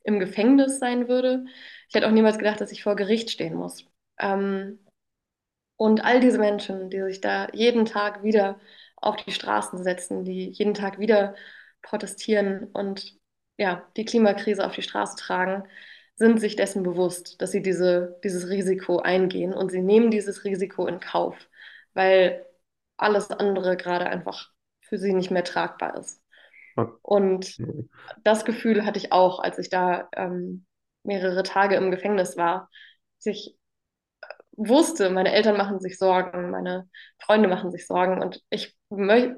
im 0.05 0.18
Gefängnis 0.20 0.79
sein 0.79 1.09
würde. 1.09 1.45
Ich 1.89 1.95
hätte 1.95 2.07
auch 2.07 2.12
niemals 2.12 2.39
gedacht, 2.39 2.61
dass 2.61 2.72
ich 2.72 2.83
vor 2.83 2.97
Gericht 2.97 3.31
stehen 3.31 3.55
muss. 3.55 3.87
Ähm, 4.18 4.79
und 5.77 6.05
all 6.05 6.20
diese 6.20 6.39
Menschen, 6.39 6.91
die 6.91 7.03
sich 7.03 7.20
da 7.20 7.49
jeden 7.53 7.85
Tag 7.87 8.22
wieder 8.22 8.61
auf 8.97 9.16
die 9.16 9.33
Straßen 9.33 9.83
setzen, 9.83 10.25
die 10.25 10.51
jeden 10.51 10.75
Tag 10.75 10.99
wieder 10.99 11.35
protestieren 11.83 12.64
und 12.72 13.18
ja, 13.59 13.87
die 13.97 14.05
Klimakrise 14.05 14.64
auf 14.66 14.75
die 14.75 14.83
Straße 14.83 15.16
tragen, 15.16 15.64
sind 16.16 16.41
sich 16.41 16.57
dessen 16.57 16.83
bewusst, 16.85 17.41
dass 17.43 17.51
sie 17.53 17.62
diese, 17.62 18.18
dieses 18.25 18.49
Risiko 18.49 18.99
eingehen 19.01 19.53
und 19.53 19.70
sie 19.70 19.83
nehmen 19.83 20.11
dieses 20.11 20.45
Risiko 20.45 20.87
in 20.87 21.01
Kauf, 21.01 21.37
weil 21.95 22.47
alles 22.97 23.31
andere 23.31 23.77
gerade 23.77 24.07
einfach 24.07 24.54
für 24.89 24.99
sie 24.99 25.12
nicht 25.12 25.30
mehr 25.30 25.45
tragbar 25.45 25.97
ist. 25.97 26.20
Und 27.03 27.57
das 28.22 28.45
Gefühl 28.45 28.85
hatte 28.85 28.99
ich 28.99 29.12
auch, 29.12 29.39
als 29.39 29.59
ich 29.59 29.68
da 29.68 30.09
ähm, 30.16 30.66
mehrere 31.03 31.43
Tage 31.43 31.76
im 31.76 31.91
Gefängnis 31.91 32.37
war, 32.37 32.68
sich 33.18 33.57
wusste, 34.57 35.11
meine 35.11 35.32
Eltern 35.32 35.57
machen 35.57 35.80
sich 35.80 35.99
Sorgen, 35.99 36.51
meine 36.51 36.89
Freunde 37.18 37.49
machen 37.49 37.70
sich 37.70 37.87
Sorgen 37.87 38.22
und 38.22 38.41
ich, 38.51 38.76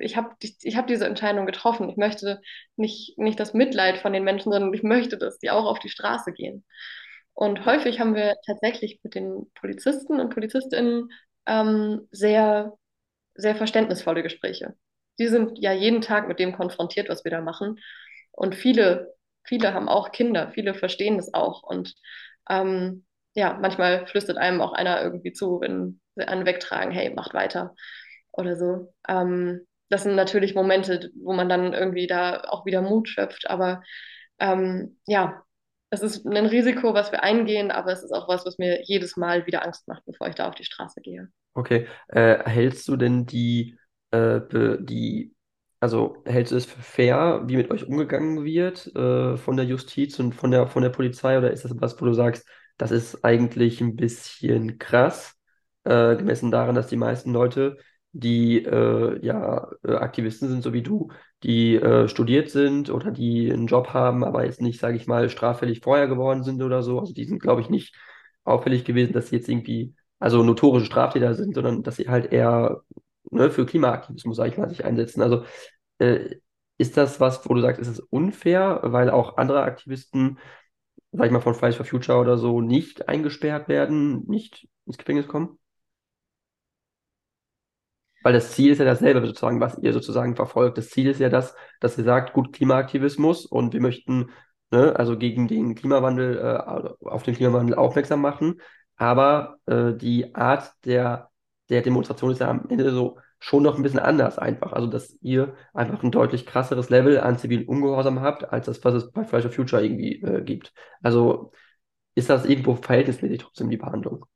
ich 0.00 0.16
habe 0.16 0.34
ich 0.40 0.76
hab 0.76 0.86
diese 0.86 1.06
Entscheidung 1.06 1.46
getroffen. 1.46 1.88
Ich 1.88 1.96
möchte 1.96 2.40
nicht, 2.76 3.18
nicht 3.18 3.40
das 3.40 3.54
Mitleid 3.54 3.98
von 3.98 4.12
den 4.12 4.24
Menschen, 4.24 4.52
sondern 4.52 4.74
ich 4.74 4.82
möchte, 4.82 5.16
dass 5.16 5.38
die 5.38 5.50
auch 5.50 5.64
auf 5.64 5.78
die 5.78 5.88
Straße 5.88 6.32
gehen. 6.32 6.64
Und 7.32 7.64
häufig 7.66 8.00
haben 8.00 8.14
wir 8.14 8.34
tatsächlich 8.46 9.00
mit 9.02 9.14
den 9.14 9.50
Polizisten 9.54 10.20
und 10.20 10.32
Polizistinnen 10.32 11.10
ähm, 11.46 12.08
sehr, 12.10 12.72
sehr 13.34 13.56
verständnisvolle 13.56 14.22
Gespräche. 14.22 14.74
Die 15.18 15.28
sind 15.28 15.58
ja 15.58 15.72
jeden 15.72 16.00
Tag 16.00 16.28
mit 16.28 16.38
dem 16.38 16.52
konfrontiert, 16.52 17.08
was 17.08 17.24
wir 17.24 17.30
da 17.30 17.40
machen. 17.40 17.78
Und 18.32 18.54
viele, 18.54 19.14
viele 19.44 19.72
haben 19.74 19.88
auch 19.88 20.12
Kinder, 20.12 20.50
viele 20.52 20.74
verstehen 20.74 21.16
das 21.16 21.32
auch. 21.34 21.62
Und 21.62 21.94
ähm, 22.48 23.04
ja, 23.34 23.58
manchmal 23.60 24.06
flüstert 24.06 24.38
einem 24.38 24.60
auch 24.60 24.72
einer 24.72 25.02
irgendwie 25.02 25.32
zu, 25.32 25.60
wenn 25.60 26.00
sie 26.16 26.26
einen 26.26 26.46
wegtragen, 26.46 26.92
hey, 26.92 27.12
macht 27.14 27.34
weiter 27.34 27.74
oder 28.32 28.56
so. 28.56 28.92
Ähm, 29.08 29.66
das 29.88 30.02
sind 30.02 30.16
natürlich 30.16 30.54
Momente, 30.54 31.10
wo 31.22 31.32
man 31.32 31.48
dann 31.48 31.72
irgendwie 31.72 32.06
da 32.06 32.40
auch 32.48 32.66
wieder 32.66 32.82
Mut 32.82 33.08
schöpft, 33.08 33.48
aber 33.48 33.82
ähm, 34.38 34.98
ja, 35.06 35.42
es 35.90 36.02
ist 36.02 36.26
ein 36.26 36.46
Risiko, 36.46 36.94
was 36.94 37.12
wir 37.12 37.22
eingehen, 37.22 37.70
aber 37.70 37.92
es 37.92 38.02
ist 38.02 38.12
auch 38.12 38.28
was, 38.28 38.44
was 38.44 38.58
mir 38.58 38.82
jedes 38.84 39.16
Mal 39.16 39.46
wieder 39.46 39.64
Angst 39.64 39.86
macht, 39.86 40.04
bevor 40.04 40.28
ich 40.28 40.34
da 40.34 40.48
auf 40.48 40.54
die 40.54 40.64
Straße 40.64 41.00
gehe. 41.00 41.28
Okay, 41.54 41.86
äh, 42.08 42.38
hältst 42.48 42.88
du 42.88 42.96
denn 42.96 43.24
die, 43.26 43.78
äh, 44.10 44.40
die, 44.80 45.34
also 45.80 46.22
hältst 46.24 46.52
du 46.52 46.56
es 46.56 46.66
für 46.66 46.80
fair, 46.82 47.42
wie 47.46 47.56
mit 47.56 47.70
euch 47.70 47.86
umgegangen 47.86 48.44
wird 48.44 48.94
äh, 48.96 49.36
von 49.36 49.56
der 49.56 49.66
Justiz 49.66 50.18
und 50.18 50.34
von 50.34 50.50
der, 50.50 50.66
von 50.68 50.82
der 50.82 50.90
Polizei, 50.90 51.38
oder 51.38 51.50
ist 51.52 51.64
das 51.64 51.72
was, 51.80 52.00
wo 52.00 52.06
du 52.06 52.12
sagst, 52.14 52.46
das 52.78 52.90
ist 52.90 53.24
eigentlich 53.24 53.80
ein 53.80 53.96
bisschen 53.96 54.78
krass, 54.78 55.34
äh, 55.84 56.16
gemessen 56.16 56.50
daran, 56.50 56.74
dass 56.74 56.88
die 56.88 56.96
meisten 56.96 57.32
Leute, 57.32 57.78
die 58.12 58.64
äh, 58.64 59.18
ja 59.24 59.68
äh, 59.84 59.92
Aktivisten 59.94 60.48
sind, 60.48 60.62
so 60.62 60.72
wie 60.72 60.82
du, 60.82 61.10
die 61.42 61.74
äh, 61.76 62.08
studiert 62.08 62.50
sind 62.50 62.88
oder 62.90 63.10
die 63.10 63.52
einen 63.52 63.66
Job 63.66 63.88
haben, 63.92 64.24
aber 64.24 64.44
jetzt 64.44 64.60
nicht, 64.62 64.80
sage 64.80 64.96
ich 64.96 65.06
mal, 65.06 65.28
straffällig 65.28 65.80
vorher 65.82 66.08
geworden 66.08 66.42
sind 66.42 66.62
oder 66.62 66.82
so. 66.82 66.98
Also 66.98 67.12
die 67.12 67.24
sind, 67.26 67.40
glaube 67.42 67.60
ich, 67.60 67.68
nicht 67.68 67.94
auffällig 68.44 68.84
gewesen, 68.84 69.12
dass 69.12 69.28
sie 69.28 69.36
jetzt 69.36 69.48
irgendwie, 69.48 69.94
also 70.18 70.42
notorische 70.42 70.86
Straftäter 70.86 71.34
sind, 71.34 71.54
sondern 71.54 71.82
dass 71.82 71.96
sie 71.96 72.08
halt 72.08 72.32
eher 72.32 72.82
ne, 73.30 73.50
für 73.50 73.66
Klimaaktivismus, 73.66 74.36
sage 74.36 74.50
ich 74.50 74.58
mal, 74.58 74.68
sich 74.68 74.84
einsetzen. 74.84 75.22
Also 75.22 75.44
äh, 75.98 76.36
ist 76.78 76.96
das 76.96 77.20
was, 77.20 77.48
wo 77.48 77.54
du 77.54 77.60
sagst, 77.60 77.80
ist 77.80 77.88
es 77.88 78.00
unfair, 78.00 78.80
weil 78.82 79.10
auch 79.10 79.36
andere 79.38 79.62
Aktivisten 79.62 80.38
sag 81.16 81.26
ich 81.26 81.32
mal, 81.32 81.40
von 81.40 81.54
Fridays 81.54 81.76
for 81.76 81.86
Future 81.86 82.18
oder 82.18 82.38
so 82.38 82.60
nicht 82.60 83.08
eingesperrt 83.08 83.68
werden, 83.68 84.24
nicht 84.26 84.68
ins 84.86 84.98
Gefängnis 84.98 85.28
kommen? 85.28 85.58
Weil 88.22 88.32
das 88.32 88.52
Ziel 88.52 88.72
ist 88.72 88.78
ja 88.78 88.84
dasselbe, 88.84 89.24
sozusagen, 89.24 89.60
was 89.60 89.78
ihr 89.78 89.92
sozusagen 89.92 90.34
verfolgt. 90.36 90.78
Das 90.78 90.90
Ziel 90.90 91.08
ist 91.08 91.20
ja 91.20 91.28
das, 91.28 91.54
dass 91.80 91.96
ihr 91.96 92.04
sagt, 92.04 92.32
gut, 92.32 92.52
Klimaaktivismus 92.52 93.46
und 93.46 93.72
wir 93.72 93.80
möchten, 93.80 94.30
ne, 94.70 94.94
also 94.96 95.16
gegen 95.16 95.46
den 95.48 95.74
Klimawandel, 95.74 96.38
äh, 96.38 97.06
auf 97.06 97.22
den 97.22 97.34
Klimawandel 97.36 97.76
aufmerksam 97.76 98.20
machen. 98.20 98.60
Aber 98.96 99.58
äh, 99.66 99.94
die 99.94 100.34
Art 100.34 100.72
der, 100.84 101.30
der 101.70 101.82
Demonstration 101.82 102.30
ist 102.32 102.40
ja 102.40 102.48
am 102.48 102.66
Ende 102.68 102.90
so 102.92 103.18
schon 103.38 103.62
noch 103.62 103.76
ein 103.76 103.82
bisschen 103.82 103.98
anders 104.00 104.38
einfach. 104.38 104.72
Also, 104.72 104.86
dass 104.88 105.16
ihr 105.20 105.54
einfach 105.74 106.02
ein 106.02 106.10
deutlich 106.10 106.46
krasseres 106.46 106.90
Level 106.90 107.20
an 107.20 107.38
zivilen 107.38 107.66
Ungehorsam 107.66 108.20
habt, 108.20 108.44
als 108.52 108.66
das, 108.66 108.84
was 108.84 108.94
es 108.94 109.10
bei 109.12 109.24
Fridays 109.24 109.44
for 109.44 109.52
Future 109.52 109.82
irgendwie 109.84 110.22
äh, 110.22 110.42
gibt. 110.42 110.72
Also 111.02 111.52
ist 112.14 112.30
das 112.30 112.46
irgendwo 112.46 112.76
verhältnismäßig 112.76 113.38
trotzdem 113.38 113.70
die 113.70 113.76
Behandlung? 113.76 114.26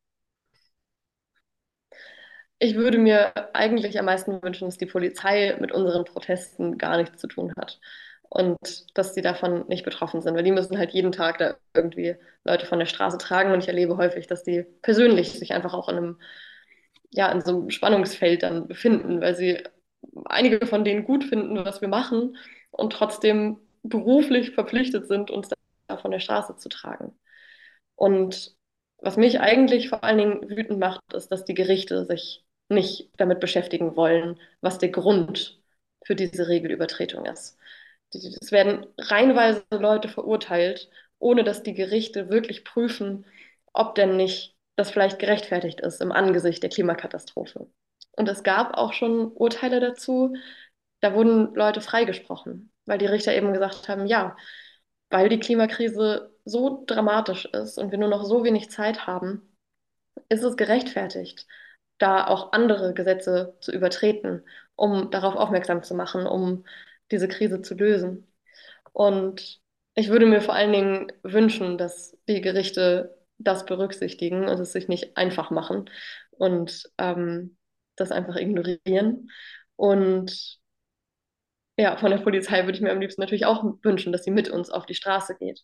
Ich 2.58 2.74
würde 2.76 2.98
mir 2.98 3.32
eigentlich 3.54 3.98
am 3.98 4.04
meisten 4.04 4.42
wünschen, 4.42 4.66
dass 4.68 4.76
die 4.76 4.86
Polizei 4.86 5.56
mit 5.60 5.72
unseren 5.72 6.04
Protesten 6.04 6.76
gar 6.76 6.98
nichts 6.98 7.18
zu 7.18 7.26
tun 7.26 7.52
hat 7.56 7.80
und 8.28 8.58
dass 8.96 9.14
sie 9.14 9.22
davon 9.22 9.66
nicht 9.68 9.84
betroffen 9.84 10.20
sind, 10.20 10.34
weil 10.36 10.42
die 10.44 10.52
müssen 10.52 10.78
halt 10.78 10.92
jeden 10.92 11.12
Tag 11.12 11.38
da 11.38 11.56
irgendwie 11.74 12.16
Leute 12.44 12.66
von 12.66 12.78
der 12.78 12.86
Straße 12.86 13.16
tragen 13.18 13.52
und 13.52 13.60
ich 13.60 13.68
erlebe 13.68 13.96
häufig, 13.96 14.26
dass 14.26 14.44
die 14.44 14.62
persönlich 14.82 15.38
sich 15.38 15.52
einfach 15.54 15.72
auch 15.74 15.88
in 15.88 15.96
einem 15.96 16.20
ja, 17.10 17.30
in 17.32 17.40
so 17.42 17.50
einem 17.52 17.70
Spannungsfeld 17.70 18.42
dann 18.42 18.68
befinden, 18.68 19.20
weil 19.20 19.34
sie 19.36 19.62
einige 20.26 20.66
von 20.66 20.84
denen 20.84 21.04
gut 21.04 21.24
finden, 21.24 21.56
was 21.64 21.80
wir 21.80 21.88
machen 21.88 22.36
und 22.70 22.92
trotzdem 22.92 23.58
beruflich 23.82 24.52
verpflichtet 24.52 25.08
sind, 25.08 25.30
uns 25.30 25.48
da 25.88 25.96
von 25.96 26.10
der 26.10 26.20
Straße 26.20 26.56
zu 26.56 26.68
tragen. 26.68 27.18
Und 27.96 28.54
was 28.98 29.16
mich 29.16 29.40
eigentlich 29.40 29.88
vor 29.88 30.04
allen 30.04 30.18
Dingen 30.18 30.50
wütend 30.50 30.78
macht, 30.78 31.00
ist, 31.14 31.28
dass 31.28 31.44
die 31.44 31.54
Gerichte 31.54 32.04
sich 32.06 32.44
nicht 32.68 33.10
damit 33.16 33.40
beschäftigen 33.40 33.96
wollen, 33.96 34.38
was 34.60 34.78
der 34.78 34.90
Grund 34.90 35.60
für 36.04 36.14
diese 36.14 36.48
Regelübertretung 36.48 37.26
ist. 37.26 37.58
Es 38.12 38.52
werden 38.52 38.86
reihenweise 38.98 39.64
Leute 39.70 40.08
verurteilt, 40.08 40.90
ohne 41.18 41.44
dass 41.44 41.62
die 41.62 41.74
Gerichte 41.74 42.28
wirklich 42.30 42.64
prüfen, 42.64 43.26
ob 43.72 43.94
denn 43.94 44.16
nicht 44.16 44.56
das 44.76 44.90
vielleicht 44.90 45.18
gerechtfertigt 45.18 45.80
ist 45.80 46.00
im 46.00 46.12
Angesicht 46.12 46.62
der 46.62 46.70
Klimakatastrophe. 46.70 47.68
Und 48.12 48.28
es 48.28 48.42
gab 48.42 48.74
auch 48.74 48.92
schon 48.92 49.32
Urteile 49.32 49.80
dazu, 49.80 50.34
da 51.00 51.14
wurden 51.14 51.54
Leute 51.54 51.80
freigesprochen, 51.80 52.72
weil 52.86 52.98
die 52.98 53.06
Richter 53.06 53.34
eben 53.34 53.52
gesagt 53.52 53.88
haben, 53.88 54.06
ja, 54.06 54.36
weil 55.10 55.28
die 55.28 55.40
Klimakrise 55.40 56.34
so 56.44 56.84
dramatisch 56.86 57.46
ist 57.46 57.78
und 57.78 57.90
wir 57.90 57.98
nur 57.98 58.08
noch 58.08 58.24
so 58.24 58.44
wenig 58.44 58.70
Zeit 58.70 59.06
haben, 59.06 59.56
ist 60.28 60.42
es 60.42 60.56
gerechtfertigt, 60.56 61.46
da 61.98 62.26
auch 62.26 62.52
andere 62.52 62.94
Gesetze 62.94 63.56
zu 63.60 63.72
übertreten, 63.72 64.44
um 64.76 65.10
darauf 65.10 65.36
aufmerksam 65.36 65.82
zu 65.82 65.94
machen, 65.94 66.26
um 66.26 66.64
diese 67.10 67.28
Krise 67.28 67.62
zu 67.62 67.74
lösen. 67.74 68.26
Und 68.92 69.60
ich 69.94 70.08
würde 70.08 70.26
mir 70.26 70.40
vor 70.40 70.54
allen 70.54 70.72
Dingen 70.72 71.12
wünschen, 71.22 71.78
dass 71.78 72.16
die 72.28 72.40
Gerichte 72.40 73.19
das 73.42 73.66
berücksichtigen 73.66 74.48
und 74.48 74.60
es 74.60 74.72
sich 74.72 74.88
nicht 74.88 75.16
einfach 75.16 75.50
machen 75.50 75.90
und 76.30 76.84
ähm, 76.98 77.56
das 77.96 78.12
einfach 78.12 78.36
ignorieren. 78.36 79.30
Und 79.76 80.58
ja, 81.76 81.96
von 81.96 82.10
der 82.10 82.18
Polizei 82.18 82.64
würde 82.64 82.76
ich 82.76 82.80
mir 82.82 82.92
am 82.92 83.00
liebsten 83.00 83.20
natürlich 83.22 83.46
auch 83.46 83.64
wünschen, 83.82 84.12
dass 84.12 84.24
sie 84.24 84.30
mit 84.30 84.48
uns 84.50 84.70
auf 84.70 84.86
die 84.86 84.94
Straße 84.94 85.36
geht. 85.38 85.62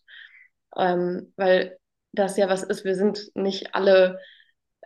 Ähm, 0.75 1.33
weil 1.37 1.77
das 2.13 2.37
ja 2.37 2.49
was 2.49 2.63
ist, 2.63 2.85
wir 2.85 2.95
sind 2.95 3.29
nicht 3.35 3.75
alle 3.75 4.19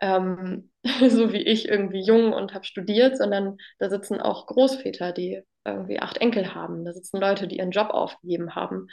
ähm, 0.02 0.72
so 1.10 1.34
wie 1.34 1.44
ich 1.44 1.68
irgendwie 1.70 2.02
jung 2.04 2.34
und 2.34 2.54
habe 2.54 2.66
studiert, 2.66 3.18
sondern 3.18 3.58
da 3.80 3.90
sitzen 3.90 4.20
auch 4.22 4.48
Großväter, 4.48 5.12
die 5.14 5.42
irgendwie 5.66 6.00
acht 6.00 6.18
Enkel 6.18 6.56
haben. 6.56 6.86
Da 6.86 6.94
sitzen 6.94 7.20
Leute, 7.22 7.48
die 7.48 7.58
ihren 7.58 7.72
Job 7.72 7.90
aufgegeben 7.92 8.56
haben. 8.56 8.88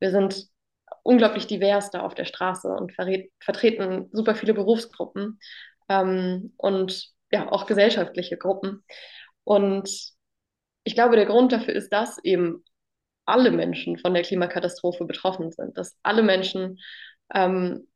Wir 0.00 0.10
sind 0.10 0.46
unglaublich 1.04 1.46
divers 1.46 1.90
da 1.90 2.00
auf 2.00 2.14
der 2.14 2.24
Straße 2.24 2.68
und 2.68 2.92
vertreten 2.92 4.08
super 4.12 4.34
viele 4.34 4.54
Berufsgruppen 4.54 5.38
ähm, 5.88 6.52
und 6.56 7.10
ja, 7.30 7.52
auch 7.52 7.66
gesellschaftliche 7.66 8.36
Gruppen. 8.36 8.82
Und 9.44 9.88
ich 10.84 10.94
glaube, 10.94 11.16
der 11.16 11.26
Grund 11.26 11.52
dafür 11.52 11.74
ist, 11.74 11.90
dass 11.92 12.18
eben 12.24 12.64
alle 13.26 13.50
Menschen 13.50 13.98
von 13.98 14.14
der 14.14 14.22
Klimakatastrophe 14.22 15.04
betroffen 15.04 15.50
sind, 15.50 15.76
dass 15.78 15.96
alle 16.02 16.22
Menschen, 16.22 16.80
ähm, 17.34 17.86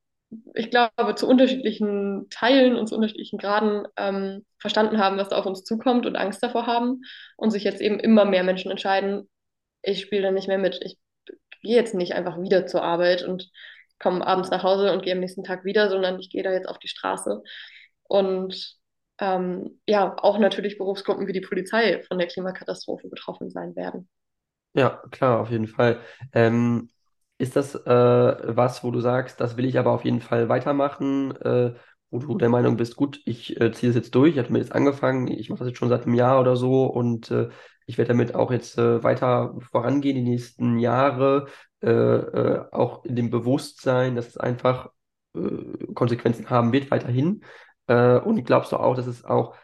ich 0.55 0.71
glaube, 0.71 1.15
zu 1.15 1.27
unterschiedlichen 1.27 2.29
Teilen 2.31 2.77
und 2.77 2.89
zu 2.89 2.95
unterschiedlichen 2.95 3.39
Graden 3.39 3.87
ähm, 3.97 4.45
verstanden 4.59 4.99
haben, 4.99 5.17
was 5.17 5.31
da 5.31 5.37
auf 5.39 5.47
uns 5.47 5.65
zukommt 5.65 6.05
und 6.05 6.17
Angst 6.17 6.43
davor 6.43 6.67
haben 6.67 7.01
und 7.37 7.51
sich 7.51 7.65
jetzt 7.65 7.81
eben 7.81 7.99
immer 7.99 8.27
mehr 8.27 8.45
Menschen 8.45 8.71
entscheiden, 8.71 9.29
ich 9.83 10.03
spiele 10.03 10.23
da 10.23 10.31
nicht 10.31 10.49
mehr 10.49 10.59
mit, 10.59 10.81
ich 10.83 10.99
gehe 11.69 11.77
jetzt 11.77 11.95
nicht 11.95 12.15
einfach 12.15 12.41
wieder 12.41 12.67
zur 12.67 12.83
Arbeit 12.83 13.23
und 13.23 13.51
komme 14.01 14.27
abends 14.27 14.49
nach 14.51 14.63
Hause 14.63 14.91
und 14.91 15.03
gehe 15.03 15.13
am 15.13 15.21
nächsten 15.21 15.45
Tag 15.45 15.67
wieder, 15.67 15.91
sondern 15.91 16.19
ich 16.19 16.31
gehe 16.31 16.43
da 16.43 16.51
jetzt 16.51 16.67
auf 16.67 16.79
die 16.79 16.89
Straße. 16.89 17.43
Und 18.05 18.77
ähm, 19.19 19.79
ja 19.87 20.17
auch 20.19 20.39
natürlich 20.39 20.79
Berufsgruppen 20.79 21.27
wie 21.27 21.35
die 21.35 21.43
Polizei 21.43 22.03
von 22.09 22.17
der 22.17 22.27
Klimakatastrophe 22.27 23.09
betroffen 23.09 23.51
sein 23.51 23.77
werden. 23.77 24.09
Ja, 24.73 25.03
klar, 25.11 25.41
auf 25.41 25.51
jeden 25.51 25.67
Fall. 25.67 26.01
Ähm, 26.33 26.89
ist 27.37 27.55
das 27.55 27.75
äh, 27.75 27.87
was, 27.87 28.83
wo 28.83 28.91
du 28.91 29.01
sagst, 29.01 29.39
das 29.39 29.59
will 29.59 29.67
ich 29.67 29.79
aber 29.79 29.93
auf 29.93 30.07
jeden 30.07 30.23
Fall 30.23 30.49
weitermachen, 30.49 31.37
äh, 31.37 31.75
wo 32.11 32.19
du 32.19 32.39
der 32.39 32.49
Meinung 32.49 32.79
bist, 32.79 32.97
gut, 32.97 33.21
ich 33.27 33.61
äh, 33.61 33.73
ziehe 33.73 33.91
das 33.91 33.97
jetzt 33.97 34.15
durch, 34.15 34.33
ich 34.33 34.39
habe 34.39 34.53
mir 34.53 34.61
jetzt 34.61 34.73
angefangen, 34.73 35.29
ich 35.29 35.51
mache 35.51 35.59
das 35.59 35.69
jetzt 35.69 35.79
schon 35.79 35.91
seit 35.91 36.05
einem 36.05 36.15
Jahr 36.15 36.41
oder 36.41 36.57
so 36.57 36.87
und 36.87 37.31
äh, 37.31 37.51
ich 37.89 37.97
werde 37.97 38.09
damit 38.09 38.35
auch 38.35 38.53
jetzt 38.53 38.77
äh, 38.77 39.03
weiter 39.03 39.57
vorangehen 39.61 40.15
die 40.15 40.23
nächsten 40.23 40.79
Jahre, 40.79 41.47
äh, 41.83 41.89
äh, 41.89 42.65
auch 42.71 43.03
in 43.07 43.17
dem 43.17 43.31
Bewusstsein, 43.31 44.15
dass 44.15 44.29
es 44.29 44.37
einfach 44.37 44.91
äh, 45.35 45.95
Konsequenzen 45.95 46.51
haben 46.51 46.73
wird 46.73 46.91
weiterhin. 46.91 47.43
Äh, 47.87 48.19
und 48.19 48.45
glaubst 48.45 48.73
du 48.73 48.77
auch, 48.77 48.95
dass 48.95 49.07
es 49.07 49.25
auch, 49.25 49.57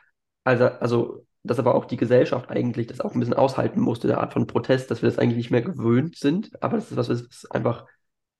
also, 0.42 0.64
also 0.64 1.26
dass 1.42 1.58
aber 1.58 1.74
auch 1.74 1.84
die 1.84 1.98
Gesellschaft 1.98 2.50
eigentlich 2.50 2.86
das 2.86 3.02
auch 3.02 3.12
ein 3.12 3.20
bisschen 3.20 3.34
aushalten 3.34 3.80
musste, 3.80 4.08
der 4.08 4.20
Art 4.20 4.32
von 4.32 4.46
Protest, 4.46 4.90
dass 4.90 5.02
wir 5.02 5.10
das 5.10 5.18
eigentlich 5.18 5.36
nicht 5.36 5.50
mehr 5.50 5.60
gewöhnt 5.60 6.16
sind, 6.16 6.50
aber 6.62 6.76
das 6.78 6.90
ist 6.90 6.96
was, 6.96 7.10
was 7.10 7.50
einfach 7.50 7.84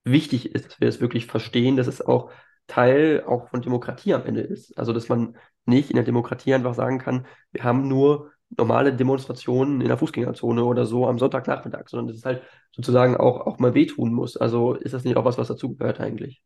wichtig 0.05 0.55
ist, 0.55 0.65
dass 0.65 0.81
wir 0.81 0.87
das 0.87 1.01
wirklich 1.03 1.27
verstehen, 1.27 1.77
dass 1.77 1.89
es 1.89 2.01
auch 2.01 2.31
Teil 2.69 3.23
auch 3.27 3.51
von 3.51 3.61
Demokratie 3.61 4.15
am 4.15 4.25
Ende 4.25 4.41
ist. 4.41 4.79
Also, 4.79 4.95
dass 4.95 5.11
man 5.11 5.37
nicht 5.67 5.91
in 5.91 5.97
der 5.97 6.05
Demokratie 6.05 6.55
einfach 6.55 6.75
sagen 6.75 6.99
kann, 6.99 7.27
wir 7.53 7.65
haben 7.65 7.87
nur 7.87 8.33
normale 8.59 8.95
Demonstrationen 8.95 9.81
in 9.81 9.89
der 9.89 9.99
Fußgängerzone 9.99 10.65
oder 10.65 10.87
so 10.87 11.07
am 11.07 11.19
Sonntagnachmittag, 11.19 11.89
sondern 11.89 12.09
dass 12.09 12.17
es 12.19 12.25
halt 12.25 12.43
sozusagen 12.73 13.17
auch, 13.17 13.47
auch 13.47 13.59
mal 13.59 13.75
wehtun 13.75 14.13
muss. 14.15 14.37
Also 14.37 14.75
ist 14.75 14.95
das 14.95 15.05
nicht 15.05 15.17
auch 15.17 15.25
was, 15.25 15.39
was 15.39 15.49
dazugehört 15.49 16.01
eigentlich? 16.01 16.43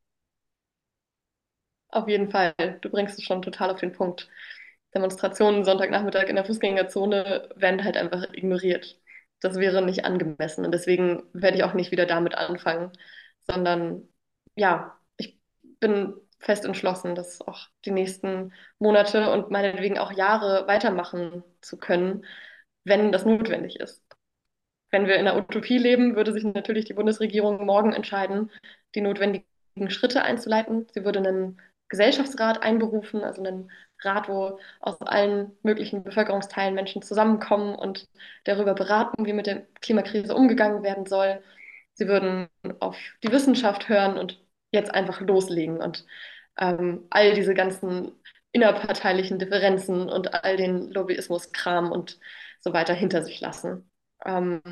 Auf 1.91 2.09
jeden 2.09 2.31
Fall, 2.31 2.55
du 2.83 2.91
bringst 2.91 3.19
es 3.19 3.25
schon 3.25 3.43
total 3.43 3.71
auf 3.71 3.81
den 3.81 3.93
Punkt. 3.93 4.29
Demonstrationen 4.95 5.65
Sonntagnachmittag 5.65 6.25
in 6.29 6.37
der 6.37 6.45
Fußgängerzone 6.45 7.51
werden 7.57 7.85
halt 7.85 7.97
einfach 7.97 8.33
ignoriert. 8.33 9.01
Das 9.41 9.57
wäre 9.57 9.83
nicht 9.85 10.05
angemessen 10.05 10.65
und 10.65 10.73
deswegen 10.73 11.23
werde 11.33 11.57
ich 11.59 11.65
auch 11.65 11.75
nicht 11.75 11.91
wieder 11.93 12.07
damit 12.07 12.35
anfangen, 12.37 12.93
sondern 13.43 14.09
ja, 14.57 14.99
ich 15.17 15.39
bin 15.81 16.15
fest 16.39 16.65
entschlossen, 16.65 17.15
das 17.15 17.41
auch 17.41 17.69
die 17.85 17.91
nächsten 17.91 18.53
Monate 18.79 19.31
und 19.33 19.51
meinetwegen 19.51 19.99
auch 19.99 20.13
Jahre 20.13 20.67
weitermachen 20.67 21.43
zu 21.61 21.79
können, 21.79 22.25
wenn 22.85 23.13
das 23.13 23.25
notwendig 23.25 23.81
ist. 23.81 24.03
Wenn 24.91 25.07
wir 25.07 25.17
in 25.17 25.27
einer 25.27 25.37
Utopie 25.37 25.79
leben, 25.79 26.17
würde 26.17 26.33
sich 26.33 26.45
natürlich 26.45 26.87
die 26.87 26.95
Bundesregierung 26.95 27.65
morgen 27.67 27.93
entscheiden, 27.93 28.51
die 28.95 29.03
notwendigen 29.03 29.45
Schritte 29.89 30.23
einzuleiten. 30.23 30.87
Sie 30.95 31.05
würde 31.05 31.19
einen 31.19 31.61
Gesellschaftsrat 31.89 32.63
einberufen, 32.63 33.23
also 33.23 33.43
einen 33.43 33.71
Rat, 34.01 34.29
wo 34.29 34.59
aus 34.81 35.01
allen 35.03 35.57
möglichen 35.63 36.05
Bevölkerungsteilen 36.05 36.75
Menschen 36.75 37.03
zusammenkommen 37.03 37.75
und 37.75 38.09
darüber 38.45 38.75
beraten, 38.75 39.27
wie 39.27 39.33
mit 39.33 39.47
der 39.47 39.67
Klimakrise 39.81 40.35
umgegangen 40.35 40.83
werden 40.83 41.07
soll. 41.07 41.43
Sie 41.95 42.07
würden 42.09 42.49
auf 42.81 42.97
die 43.23 43.33
Wissenschaft 43.33 43.89
hören 43.89 44.17
und 44.19 44.41
jetzt 44.71 44.95
einfach 44.95 45.21
loslegen 45.21 45.79
und 45.81 46.05
ähm, 46.59 47.07
all 47.11 47.35
diese 47.35 47.55
ganzen 47.55 48.13
innerparteilichen 48.53 49.39
Differenzen 49.39 50.09
und 50.09 50.35
all 50.35 50.57
den 50.57 50.91
Lobbyismus-Kram 50.91 51.93
und 51.93 52.19
so 52.61 52.73
weiter 52.73 52.95
hinter 52.95 53.23
sich 53.23 53.41
lassen. 53.41 53.91
Ähm, 54.25 54.63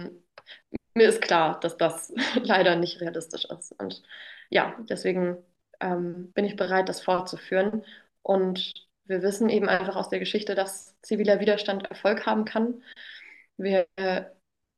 mir 0.95 1.09
ist 1.09 1.23
klar, 1.23 1.61
dass 1.61 1.77
das 1.77 2.13
leider 2.43 2.77
nicht 2.77 3.01
realistisch 3.01 3.45
ist. 3.45 3.73
Und 3.79 4.03
ja, 4.51 4.77
deswegen 4.89 5.37
ähm, 5.81 6.33
bin 6.33 6.45
ich 6.45 6.57
bereit, 6.57 6.89
das 6.89 7.03
fortzuführen. 7.03 7.85
Und 8.23 8.73
wir 9.05 9.23
wissen 9.23 9.49
eben 9.51 9.69
einfach 9.69 9.97
aus 9.97 10.09
der 10.09 10.19
Geschichte, 10.19 10.55
dass 10.55 10.99
ziviler 11.03 11.39
Widerstand 11.41 11.85
Erfolg 11.85 12.27
haben 12.27 12.45
kann. 12.45 12.83
Wir 13.57 13.87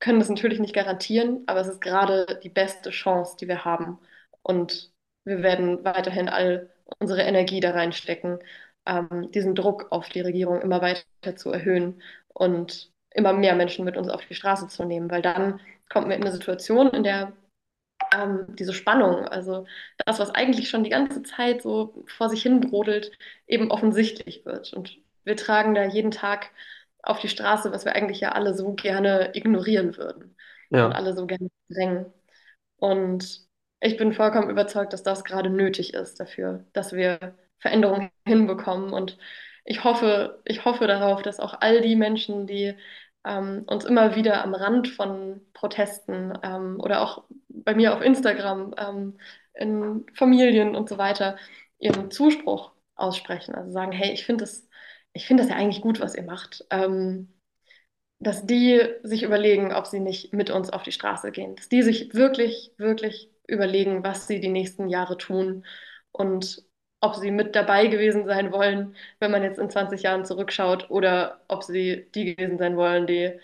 können 0.00 0.20
das 0.20 0.28
natürlich 0.28 0.60
nicht 0.60 0.74
garantieren, 0.74 1.42
aber 1.46 1.60
es 1.60 1.68
ist 1.68 1.80
gerade 1.80 2.38
die 2.42 2.48
beste 2.48 2.90
Chance, 2.90 3.36
die 3.40 3.48
wir 3.48 3.64
haben. 3.64 3.98
Und 4.42 4.92
wir 5.24 5.42
werden 5.42 5.84
weiterhin 5.84 6.28
all 6.28 6.70
unsere 7.00 7.22
Energie 7.22 7.60
da 7.60 7.72
reinstecken, 7.72 8.38
ähm, 8.86 9.30
diesen 9.32 9.54
Druck 9.54 9.88
auf 9.92 10.08
die 10.08 10.20
Regierung 10.20 10.60
immer 10.60 10.80
weiter 10.80 11.36
zu 11.36 11.50
erhöhen 11.52 12.02
und 12.28 12.90
immer 13.10 13.32
mehr 13.32 13.54
Menschen 13.56 13.84
mit 13.84 13.96
uns 13.96 14.08
auf 14.08 14.24
die 14.26 14.34
Straße 14.34 14.68
zu 14.68 14.84
nehmen, 14.84 15.10
weil 15.10 15.22
dann 15.22 15.60
kommt 15.90 16.08
man 16.08 16.16
in 16.16 16.22
eine 16.22 16.32
Situation, 16.32 16.88
in 16.90 17.02
der 17.02 17.32
ähm, 18.14 18.46
diese 18.56 18.72
Spannung, 18.72 19.26
also 19.28 19.66
das, 20.06 20.18
was 20.18 20.30
eigentlich 20.30 20.68
schon 20.70 20.84
die 20.84 20.90
ganze 20.90 21.22
Zeit 21.22 21.62
so 21.62 22.04
vor 22.06 22.28
sich 22.30 22.42
hin 22.42 22.60
brodelt, 22.60 23.12
eben 23.46 23.70
offensichtlich 23.70 24.44
wird. 24.46 24.72
Und 24.72 24.98
wir 25.24 25.36
tragen 25.36 25.74
da 25.74 25.84
jeden 25.84 26.10
Tag 26.10 26.50
auf 27.02 27.20
die 27.20 27.28
Straße, 27.28 27.72
was 27.72 27.84
wir 27.84 27.94
eigentlich 27.94 28.20
ja 28.20 28.32
alle 28.32 28.54
so 28.54 28.72
gerne 28.74 29.30
ignorieren 29.36 29.96
würden 29.96 30.36
und 30.76 30.78
Ja. 30.78 30.92
alle 30.92 31.14
so 31.14 31.26
gerne 31.26 31.48
drängen. 31.70 32.06
Und 32.78 33.47
ich 33.80 33.96
bin 33.96 34.12
vollkommen 34.12 34.50
überzeugt, 34.50 34.92
dass 34.92 35.02
das 35.02 35.24
gerade 35.24 35.50
nötig 35.50 35.94
ist 35.94 36.20
dafür, 36.20 36.64
dass 36.72 36.92
wir 36.92 37.34
Veränderungen 37.58 38.10
hinbekommen. 38.26 38.92
Und 38.92 39.18
ich 39.64 39.84
hoffe, 39.84 40.40
ich 40.44 40.64
hoffe 40.64 40.86
darauf, 40.86 41.22
dass 41.22 41.40
auch 41.40 41.54
all 41.60 41.80
die 41.80 41.96
Menschen, 41.96 42.46
die 42.46 42.74
ähm, 43.24 43.64
uns 43.66 43.84
immer 43.84 44.16
wieder 44.16 44.42
am 44.44 44.54
Rand 44.54 44.88
von 44.88 45.40
Protesten 45.54 46.32
ähm, 46.42 46.80
oder 46.80 47.02
auch 47.02 47.24
bei 47.48 47.74
mir 47.74 47.94
auf 47.94 48.02
Instagram, 48.02 48.74
ähm, 48.78 49.18
in 49.54 50.06
Familien 50.14 50.74
und 50.76 50.88
so 50.88 50.98
weiter, 50.98 51.36
ihren 51.78 52.10
Zuspruch 52.10 52.72
aussprechen. 52.94 53.54
Also 53.54 53.70
sagen, 53.72 53.92
hey, 53.92 54.12
ich 54.12 54.24
finde 54.24 54.44
das, 54.44 54.68
ich 55.12 55.26
finde 55.26 55.42
das 55.42 55.50
ja 55.50 55.56
eigentlich 55.56 55.82
gut, 55.82 56.00
was 56.00 56.14
ihr 56.14 56.22
macht. 56.22 56.64
Ähm, 56.70 57.32
dass 58.20 58.46
die 58.46 58.80
sich 59.02 59.22
überlegen, 59.22 59.72
ob 59.72 59.86
sie 59.86 60.00
nicht 60.00 60.32
mit 60.32 60.50
uns 60.50 60.70
auf 60.70 60.82
die 60.82 60.92
Straße 60.92 61.30
gehen. 61.30 61.54
Dass 61.56 61.68
die 61.68 61.82
sich 61.82 62.14
wirklich, 62.14 62.72
wirklich 62.76 63.30
überlegen, 63.48 64.04
was 64.04 64.28
sie 64.28 64.40
die 64.40 64.48
nächsten 64.48 64.88
Jahre 64.88 65.16
tun 65.16 65.64
und 66.12 66.62
ob 67.00 67.16
sie 67.16 67.30
mit 67.30 67.54
dabei 67.56 67.86
gewesen 67.86 68.26
sein 68.26 68.52
wollen, 68.52 68.96
wenn 69.20 69.30
man 69.30 69.42
jetzt 69.42 69.58
in 69.58 69.70
20 69.70 70.02
Jahren 70.02 70.24
zurückschaut, 70.24 70.90
oder 70.90 71.42
ob 71.48 71.62
sie 71.62 72.08
die 72.14 72.34
gewesen 72.36 72.58
sein 72.58 72.76
wollen, 72.76 73.06
die 73.06 73.38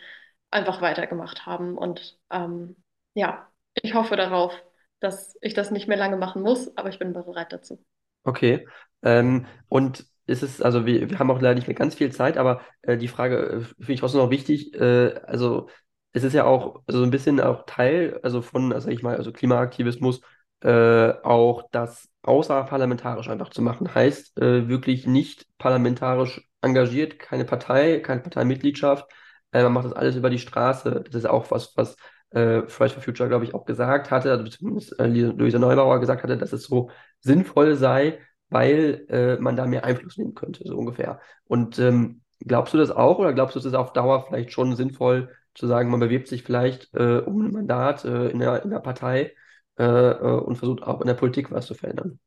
einfach 0.50 0.80
weitergemacht 0.80 1.46
haben. 1.46 1.78
Und 1.78 2.18
ähm, 2.30 2.76
ja, 3.14 3.48
ich 3.74 3.94
hoffe 3.94 4.16
darauf, 4.16 4.61
dass 5.00 5.36
ich 5.40 5.55
das 5.55 5.70
nicht 5.70 5.88
mehr 5.88 5.96
lange 5.96 6.16
machen 6.16 6.42
muss, 6.42 6.76
aber 6.76 6.88
ich 6.88 6.98
bin 6.98 7.12
bereit 7.12 7.52
dazu. 7.52 7.84
Okay. 8.24 8.66
Ähm, 9.02 9.46
und 9.68 10.07
ist 10.26 10.42
es, 10.42 10.62
also 10.62 10.86
wir, 10.86 11.11
wir 11.11 11.18
haben 11.18 11.30
auch 11.30 11.40
leider 11.40 11.57
nicht 11.57 11.68
mehr 11.68 11.76
ganz 11.76 11.94
viel 11.94 12.11
Zeit, 12.11 12.38
aber 12.38 12.62
äh, 12.82 12.96
die 12.96 13.09
Frage 13.09 13.36
äh, 13.36 13.61
finde 13.61 13.92
ich 13.92 14.00
trotzdem 14.00 14.20
noch 14.20 14.30
wichtig. 14.30 14.74
Äh, 14.74 15.14
also 15.26 15.68
es 16.14 16.22
ist 16.24 16.32
ja 16.32 16.44
auch 16.44 16.82
so 16.86 17.02
ein 17.02 17.10
bisschen 17.10 17.40
auch 17.40 17.64
Teil, 17.66 18.20
also 18.22 18.40
von, 18.40 18.70
sag 18.80 18.92
ich 18.92 19.02
mal, 19.02 19.16
also 19.16 19.32
Klimaaktivismus, 19.32 20.20
äh, 20.60 21.12
auch 21.24 21.68
das 21.72 22.08
außerparlamentarisch 22.22 23.28
einfach 23.28 23.50
zu 23.50 23.62
machen. 23.62 23.92
Heißt 23.94 24.38
äh, 24.40 24.68
wirklich 24.68 25.06
nicht 25.06 25.46
parlamentarisch 25.58 26.48
engagiert, 26.62 27.18
keine 27.18 27.44
Partei, 27.44 27.98
keine 28.00 28.20
Parteimitgliedschaft. 28.22 29.06
Äh, 29.52 29.64
man 29.64 29.72
macht 29.72 29.86
das 29.86 29.92
alles 29.92 30.14
über 30.16 30.30
die 30.30 30.38
Straße. 30.38 31.02
Das 31.04 31.14
ist 31.16 31.26
auch 31.26 31.50
was, 31.50 31.76
was 31.76 31.96
äh, 32.30 32.62
Fridays 32.68 32.92
for 32.94 33.02
Future, 33.02 33.28
glaube 33.28 33.44
ich, 33.44 33.52
auch 33.54 33.64
gesagt 33.64 34.10
hatte, 34.12 34.30
also 34.30 34.44
zumindest 34.44 34.98
äh, 35.00 35.06
Luisa 35.06 35.58
Neubauer 35.58 35.98
gesagt 36.00 36.22
hatte, 36.22 36.38
dass 36.38 36.52
es 36.52 36.64
so 36.64 36.90
sinnvoll 37.20 37.74
sei, 37.76 38.20
weil 38.50 39.04
äh, 39.08 39.36
man 39.38 39.56
da 39.56 39.66
mehr 39.66 39.84
Einfluss 39.84 40.16
nehmen 40.16 40.34
könnte, 40.34 40.62
so 40.64 40.76
ungefähr. 40.76 41.20
Und 41.44 41.78
ähm, 41.80 42.22
glaubst 42.40 42.72
du 42.72 42.78
das 42.78 42.90
auch 42.92 43.18
oder 43.18 43.32
glaubst 43.32 43.56
du, 43.56 43.58
es 43.58 43.64
ist 43.64 43.74
auf 43.74 43.92
Dauer 43.92 44.26
vielleicht 44.26 44.52
schon 44.52 44.76
sinnvoll 44.76 45.30
zu 45.55 45.66
sagen, 45.66 45.90
man 45.90 46.00
bewirbt 46.00 46.28
sich 46.28 46.42
vielleicht 46.42 46.92
äh, 46.94 47.18
um 47.18 47.46
ein 47.46 47.52
Mandat 47.52 48.05
äh, 48.05 48.28
in 48.28 48.38
der, 48.40 48.62
in 48.64 48.70
der 48.70 48.80
Partei 48.80 49.34
äh, 49.78 49.84
äh, 49.84 50.40
und 50.40 50.57
versucht 50.57 50.82
auch 50.82 51.00
in 51.00 51.07
der 51.07 51.14
Politik 51.14 51.50
was 51.50 51.66
zu 51.66 51.74
verändern? 51.74 52.18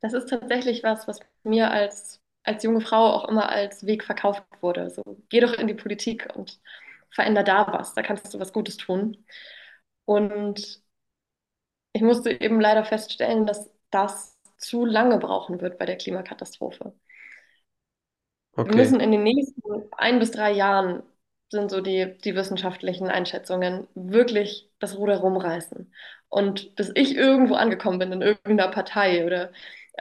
Das 0.00 0.12
ist 0.12 0.28
tatsächlich 0.28 0.82
was, 0.82 1.08
was 1.08 1.20
mir 1.42 1.70
als, 1.70 2.20
als 2.44 2.62
junge 2.62 2.80
Frau 2.80 3.12
auch 3.12 3.28
immer 3.28 3.48
als 3.48 3.84
Weg 3.86 4.04
verkauft 4.04 4.44
wurde. 4.60 4.90
So, 4.90 5.02
geh 5.28 5.40
doch 5.40 5.52
in 5.54 5.66
die 5.66 5.74
Politik 5.74 6.28
und 6.36 6.60
veränder 7.10 7.42
da 7.42 7.66
was, 7.72 7.94
da 7.94 8.02
kannst 8.02 8.32
du 8.32 8.38
was 8.38 8.52
Gutes 8.52 8.76
tun. 8.76 9.24
Und 10.04 10.82
ich 11.92 12.02
musste 12.02 12.30
eben 12.30 12.60
leider 12.60 12.84
feststellen, 12.84 13.46
dass 13.46 13.70
das 13.90 14.38
zu 14.58 14.84
lange 14.84 15.18
brauchen 15.18 15.60
wird 15.60 15.78
bei 15.78 15.86
der 15.86 15.96
Klimakatastrophe. 15.96 16.94
Wir 18.62 18.74
Okay. 18.74 18.74
müssen 18.74 19.00
in 19.00 19.12
den 19.12 19.22
nächsten 19.22 19.62
ein 19.96 20.18
bis 20.18 20.30
drei 20.32 20.52
Jahren, 20.52 21.02
sind 21.50 21.70
so 21.70 21.80
die, 21.80 22.16
die 22.24 22.34
wissenschaftlichen 22.34 23.08
Einschätzungen, 23.08 23.88
wirklich 23.94 24.70
das 24.80 24.96
Ruder 24.98 25.18
rumreißen. 25.18 25.92
Und 26.28 26.74
bis 26.76 26.92
ich 26.94 27.16
irgendwo 27.16 27.54
angekommen 27.54 27.98
bin 27.98 28.12
in 28.12 28.20
irgendeiner 28.22 28.70
Partei 28.70 29.24
oder 29.24 29.50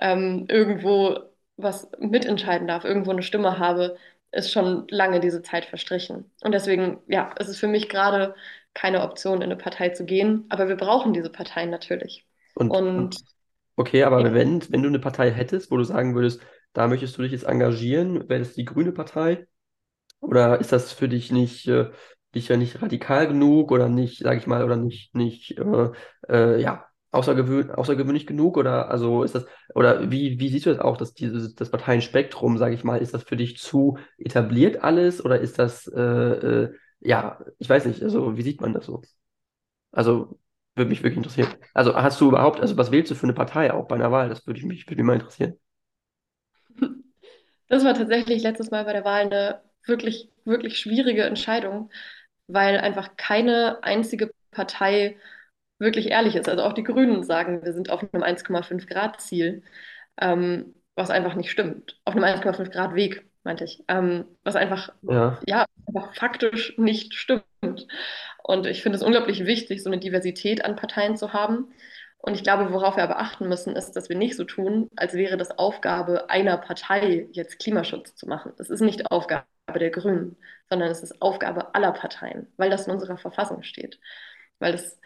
ähm, 0.02 0.46
irgendwo 0.50 1.20
was 1.56 1.90
mitentscheiden 2.00 2.68
darf, 2.68 2.84
irgendwo 2.84 3.12
eine 3.12 3.24
Stimme 3.24 3.58
habe, 3.60 3.98
ist 4.32 4.52
schon 4.52 4.88
lange 4.90 5.20
diese 5.22 5.42
Zeit 5.42 5.66
verstrichen. 5.66 6.30
Und 6.44 6.52
deswegen, 6.54 7.00
ja, 7.08 7.34
es 7.40 7.48
ist 7.50 7.60
für 7.60 7.68
mich 7.68 7.90
gerade 7.90 8.36
keine 8.74 9.02
Option, 9.04 9.38
in 9.38 9.44
eine 9.44 9.56
Partei 9.56 9.90
zu 9.90 10.06
gehen, 10.06 10.46
aber 10.50 10.68
wir 10.68 10.76
brauchen 10.76 11.14
diese 11.14 11.30
Parteien 11.32 11.70
natürlich. 11.70 12.26
Und, 12.56 12.84
und 12.96 13.08
Und 13.08 13.24
okay, 13.76 14.04
aber 14.04 14.24
ja, 14.24 14.34
wenn, 14.34 14.62
wenn 14.72 14.82
du 14.84 14.90
eine 14.90 15.00
Partei 15.00 15.32
hättest, 15.32 15.72
wo 15.72 15.78
du 15.78 15.84
sagen 15.84 16.16
würdest, 16.16 16.42
da 16.78 16.88
möchtest 16.88 17.18
du 17.18 17.24
dich 17.24 17.32
jetzt 17.32 17.46
engagieren? 17.46 18.30
Wäre 18.30 18.40
das 18.40 18.54
die 18.54 18.66
Grüne 18.66 18.92
Partei? 18.92 19.48
Oder 20.22 20.60
ist 20.60 20.72
das 20.72 20.92
für 20.94 21.10
dich 21.10 21.32
nicht, 21.32 21.68
äh, 21.68 21.92
dich 22.36 22.48
ja 22.50 22.58
nicht 22.58 22.82
radikal 22.82 23.28
genug 23.28 23.72
oder 23.72 23.90
nicht, 23.90 24.20
sage 24.24 24.38
ich 24.40 24.48
mal, 24.48 24.64
oder 24.64 24.76
nicht, 24.78 25.16
nicht, 25.16 25.58
äh, 25.60 25.92
äh, 26.30 26.62
ja, 26.62 26.86
außergewöhn 27.12 27.72
außergewöhnlich 27.72 28.28
genug? 28.28 28.58
Oder 28.58 28.90
also 28.92 29.24
ist 29.24 29.36
das, 29.36 29.46
oder 29.76 30.12
wie, 30.12 30.40
wie 30.40 30.50
siehst 30.50 30.66
du 30.66 30.72
das 30.72 30.80
auch, 30.80 30.98
dass 30.98 31.14
dieses, 31.14 31.56
das 31.56 31.72
Parteienspektrum, 31.72 32.58
sage 32.58 32.76
ich 32.76 32.84
mal, 32.84 32.98
ist 33.02 33.14
das 33.14 33.24
für 33.24 33.38
dich 33.38 33.58
zu 33.58 33.98
etabliert 34.18 34.84
alles 34.84 35.24
oder 35.24 35.40
ist 35.40 35.60
das, 35.60 35.88
äh, 35.88 36.02
äh, 36.02 36.74
ja, 37.00 37.40
ich 37.60 37.70
weiß 37.70 37.86
nicht, 37.86 38.04
also 38.04 38.38
wie 38.38 38.42
sieht 38.44 38.62
man 38.62 38.74
das 38.74 38.86
so? 38.88 39.02
Also 39.92 40.40
würde 40.76 40.90
mich 40.90 41.00
wirklich 41.04 41.18
interessieren. 41.18 41.50
Also 41.74 41.96
hast 41.96 42.22
du 42.22 42.30
überhaupt, 42.30 42.60
also 42.62 42.78
was 42.78 42.92
wählst 42.92 43.12
du 43.12 43.16
für 43.16 43.24
eine 43.26 43.34
Partei 43.34 43.74
auch 43.74 43.88
bei 43.88 43.96
einer 43.96 44.12
Wahl? 44.12 44.30
Das 44.30 44.46
würde 44.48 44.60
ich 44.60 44.66
mich, 44.66 44.86
würde 44.88 44.98
mich 45.04 45.08
mal 45.08 45.16
interessieren. 45.16 45.56
Das 47.68 47.84
war 47.84 47.94
tatsächlich 47.94 48.44
letztes 48.44 48.72
Mal 48.72 48.86
bei 48.86 48.94
der 48.94 49.04
Wahl 49.06 49.22
eine 49.24 49.62
wirklich, 49.86 50.30
wirklich 50.46 50.80
schwierige 50.80 51.24
Entscheidung, 51.24 51.92
weil 52.48 52.78
einfach 52.80 53.18
keine 53.18 53.84
einzige 53.84 54.32
Partei 54.52 55.18
wirklich 55.80 56.10
ehrlich 56.12 56.36
ist. 56.36 56.50
Also 56.50 56.64
auch 56.64 56.74
die 56.74 56.84
Grünen 56.84 57.24
sagen, 57.24 57.64
wir 57.64 57.74
sind 57.74 57.90
auf 57.90 58.02
einem 58.14 58.24
1,5 58.24 58.88
Grad 58.88 59.22
Ziel, 59.22 59.64
ähm, 60.20 60.76
was 60.96 61.10
einfach 61.12 61.36
nicht 61.36 61.52
stimmt. 61.52 62.00
Auf 62.06 62.16
einem 62.16 62.24
1,5 62.26 62.72
Grad 62.72 62.96
Weg, 62.96 63.30
meinte 63.44 63.66
ich. 63.66 63.84
Ähm, 63.88 64.26
was 64.44 64.56
einfach, 64.56 64.94
Ja, 65.02 65.40
ja, 65.46 65.66
einfach 65.88 66.16
faktisch 66.16 66.76
nicht 66.78 67.14
stimmt. 67.16 67.44
Und 68.44 68.66
ich 68.68 68.82
finde 68.84 68.98
es 68.98 69.04
unglaublich 69.04 69.46
wichtig, 69.46 69.84
so 69.84 69.90
eine 69.90 70.00
Diversität 70.00 70.64
an 70.66 70.76
Parteien 70.76 71.18
zu 71.18 71.34
haben. 71.34 71.72
Und 72.20 72.34
ich 72.36 72.44
glaube, 72.44 72.72
worauf 72.74 72.98
wir 72.98 73.04
aber 73.04 73.20
achten 73.20 73.48
müssen, 73.48 73.76
ist, 73.76 73.92
dass 73.94 74.10
wir 74.10 74.18
nicht 74.18 74.36
so 74.36 74.44
tun, 74.44 74.90
als 74.96 75.14
wäre 75.14 75.38
das 75.38 75.58
Aufgabe 75.58 76.30
einer 76.30 76.58
Partei, 76.58 77.28
jetzt 77.32 77.60
Klimaschutz 77.60 78.16
zu 78.16 78.28
machen. 78.28 78.54
Das 78.58 78.70
ist 78.70 78.82
nicht 78.82 79.12
Aufgabe 79.12 79.46
der 79.76 79.92
Grünen, 79.92 80.38
sondern 80.70 80.90
es 80.90 81.04
ist 81.04 81.22
Aufgabe 81.22 81.76
aller 81.76 81.92
Parteien, 81.94 82.52
weil 82.58 82.70
das 82.70 82.88
in 82.88 82.94
unserer 82.94 83.18
Verfassung 83.18 83.64
steht. 83.64 84.00
Weil 84.60 84.72
das 84.74 85.00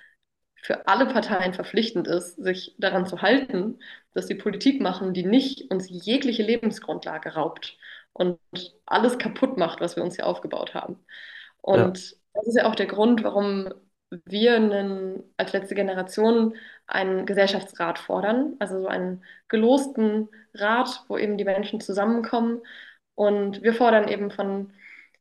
für 0.55 0.87
alle 0.87 1.07
Parteien 1.07 1.53
verpflichtend 1.53 2.07
ist, 2.07 2.35
sich 2.37 2.75
daran 2.79 3.05
zu 3.07 3.21
halten, 3.21 3.79
dass 4.13 4.27
sie 4.27 4.35
Politik 4.35 4.81
machen, 4.81 5.13
die 5.13 5.25
nicht 5.25 5.71
uns 5.71 5.87
jegliche 5.89 6.43
Lebensgrundlage 6.43 7.33
raubt 7.33 7.77
und 8.13 8.39
alles 8.85 9.17
kaputt 9.17 9.57
macht, 9.57 9.81
was 9.81 9.95
wir 9.95 10.03
uns 10.03 10.15
hier 10.15 10.27
aufgebaut 10.27 10.73
haben. 10.75 10.99
ja, 11.71 11.91
Und 11.91 12.15
das 12.33 12.47
ist 12.47 12.57
ja 12.57 12.65
auch 12.65 12.75
der 12.75 12.87
Grund, 12.87 13.23
warum 13.23 13.73
wir 14.25 14.55
einen, 14.55 15.23
als 15.37 15.53
letzte 15.53 15.75
Generation 15.75 16.55
einen 16.87 17.25
Gesellschaftsrat 17.25 17.99
fordern, 17.99 18.55
also 18.59 18.81
so 18.81 18.87
einen 18.87 19.23
gelosten 19.47 20.29
Rat, 20.53 21.05
wo 21.07 21.17
eben 21.17 21.37
die 21.37 21.45
Menschen 21.45 21.79
zusammenkommen. 21.79 22.61
Und 23.15 23.61
wir 23.63 23.73
fordern 23.73 24.07
eben 24.07 24.31
von, 24.31 24.73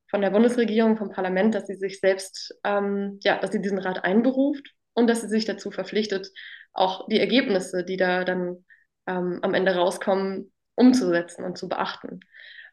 von 0.09 0.21
der 0.21 0.31
Bundesregierung, 0.31 0.97
vom 0.97 1.11
Parlament, 1.11 1.55
dass 1.55 1.67
sie 1.67 1.77
sich 1.77 2.01
selbst, 2.01 2.59
ähm, 2.65 3.19
ja, 3.23 3.39
dass 3.39 3.53
sie 3.53 3.63
diesen 3.63 3.79
Rat 3.79 4.05
einberuft 4.05 4.75
und 4.95 5.09
dass 5.09 5.21
sie 5.21 5.29
sich 5.29 5.45
dazu 5.45 5.71
verpflichtet, 5.71 6.29
auch 6.73 7.07
die 7.09 7.21
Ergebnisse, 7.21 7.85
die 7.85 7.97
da 7.97 8.25
dann 8.25 8.65
ähm, 9.07 9.39
am 9.43 9.55
Ende 9.55 9.75
rauskommen, 9.75 10.53
umzusetzen 10.75 11.45
und 11.45 11.59
zu 11.59 11.69
beachten. 11.69 12.21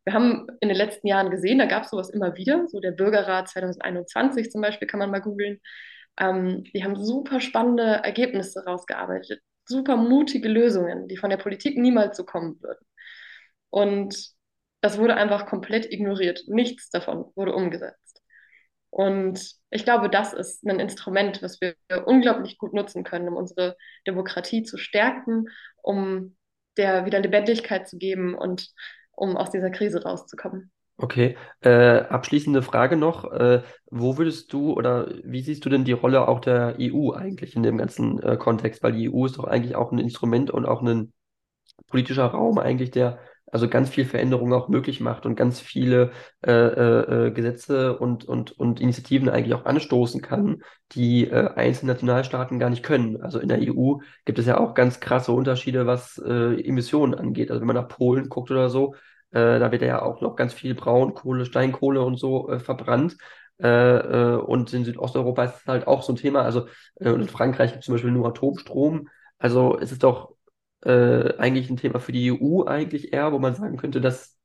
Wir 0.05 0.13
haben 0.13 0.47
in 0.61 0.69
den 0.69 0.77
letzten 0.77 1.07
Jahren 1.07 1.29
gesehen, 1.29 1.59
da 1.59 1.65
gab 1.65 1.83
es 1.83 1.89
sowas 1.89 2.09
immer 2.09 2.37
wieder, 2.37 2.67
so 2.69 2.79
der 2.79 2.91
Bürgerrat 2.91 3.49
2021 3.49 4.49
zum 4.51 4.61
Beispiel 4.61 4.87
kann 4.87 4.99
man 4.99 5.11
mal 5.11 5.19
googeln. 5.19 5.59
Ähm, 6.19 6.63
die 6.73 6.83
haben 6.83 7.03
super 7.03 7.39
spannende 7.39 7.83
Ergebnisse 8.03 8.65
rausgearbeitet, 8.65 9.41
super 9.65 9.97
mutige 9.97 10.49
Lösungen, 10.49 11.07
die 11.07 11.17
von 11.17 11.29
der 11.29 11.37
Politik 11.37 11.77
niemals 11.77 12.17
so 12.17 12.25
kommen 12.25 12.61
würden. 12.61 12.85
Und 13.69 14.15
das 14.81 14.97
wurde 14.97 15.15
einfach 15.15 15.45
komplett 15.47 15.91
ignoriert. 15.91 16.43
Nichts 16.47 16.89
davon 16.89 17.25
wurde 17.35 17.53
umgesetzt. 17.53 18.21
Und 18.89 19.39
ich 19.69 19.83
glaube, 19.83 20.09
das 20.09 20.33
ist 20.33 20.65
ein 20.65 20.79
Instrument, 20.79 21.41
was 21.43 21.59
wir 21.61 21.75
unglaublich 22.05 22.57
gut 22.57 22.73
nutzen 22.73 23.03
können, 23.03 23.27
um 23.27 23.35
unsere 23.35 23.75
Demokratie 24.07 24.63
zu 24.63 24.77
stärken, 24.77 25.49
um 25.81 26.35
der 26.77 27.05
wieder 27.05 27.19
Lebendigkeit 27.19 27.87
zu 27.87 27.97
geben 27.97 28.33
und 28.35 28.69
um 29.11 29.35
aus 29.35 29.51
dieser 29.51 29.71
Krise 29.71 30.03
rauszukommen. 30.03 30.71
Okay. 30.97 31.37
Äh, 31.61 31.99
abschließende 32.01 32.61
Frage 32.61 32.97
noch. 32.97 33.31
Äh, 33.31 33.63
wo 33.89 34.17
würdest 34.17 34.51
du 34.53 34.73
oder 34.73 35.09
wie 35.23 35.41
siehst 35.41 35.65
du 35.65 35.69
denn 35.69 35.85
die 35.85 35.93
Rolle 35.93 36.27
auch 36.27 36.39
der 36.39 36.75
EU 36.79 37.11
eigentlich 37.11 37.55
in 37.55 37.63
dem 37.63 37.77
ganzen 37.77 38.21
äh, 38.21 38.37
Kontext? 38.37 38.83
Weil 38.83 38.93
die 38.93 39.05
EU 39.05 39.25
ist 39.25 39.37
doch 39.37 39.45
eigentlich 39.45 39.75
auch 39.75 39.91
ein 39.91 39.99
Instrument 39.99 40.51
und 40.51 40.65
auch 40.65 40.81
ein 40.81 41.13
politischer 41.87 42.25
Raum 42.25 42.57
eigentlich, 42.57 42.91
der 42.91 43.19
also 43.49 43.69
ganz 43.69 43.89
viel 43.89 44.05
Veränderung 44.05 44.53
auch 44.53 44.67
möglich 44.67 44.99
macht 44.99 45.25
und 45.25 45.35
ganz 45.35 45.61
viele 45.61 46.11
äh, 46.45 46.51
äh, 46.51 47.27
äh, 47.27 47.31
Gesetze 47.31 47.97
und, 47.97 48.25
und, 48.25 48.51
und 48.51 48.81
Initiativen 48.81 49.29
eigentlich 49.29 49.53
auch 49.53 49.65
anstoßen 49.65 50.21
kann, 50.21 50.63
die 50.91 51.29
äh, 51.29 51.53
einzelne 51.55 51.93
Nationalstaaten 51.93 52.59
gar 52.59 52.69
nicht 52.69 52.83
können. 52.83 53.21
Also 53.21 53.39
in 53.39 53.47
der 53.47 53.61
EU 53.61 53.99
gibt 54.25 54.39
es 54.39 54.45
ja 54.45 54.59
auch 54.59 54.73
ganz 54.73 54.99
krasse 54.99 55.31
Unterschiede, 55.31 55.87
was 55.87 56.17
äh, 56.17 56.61
Emissionen 56.61 57.13
angeht. 57.13 57.49
Also 57.49 57.61
wenn 57.61 57.67
man 57.67 57.77
nach 57.77 57.87
Polen 57.87 58.27
guckt 58.27 58.51
oder 58.51 58.69
so, 58.69 58.95
äh, 59.31 59.59
da 59.59 59.71
wird 59.71 59.81
ja 59.81 60.01
auch 60.01 60.21
noch 60.21 60.35
ganz 60.35 60.53
viel 60.53 60.75
Braunkohle, 60.75 61.45
Steinkohle 61.45 62.01
und 62.01 62.17
so 62.17 62.49
äh, 62.49 62.59
verbrannt. 62.59 63.17
Äh, 63.61 63.67
äh, 63.67 64.35
und 64.35 64.71
in 64.73 64.85
Südosteuropa 64.85 65.45
ist 65.45 65.55
es 65.61 65.65
halt 65.65 65.87
auch 65.87 66.03
so 66.03 66.13
ein 66.13 66.17
Thema. 66.17 66.43
Also 66.43 66.67
äh, 66.95 67.09
in 67.09 67.27
Frankreich 67.27 67.71
gibt 67.71 67.81
es 67.81 67.85
zum 67.85 67.95
Beispiel 67.95 68.11
nur 68.11 68.27
Atomstrom. 68.27 69.09
Also 69.39 69.77
es 69.79 69.91
ist 69.91 70.03
doch 70.03 70.35
äh, 70.83 71.35
eigentlich 71.37 71.69
ein 71.69 71.77
Thema 71.77 71.99
für 71.99 72.11
die 72.11 72.27
EU 72.27 72.65
eigentlich 72.65 73.13
eher, 73.13 73.31
wo 73.31 73.39
man 73.39 73.55
sagen 73.55 73.77
könnte, 73.77 74.01
das 74.01 74.35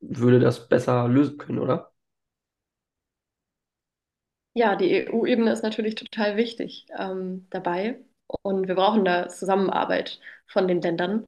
würde 0.00 0.40
das 0.40 0.68
besser 0.68 1.06
lösen 1.06 1.36
können, 1.36 1.58
oder? 1.58 1.92
Ja, 4.54 4.74
die 4.76 4.90
EU-Ebene 4.90 5.52
ist 5.52 5.62
natürlich 5.62 5.94
total 5.94 6.36
wichtig 6.36 6.86
ähm, 6.98 7.46
dabei 7.50 8.00
und 8.42 8.66
wir 8.66 8.74
brauchen 8.74 9.04
da 9.04 9.28
Zusammenarbeit 9.28 10.20
von 10.46 10.66
den 10.66 10.80
Ländern. 10.82 11.24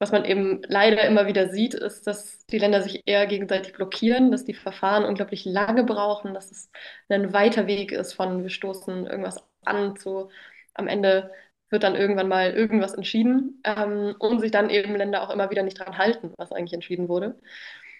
Was 0.00 0.12
man 0.12 0.24
eben 0.24 0.62
leider 0.66 1.04
immer 1.04 1.26
wieder 1.26 1.50
sieht, 1.50 1.74
ist, 1.74 2.06
dass 2.06 2.46
die 2.46 2.58
Länder 2.58 2.80
sich 2.80 3.02
eher 3.06 3.26
gegenseitig 3.26 3.74
blockieren, 3.74 4.32
dass 4.32 4.46
die 4.46 4.54
Verfahren 4.54 5.04
unglaublich 5.04 5.44
lange 5.44 5.84
brauchen, 5.84 6.32
dass 6.32 6.50
es 6.50 6.70
ein 7.10 7.34
weiter 7.34 7.66
Weg 7.66 7.92
ist 7.92 8.14
von 8.14 8.42
wir 8.42 8.50
stoßen 8.50 9.06
irgendwas 9.06 9.46
an 9.64 9.96
zu 9.96 10.30
am 10.74 10.88
Ende 10.88 11.30
wird 11.68 11.82
dann 11.82 11.94
irgendwann 11.94 12.28
mal 12.28 12.52
irgendwas 12.52 12.94
entschieden 12.94 13.60
ähm, 13.64 14.16
und 14.18 14.40
sich 14.40 14.50
dann 14.50 14.70
eben 14.70 14.96
Länder 14.96 15.22
auch 15.22 15.30
immer 15.30 15.50
wieder 15.50 15.62
nicht 15.62 15.78
dran 15.78 15.98
halten, 15.98 16.32
was 16.36 16.50
eigentlich 16.50 16.72
entschieden 16.72 17.08
wurde. 17.08 17.38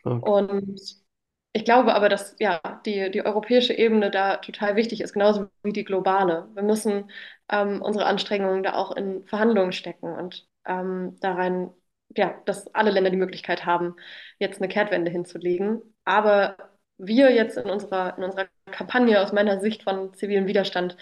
Okay. 0.05 0.29
Und 0.29 0.81
ich 1.53 1.65
glaube 1.65 1.95
aber, 1.95 2.09
dass 2.09 2.37
ja, 2.39 2.61
die, 2.87 3.11
die 3.11 3.25
europäische 3.25 3.75
Ebene 3.75 4.11
da 4.11 4.37
total 4.39 4.77
wichtig 4.77 5.01
ist, 5.01 5.13
genauso 5.13 5.49
wie 5.63 5.73
die 5.73 5.85
globale. 5.85 6.49
Wir 6.55 6.63
müssen 6.63 7.11
ähm, 7.51 7.83
unsere 7.83 8.07
Anstrengungen 8.07 8.63
da 8.63 8.75
auch 8.75 8.93
in 8.97 9.25
Verhandlungen 9.27 9.73
stecken 9.73 10.13
und 10.13 10.49
ähm, 10.65 11.17
da 11.21 11.35
rein, 11.35 11.71
ja, 12.17 12.41
dass 12.47 12.73
alle 12.75 12.91
Länder 12.91 13.11
die 13.11 13.17
Möglichkeit 13.17 13.67
haben, 13.67 13.97
jetzt 14.39 14.61
eine 14.61 14.69
Kehrtwende 14.69 15.11
hinzulegen. 15.11 15.83
Aber 16.05 16.57
wir 16.99 17.33
jetzt 17.33 17.57
in 17.57 17.71
unserer, 17.71 18.17
in 18.19 18.25
unserer 18.25 18.49
Kampagne 18.71 19.21
aus 19.23 19.33
meiner 19.33 19.61
Sicht 19.61 19.83
von 19.85 20.13
zivilem 20.15 20.47
Widerstand 20.47 20.97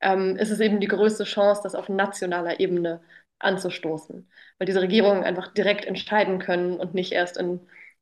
ähm, 0.00 0.36
ist 0.36 0.50
es 0.50 0.60
eben 0.60 0.80
die 0.80 0.88
größte 0.88 1.24
Chance, 1.24 1.62
das 1.62 1.74
auf 1.74 1.88
nationaler 1.88 2.60
Ebene 2.60 3.02
anzustoßen, 3.38 4.28
weil 4.58 4.66
diese 4.66 4.80
Regierungen 4.82 5.24
einfach 5.24 5.52
direkt 5.52 5.84
entscheiden 5.84 6.38
können 6.38 6.78
und 6.78 6.94
nicht 6.94 7.12
erst 7.12 7.36
in 7.36 7.60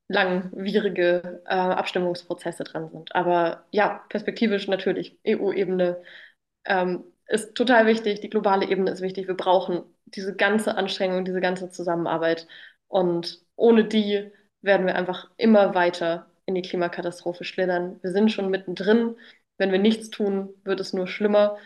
langwierige 0.08 1.42
äh, 1.46 1.54
Abstimmungsprozesse 1.54 2.64
dran 2.64 2.90
sind. 2.90 3.14
Aber 3.14 3.66
ja, 3.70 4.04
perspektivisch 4.08 4.68
natürlich. 4.68 5.18
EU-Ebene 5.26 6.02
ähm, 6.64 7.04
ist 7.29 7.55
total 7.55 7.87
wichtig, 7.87 8.20
die 8.20 8.31
globale 8.31 8.68
Ebene 8.68 8.91
ist 8.91 9.01
wichtig. 9.01 9.29
Wir 9.29 9.37
brauchen 9.37 9.83
diese 10.07 10.35
ganze 10.35 10.77
Anstrengung, 10.77 11.25
diese 11.25 11.41
ganze 11.41 11.70
Zusammenarbeit. 11.70 12.47
Und 12.89 13.41
ohne 13.57 13.85
die 13.85 14.31
werden 14.61 14.87
wir 14.87 14.95
einfach 14.95 15.31
immer 15.37 15.75
weiter 15.75 16.27
in 16.47 16.55
die 16.55 16.62
Klimakatastrophe 16.62 17.45
schlittern. 17.45 17.99
Wir 18.03 18.12
sind 18.12 18.31
schon 18.31 18.51
mittendrin. 18.51 19.16
Wenn 19.59 19.73
wir 19.73 19.79
nichts 19.79 20.11
tun, 20.11 20.51
wird 20.64 20.81
es 20.81 20.93
nur 20.93 21.07
schlimmer. 21.07 21.57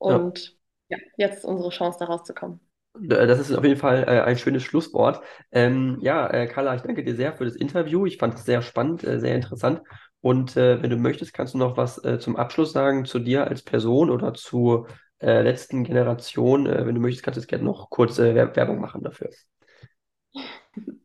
Ja. 0.00 0.16
Und 0.16 0.56
ja, 0.88 0.98
jetzt 1.16 1.38
ist 1.38 1.44
unsere 1.44 1.70
Chance, 1.70 1.98
da 2.00 2.06
rauszukommen. 2.06 2.60
Das 2.96 3.40
ist 3.40 3.52
auf 3.52 3.64
jeden 3.64 3.78
Fall 3.78 4.04
äh, 4.04 4.20
ein 4.20 4.38
schönes 4.38 4.62
Schlusswort. 4.62 5.20
Ähm, 5.50 5.98
ja, 6.00 6.28
äh, 6.30 6.46
Carla, 6.46 6.76
ich 6.76 6.82
danke 6.82 7.02
dir 7.02 7.16
sehr 7.16 7.32
für 7.32 7.44
das 7.44 7.56
Interview. 7.56 8.06
Ich 8.06 8.18
fand 8.18 8.34
es 8.34 8.44
sehr 8.44 8.62
spannend, 8.62 9.02
äh, 9.02 9.18
sehr 9.18 9.34
interessant. 9.34 9.82
Und 10.20 10.56
äh, 10.56 10.80
wenn 10.80 10.90
du 10.90 10.96
möchtest, 10.96 11.34
kannst 11.34 11.54
du 11.54 11.58
noch 11.58 11.76
was 11.76 12.02
äh, 12.04 12.18
zum 12.18 12.36
Abschluss 12.36 12.72
sagen 12.72 13.04
zu 13.04 13.18
dir 13.18 13.48
als 13.48 13.62
Person 13.62 14.10
oder 14.10 14.32
zur 14.32 14.86
äh, 15.24 15.42
letzten 15.42 15.84
Generation. 15.84 16.66
Äh, 16.66 16.86
wenn 16.86 16.94
du 16.94 17.00
möchtest, 17.00 17.24
kannst 17.24 17.36
du 17.38 17.40
jetzt 17.42 17.48
gerne 17.48 17.64
noch 17.64 17.90
kurz 17.90 18.18
äh, 18.18 18.34
Wer- 18.34 18.54
Werbung 18.56 18.80
machen 18.80 19.02
dafür. 19.02 19.30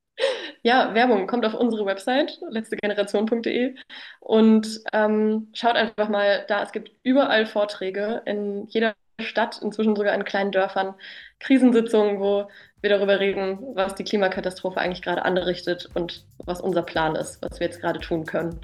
Ja, 0.64 0.94
Werbung 0.94 1.28
kommt 1.28 1.46
auf 1.46 1.54
unsere 1.54 1.86
Website, 1.86 2.38
letztegeneration.de 2.50 3.76
und 4.20 4.82
ähm, 4.94 5.50
schaut 5.54 5.76
einfach 5.76 6.10
mal 6.10 6.46
da. 6.48 6.64
Es 6.64 6.72
gibt 6.72 6.92
überall 7.04 7.46
Vorträge 7.46 8.22
in 8.26 8.66
jeder 8.68 8.96
Stadt, 9.22 9.62
inzwischen 9.62 9.96
sogar 9.96 10.14
in 10.14 10.24
kleinen 10.26 10.52
Dörfern, 10.52 10.96
Krisensitzungen, 11.40 12.20
wo 12.20 12.50
wir 12.82 12.90
darüber 12.90 13.20
reden, 13.20 13.60
was 13.76 13.96
die 13.96 14.04
Klimakatastrophe 14.04 14.80
eigentlich 14.80 15.02
gerade 15.02 15.24
anrichtet 15.26 15.90
und 15.94 16.26
was 16.38 16.62
unser 16.62 16.84
Plan 16.84 17.16
ist, 17.16 17.42
was 17.42 17.60
wir 17.60 17.68
jetzt 17.68 17.82
gerade 17.82 18.00
tun 18.00 18.26
können. 18.26 18.62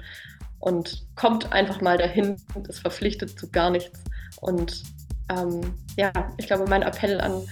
Und 0.58 1.06
kommt 1.16 1.52
einfach 1.52 1.80
mal 1.80 1.98
dahin, 1.98 2.36
das 2.54 2.78
verpflichtet 2.80 3.38
zu 3.38 3.50
gar 3.50 3.70
nichts. 3.70 4.02
Und 4.40 4.82
ähm, 5.30 5.60
ja, 5.96 6.12
ich 6.36 6.46
glaube, 6.46 6.64
mein 6.68 6.82
Appell 6.82 7.20
an, 7.20 7.42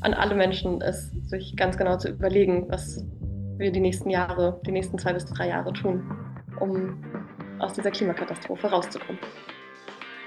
an 0.00 0.14
alle 0.14 0.34
Menschen 0.34 0.80
ist, 0.80 1.10
sich 1.28 1.56
ganz 1.56 1.76
genau 1.76 1.96
zu 1.96 2.08
überlegen, 2.08 2.66
was 2.68 3.04
wir 3.58 3.70
die 3.70 3.80
nächsten 3.80 4.10
Jahre, 4.10 4.60
die 4.66 4.72
nächsten 4.72 4.98
zwei 4.98 5.12
bis 5.12 5.26
drei 5.26 5.48
Jahre 5.48 5.72
tun, 5.72 6.02
um 6.60 7.02
aus 7.58 7.74
dieser 7.74 7.90
Klimakatastrophe 7.90 8.66
rauszukommen. 8.68 9.20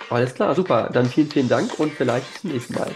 Alles 0.09 0.33
klar, 0.33 0.53
super. 0.53 0.89
Dann 0.93 1.05
vielen, 1.05 1.29
vielen 1.29 1.49
Dank 1.49 1.79
und 1.79 1.91
vielleicht 1.91 2.31
bis 2.31 2.41
zum 2.41 2.51
nächsten 2.51 2.73
Mal. 2.75 2.91